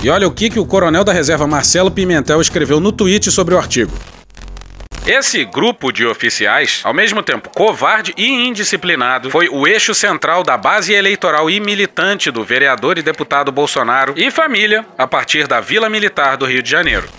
E 0.03 0.09
olha 0.09 0.27
o 0.27 0.31
que, 0.31 0.49
que 0.49 0.59
o 0.59 0.65
coronel 0.65 1.03
da 1.03 1.13
reserva 1.13 1.45
Marcelo 1.45 1.91
Pimentel 1.91 2.41
escreveu 2.41 2.79
no 2.79 2.91
tweet 2.91 3.31
sobre 3.31 3.53
o 3.53 3.57
artigo. 3.57 3.91
Esse 5.05 5.43
grupo 5.43 5.91
de 5.91 6.05
oficiais, 6.05 6.81
ao 6.83 6.93
mesmo 6.93 7.23
tempo 7.23 7.49
covarde 7.49 8.13
e 8.15 8.47
indisciplinado, 8.47 9.31
foi 9.31 9.49
o 9.49 9.67
eixo 9.67 9.95
central 9.95 10.43
da 10.43 10.55
base 10.55 10.93
eleitoral 10.93 11.49
e 11.49 11.59
militante 11.59 12.29
do 12.29 12.43
vereador 12.43 12.99
e 12.99 13.01
deputado 13.01 13.51
Bolsonaro 13.51 14.13
e 14.15 14.29
família 14.29 14.85
a 14.95 15.07
partir 15.07 15.47
da 15.47 15.59
Vila 15.59 15.89
Militar 15.89 16.37
do 16.37 16.45
Rio 16.45 16.61
de 16.61 16.69
Janeiro. 16.69 17.09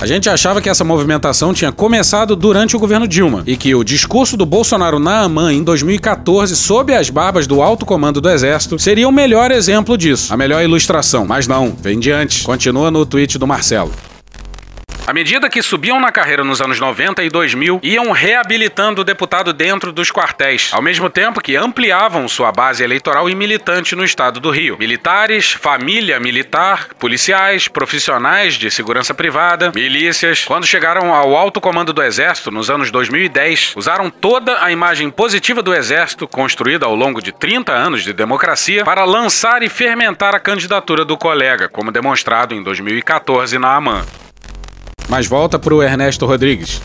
A 0.00 0.06
gente 0.06 0.28
achava 0.30 0.60
que 0.60 0.68
essa 0.68 0.84
movimentação 0.84 1.52
tinha 1.52 1.72
começado 1.72 2.36
durante 2.36 2.76
o 2.76 2.78
governo 2.78 3.08
Dilma 3.08 3.42
e 3.44 3.56
que 3.56 3.74
o 3.74 3.82
discurso 3.82 4.36
do 4.36 4.46
Bolsonaro 4.46 5.00
na 5.00 5.20
AMAN 5.20 5.52
em 5.52 5.64
2014, 5.64 6.54
sob 6.54 6.94
as 6.94 7.10
barbas 7.10 7.48
do 7.48 7.60
alto 7.60 7.84
comando 7.84 8.20
do 8.20 8.30
Exército, 8.30 8.78
seria 8.78 9.08
o 9.08 9.12
melhor 9.12 9.50
exemplo 9.50 9.98
disso, 9.98 10.32
a 10.32 10.36
melhor 10.36 10.62
ilustração. 10.62 11.26
Mas 11.26 11.48
não, 11.48 11.74
vem 11.74 11.98
de 11.98 12.12
antes. 12.12 12.42
Continua 12.42 12.90
no 12.90 13.04
tweet 13.04 13.36
do 13.36 13.46
Marcelo. 13.46 13.92
À 15.06 15.12
medida 15.12 15.50
que 15.50 15.60
subiam 15.60 16.00
na 16.00 16.10
carreira 16.10 16.42
nos 16.42 16.62
anos 16.62 16.80
90 16.80 17.22
e 17.22 17.28
2000, 17.28 17.78
iam 17.82 18.10
reabilitando 18.10 19.02
o 19.02 19.04
deputado 19.04 19.52
dentro 19.52 19.92
dos 19.92 20.10
quartéis, 20.10 20.70
ao 20.72 20.80
mesmo 20.80 21.10
tempo 21.10 21.42
que 21.42 21.56
ampliavam 21.56 22.26
sua 22.26 22.50
base 22.50 22.82
eleitoral 22.82 23.28
e 23.28 23.34
militante 23.34 23.94
no 23.94 24.02
estado 24.02 24.40
do 24.40 24.50
Rio. 24.50 24.78
Militares, 24.78 25.52
família 25.52 26.18
militar, 26.18 26.88
policiais, 26.98 27.68
profissionais 27.68 28.54
de 28.54 28.70
segurança 28.70 29.12
privada, 29.12 29.70
milícias. 29.74 30.46
Quando 30.46 30.66
chegaram 30.66 31.14
ao 31.14 31.36
alto 31.36 31.60
comando 31.60 31.92
do 31.92 32.02
Exército 32.02 32.50
nos 32.50 32.70
anos 32.70 32.90
2010, 32.90 33.74
usaram 33.76 34.08
toda 34.08 34.64
a 34.64 34.72
imagem 34.72 35.10
positiva 35.10 35.62
do 35.62 35.74
Exército, 35.74 36.26
construída 36.26 36.86
ao 36.86 36.94
longo 36.94 37.20
de 37.20 37.30
30 37.30 37.70
anos 37.72 38.02
de 38.04 38.14
democracia, 38.14 38.84
para 38.84 39.04
lançar 39.04 39.62
e 39.62 39.68
fermentar 39.68 40.34
a 40.34 40.40
candidatura 40.40 41.04
do 41.04 41.18
colega, 41.18 41.68
como 41.68 41.92
demonstrado 41.92 42.54
em 42.54 42.62
2014 42.62 43.58
na 43.58 43.76
AMAN. 43.76 44.23
Mas 45.14 45.28
volta 45.28 45.60
para 45.60 45.72
o 45.72 45.80
Ernesto 45.80 46.26
Rodrigues. 46.26 46.82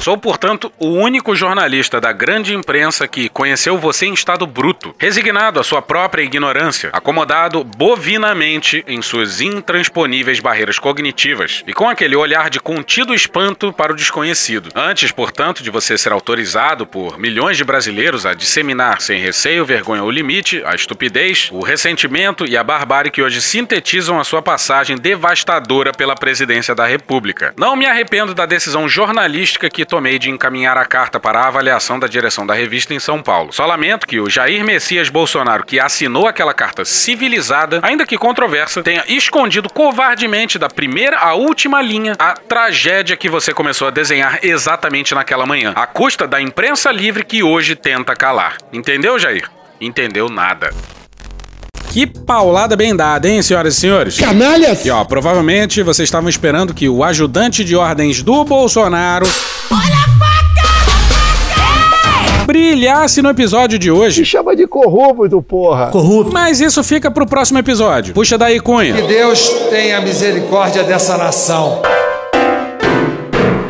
Sou, 0.00 0.16
portanto, 0.16 0.72
o 0.78 0.90
único 0.92 1.34
jornalista 1.34 2.00
da 2.00 2.12
grande 2.12 2.54
imprensa 2.54 3.08
que 3.08 3.28
conheceu 3.28 3.76
você 3.76 4.06
em 4.06 4.14
estado 4.14 4.46
bruto, 4.46 4.94
resignado 4.96 5.58
à 5.58 5.64
sua 5.64 5.82
própria 5.82 6.22
ignorância, 6.22 6.90
acomodado 6.92 7.64
bovinamente 7.64 8.84
em 8.86 9.02
suas 9.02 9.40
intransponíveis 9.40 10.38
barreiras 10.38 10.78
cognitivas 10.78 11.64
e 11.66 11.72
com 11.72 11.88
aquele 11.88 12.14
olhar 12.14 12.48
de 12.48 12.60
contido 12.60 13.12
espanto 13.12 13.72
para 13.72 13.92
o 13.92 13.96
desconhecido. 13.96 14.70
Antes, 14.74 15.10
portanto, 15.10 15.64
de 15.64 15.70
você 15.70 15.98
ser 15.98 16.12
autorizado 16.12 16.86
por 16.86 17.18
milhões 17.18 17.56
de 17.56 17.64
brasileiros 17.64 18.24
a 18.24 18.34
disseminar 18.34 19.00
sem 19.00 19.20
receio, 19.20 19.66
vergonha 19.66 20.04
ou 20.04 20.10
limite 20.10 20.62
a 20.64 20.76
estupidez, 20.76 21.48
o 21.52 21.60
ressentimento 21.60 22.46
e 22.46 22.56
a 22.56 22.62
barbárie 22.62 23.10
que 23.10 23.20
hoje 23.20 23.42
sintetizam 23.42 24.20
a 24.20 24.24
sua 24.24 24.40
passagem 24.40 24.96
devastadora 24.96 25.92
pela 25.92 26.14
presidência 26.14 26.74
da 26.74 26.86
República. 26.86 27.52
Não 27.58 27.74
me 27.74 27.84
arrependo 27.84 28.32
da 28.32 28.46
decisão 28.46 28.88
jornalística 28.88 29.68
que 29.68 29.87
tomei 29.88 30.18
de 30.18 30.30
encaminhar 30.30 30.76
a 30.76 30.84
carta 30.84 31.18
para 31.18 31.40
a 31.40 31.48
avaliação 31.48 31.98
da 31.98 32.06
direção 32.06 32.46
da 32.46 32.54
revista 32.54 32.94
em 32.94 33.00
São 33.00 33.22
Paulo. 33.22 33.52
Só 33.52 33.66
lamento 33.66 34.06
que 34.06 34.20
o 34.20 34.28
Jair 34.28 34.62
Messias 34.64 35.08
Bolsonaro, 35.08 35.64
que 35.64 35.80
assinou 35.80 36.26
aquela 36.26 36.54
carta 36.54 36.84
civilizada, 36.84 37.80
ainda 37.82 38.06
que 38.06 38.18
controversa, 38.18 38.82
tenha 38.82 39.02
escondido 39.08 39.68
covardemente 39.72 40.58
da 40.58 40.68
primeira 40.68 41.18
à 41.18 41.34
última 41.34 41.80
linha 41.80 42.14
a 42.18 42.34
tragédia 42.34 43.16
que 43.16 43.28
você 43.28 43.54
começou 43.54 43.88
a 43.88 43.90
desenhar 43.90 44.38
exatamente 44.42 45.14
naquela 45.14 45.46
manhã, 45.46 45.72
à 45.74 45.86
custa 45.86 46.26
da 46.26 46.40
imprensa 46.40 46.92
livre 46.92 47.24
que 47.24 47.42
hoje 47.42 47.74
tenta 47.74 48.14
calar. 48.14 48.58
Entendeu, 48.72 49.18
Jair? 49.18 49.50
Entendeu 49.80 50.28
nada. 50.28 50.70
Que 51.90 52.06
paulada 52.06 52.76
bem 52.76 52.94
dada, 52.94 53.28
hein, 53.28 53.42
senhoras 53.42 53.76
e 53.76 53.80
senhores? 53.80 54.18
Canalhas! 54.18 54.84
E 54.84 54.90
ó, 54.90 55.04
provavelmente 55.04 55.82
vocês 55.82 56.06
estavam 56.06 56.28
esperando 56.28 56.74
que 56.74 56.88
o 56.88 57.02
ajudante 57.02 57.64
de 57.64 57.74
ordens 57.74 58.22
do 58.22 58.44
Bolsonaro. 58.44 59.26
Olha 59.70 59.80
a 59.80 60.08
faca! 60.18 60.38
Brilhasse 62.46 63.20
no 63.22 63.30
episódio 63.30 63.78
de 63.78 63.90
hoje. 63.90 64.20
Me 64.20 64.26
chama 64.26 64.54
de 64.54 64.66
corrupto, 64.66 65.42
porra. 65.42 65.88
Corrupto. 65.88 66.32
Mas 66.32 66.60
isso 66.60 66.82
fica 66.84 67.10
pro 67.10 67.26
próximo 67.26 67.58
episódio. 67.58 68.14
Puxa 68.14 68.38
daí, 68.38 68.60
Cunha. 68.60 68.94
Que 68.94 69.02
Deus 69.02 69.48
tenha 69.70 70.00
misericórdia 70.00 70.84
dessa 70.84 71.16
nação. 71.16 71.82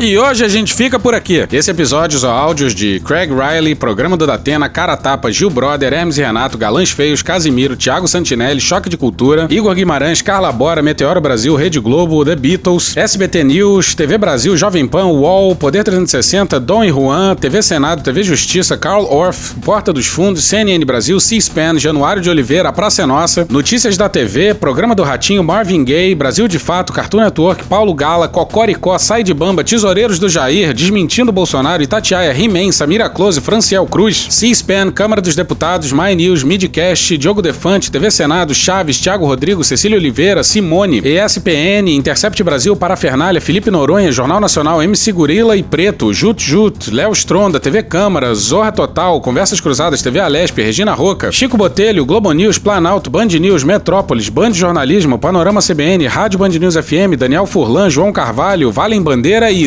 E 0.01 0.17
hoje 0.17 0.45
a 0.45 0.49
gente 0.49 0.75
fica 0.75 0.97
por 0.97 1.13
aqui. 1.13 1.45
Esse 1.51 1.73
episódio 1.73 2.21
são 2.21 2.31
áudios 2.31 2.73
de 2.73 3.01
Craig 3.01 3.31
Riley, 3.33 3.75
Programa 3.75 4.17
do 4.17 4.29
Datena, 4.29 4.69
Cara 4.69 4.97
Tapa, 4.97 5.33
Gil 5.33 5.51
Brother, 5.51 5.93
Hermes 5.93 6.17
Renato, 6.17 6.57
Galãs 6.57 6.93
Feios, 6.93 7.21
Casimiro, 7.21 7.77
Thiago 7.77 8.07
Santinelli, 8.07 8.61
Choque 8.61 8.89
de 8.89 8.97
Cultura, 8.97 9.49
Igor 9.51 9.75
Guimarães, 9.75 10.23
Carla 10.23 10.53
Bora, 10.53 10.81
Meteoro 10.83 11.21
Brasil, 11.21 11.57
Rede 11.57 11.81
Globo, 11.81 12.25
The 12.25 12.37
Beatles, 12.37 12.97
SBT 12.97 13.43
News, 13.43 13.97
TV 13.97 14.17
Brasil, 14.17 14.57
Jovem 14.57 14.87
Pan, 14.87 15.07
UOL, 15.07 15.57
Poder 15.57 15.83
360, 15.83 16.61
Dom 16.61 16.85
e 16.85 16.93
Juan, 16.93 17.35
TV 17.35 17.61
Senado, 17.61 18.01
TV 18.01 18.23
Justiça, 18.23 18.77
Carl 18.77 19.05
Orff, 19.05 19.57
Porta 19.65 19.93
dos 19.93 20.07
Fundos, 20.07 20.45
CNN 20.45 20.85
Brasil, 20.85 21.19
C-SPAN, 21.19 21.77
Januário 21.77 22.23
de 22.23 22.31
Oliveira, 22.31 22.73
Praça 22.73 23.03
é 23.03 23.07
Nossa, 23.07 23.49
Notícias 23.51 23.97
da 23.97 24.09
TV, 24.09 24.55
Programa 24.55 24.95
do 24.95 25.03
Ratinho, 25.03 25.43
Marvin 25.43 25.85
Gaye, 25.85 26.15
Brasil 26.15 26.47
de 26.47 26.61
Fato, 26.61 26.93
Cartoon 26.93 27.23
Network, 27.23 27.65
Paulo 27.65 27.93
Gala, 27.93 28.29
Cocoricó, 28.29 28.97
Sai 28.97 29.25
de 29.25 29.35
Bamba, 29.35 29.65
Tesoureiros 29.89 30.19
do 30.19 30.29
Jair, 30.29 30.75
Desmentindo 30.75 31.33
Bolsonaro, 31.33 31.83
Itatiaia, 31.83 32.35
He-Man, 32.35 32.71
Samira 32.73 33.09
Close, 33.09 33.41
Franciel 33.41 33.87
Cruz, 33.87 34.27
C-SPAN, 34.29 34.91
Câmara 34.91 35.23
dos 35.23 35.35
Deputados, 35.35 35.93
My 35.93 36.15
News, 36.15 36.45
Midcast, 36.45 37.17
Diogo 37.17 37.41
Defante, 37.41 37.91
TV 37.91 38.11
Senado, 38.11 38.55
Chaves, 38.55 39.01
Thiago 39.01 39.25
Rodrigo, 39.25 39.65
Cecília 39.65 39.97
Oliveira, 39.97 40.43
Simone, 40.43 40.99
ESPN, 40.99 41.89
Intercept 41.89 42.43
Brasil, 42.43 42.77
Parafernália, 42.77 43.41
Felipe 43.41 43.71
Noronha, 43.71 44.13
Jornal 44.13 44.41
Nacional, 44.41 44.83
MC 44.83 45.11
Gorila 45.11 45.57
e 45.57 45.63
Preto, 45.63 46.13
Jut 46.13 46.43
Jut, 46.43 46.91
Léo 46.91 47.13
Stronda, 47.13 47.59
TV 47.59 47.83
Câmara, 47.83 48.35
Zorra 48.35 48.71
Total, 48.71 49.19
Conversas 49.23 49.59
Cruzadas, 49.59 50.03
TV 50.03 50.21
Alesp, 50.21 50.59
Regina 50.61 50.93
Roca, 50.93 51.33
Chico 51.33 51.57
Botelho, 51.57 52.05
Globo 52.05 52.31
News, 52.33 52.59
Planalto, 52.59 53.09
Band 53.09 53.29
News, 53.41 53.65
Metrópolis, 53.65 54.29
Band 54.29 54.53
Jornalismo, 54.53 55.19
Panorama 55.19 55.63
CBN, 55.63 56.07
Rádio 56.09 56.39
Band 56.39 56.51
News 56.51 56.75
FM, 56.75 57.17
Daniel 57.17 57.47
Furlan, 57.47 57.89
João 57.89 58.13
Carvalho, 58.13 58.71
Valem 58.71 59.01
Bandeira 59.01 59.51
e 59.51 59.67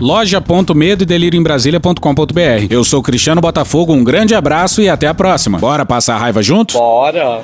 loja.medo 0.00 1.02
e 1.02 1.06
delírio 1.06 1.38
em 1.38 1.42
Brasília.com.br. 1.42 2.66
Eu 2.70 2.84
sou 2.84 3.02
Cristiano 3.02 3.40
Botafogo, 3.40 3.92
um 3.92 4.04
grande 4.04 4.34
abraço 4.34 4.80
e 4.80 4.88
até 4.88 5.06
a 5.06 5.14
próxima. 5.14 5.58
Bora 5.58 5.84
passar 5.84 6.14
a 6.14 6.18
raiva 6.18 6.42
junto? 6.42 6.74
Bora! 6.74 7.40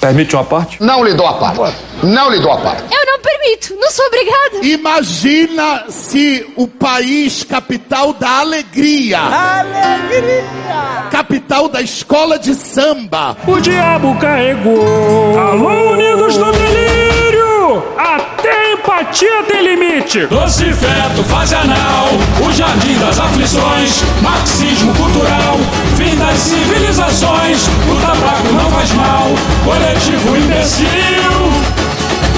Permite 0.00 0.34
uma 0.34 0.44
parte? 0.44 0.82
Não 0.82 1.02
lhe 1.02 1.14
dou 1.14 1.26
a 1.26 1.34
parte. 1.34 1.78
Não 2.02 2.30
lhe 2.30 2.38
dou 2.40 2.52
a 2.52 2.58
parte. 2.58 2.82
Eu 2.92 3.06
não 3.06 3.18
permito, 3.20 3.74
não 3.80 3.90
sou 3.90 4.04
obrigada. 4.06 4.66
Imagina 4.66 5.84
se 5.88 6.46
o 6.56 6.68
país 6.68 7.42
capital 7.42 8.12
da 8.12 8.40
alegria. 8.40 9.18
Alegria! 9.18 11.08
Capital 11.10 11.68
da 11.68 11.80
escola 11.80 12.38
de 12.38 12.54
samba. 12.54 13.36
O 13.46 13.58
diabo 13.60 14.14
carregou. 14.18 15.38
Alô, 15.38 15.92
unidos 15.92 16.36
do 16.36 16.52
delírio! 16.52 17.82
Até 17.96 18.73
empatia 18.84 19.42
tem 19.44 19.62
limite. 19.62 20.26
Doce 20.26 20.64
feto 20.72 21.24
faz 21.24 21.52
anal, 21.52 22.08
o 22.46 22.52
jardim 22.52 22.98
das 22.98 23.18
aflições, 23.18 24.02
marxismo 24.22 24.94
cultural, 24.94 25.56
fim 25.96 26.14
das 26.16 26.38
civilizações, 26.38 27.66
o 27.90 28.00
tabaco 28.02 28.52
não 28.52 28.70
faz 28.70 28.92
mal, 28.92 29.28
coletivo 29.64 30.36
imbecil, 30.36 30.86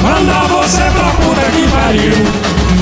manda 0.03 0.47
você 0.47 0.83
pra 0.83 1.11
puta 1.11 1.51
que 1.51 1.69
pariu. 1.73 2.27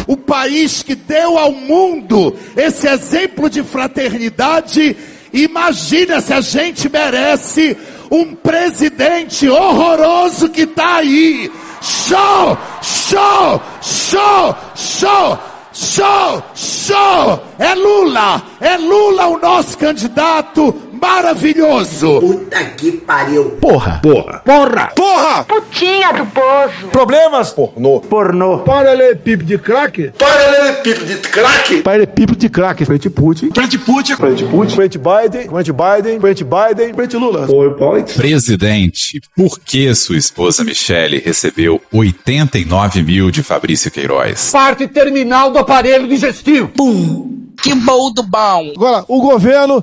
O 0.06 0.16
país 0.16 0.82
que 0.82 0.94
deu 0.94 1.38
ao 1.38 1.52
mundo 1.52 2.36
esse 2.54 2.86
exemplo 2.86 3.48
de 3.48 3.62
fraternidade, 3.62 4.94
imagina 5.32 6.20
se 6.20 6.34
a 6.34 6.42
gente 6.42 6.90
merece 6.90 7.74
um 8.10 8.34
presidente 8.34 9.48
horroroso 9.48 10.50
que 10.50 10.66
tá 10.66 10.96
aí. 10.96 11.50
Show! 11.84 12.56
Show! 12.80 13.60
Show! 13.82 14.56
Show! 14.74 15.38
Show! 15.74 16.42
Show! 16.54 17.44
É 17.58 17.74
Lula! 17.74 18.42
É 18.58 18.78
Lula 18.78 19.26
o 19.26 19.38
nosso 19.38 19.76
candidato 19.76 20.72
maravilhoso! 21.04 22.20
Puta 22.20 22.64
que 22.64 22.92
pariu! 22.92 23.50
Porra! 23.60 24.00
Porra! 24.02 24.38
Porra! 24.44 24.92
Porra! 24.96 25.44
Putinha 25.44 26.12
do 26.12 26.26
poço. 26.26 26.88
Problemas? 26.90 27.50
Pornô. 27.50 28.00
Pornô. 28.00 28.58
Paralelepípedo 28.60 29.44
de 29.44 29.58
crack? 29.58 30.12
Paralelepípedo 30.18 31.04
de 31.04 31.16
crack? 31.28 31.82
Paralelepípedo 31.82 32.38
de 32.38 32.48
crack. 32.48 32.84
Frente 32.86 33.10
Putin. 33.10 33.50
Frente 33.52 33.78
Putin. 33.78 34.16
Frente 34.16 34.44
Putin. 34.44 34.74
Frente 34.74 34.98
Biden. 34.98 35.48
Frente 35.48 35.72
Biden. 35.72 36.20
Frente 36.20 36.44
Biden. 36.44 36.94
Frente 36.94 37.16
Lula. 37.16 37.46
PowerPoint. 37.46 38.14
Presidente, 38.14 39.20
por 39.36 39.60
que 39.60 39.94
sua 39.94 40.16
esposa 40.16 40.64
Michele 40.64 41.18
recebeu 41.18 41.80
89 41.92 43.02
mil 43.02 43.30
de 43.30 43.42
Fabrício 43.42 43.90
Queiroz? 43.90 44.50
Parte 44.50 44.88
terminal 44.88 45.50
do 45.50 45.58
aparelho 45.58 46.08
digestivo. 46.08 46.68
Pum. 46.68 47.44
Que 47.62 47.74
bom 47.74 48.12
do 48.12 48.22
bom. 48.22 48.72
Agora, 48.76 49.04
o 49.08 49.20
governo 49.20 49.82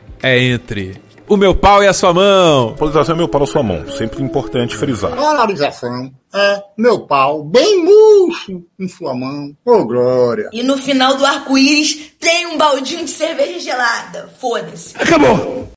é 0.21 0.39
entre 0.39 1.01
o 1.27 1.37
meu 1.37 1.55
pau 1.55 1.81
e 1.81 1.87
a 1.87 1.93
sua 1.93 2.13
mão. 2.13 2.75
Polarização 2.75 3.15
é 3.15 3.17
meu 3.17 3.27
pau 3.27 3.41
na 3.41 3.47
sua 3.47 3.63
mão. 3.63 3.87
Sempre 3.89 4.21
importante 4.21 4.75
frisar. 4.75 5.15
Polarização 5.15 6.11
é 6.33 6.63
meu 6.77 7.07
pau 7.07 7.43
bem 7.43 7.83
murcho 7.83 8.63
em 8.79 8.87
sua 8.87 9.15
mão. 9.15 9.55
Ô, 9.65 9.85
glória. 9.85 10.49
E 10.51 10.61
no 10.61 10.77
final 10.77 11.15
do 11.15 11.25
arco-íris 11.25 12.11
tem 12.19 12.47
um 12.47 12.57
baldinho 12.57 13.05
de 13.05 13.11
cerveja 13.11 13.59
gelada. 13.59 14.29
Foda-se. 14.39 14.95
Acabou! 14.97 15.71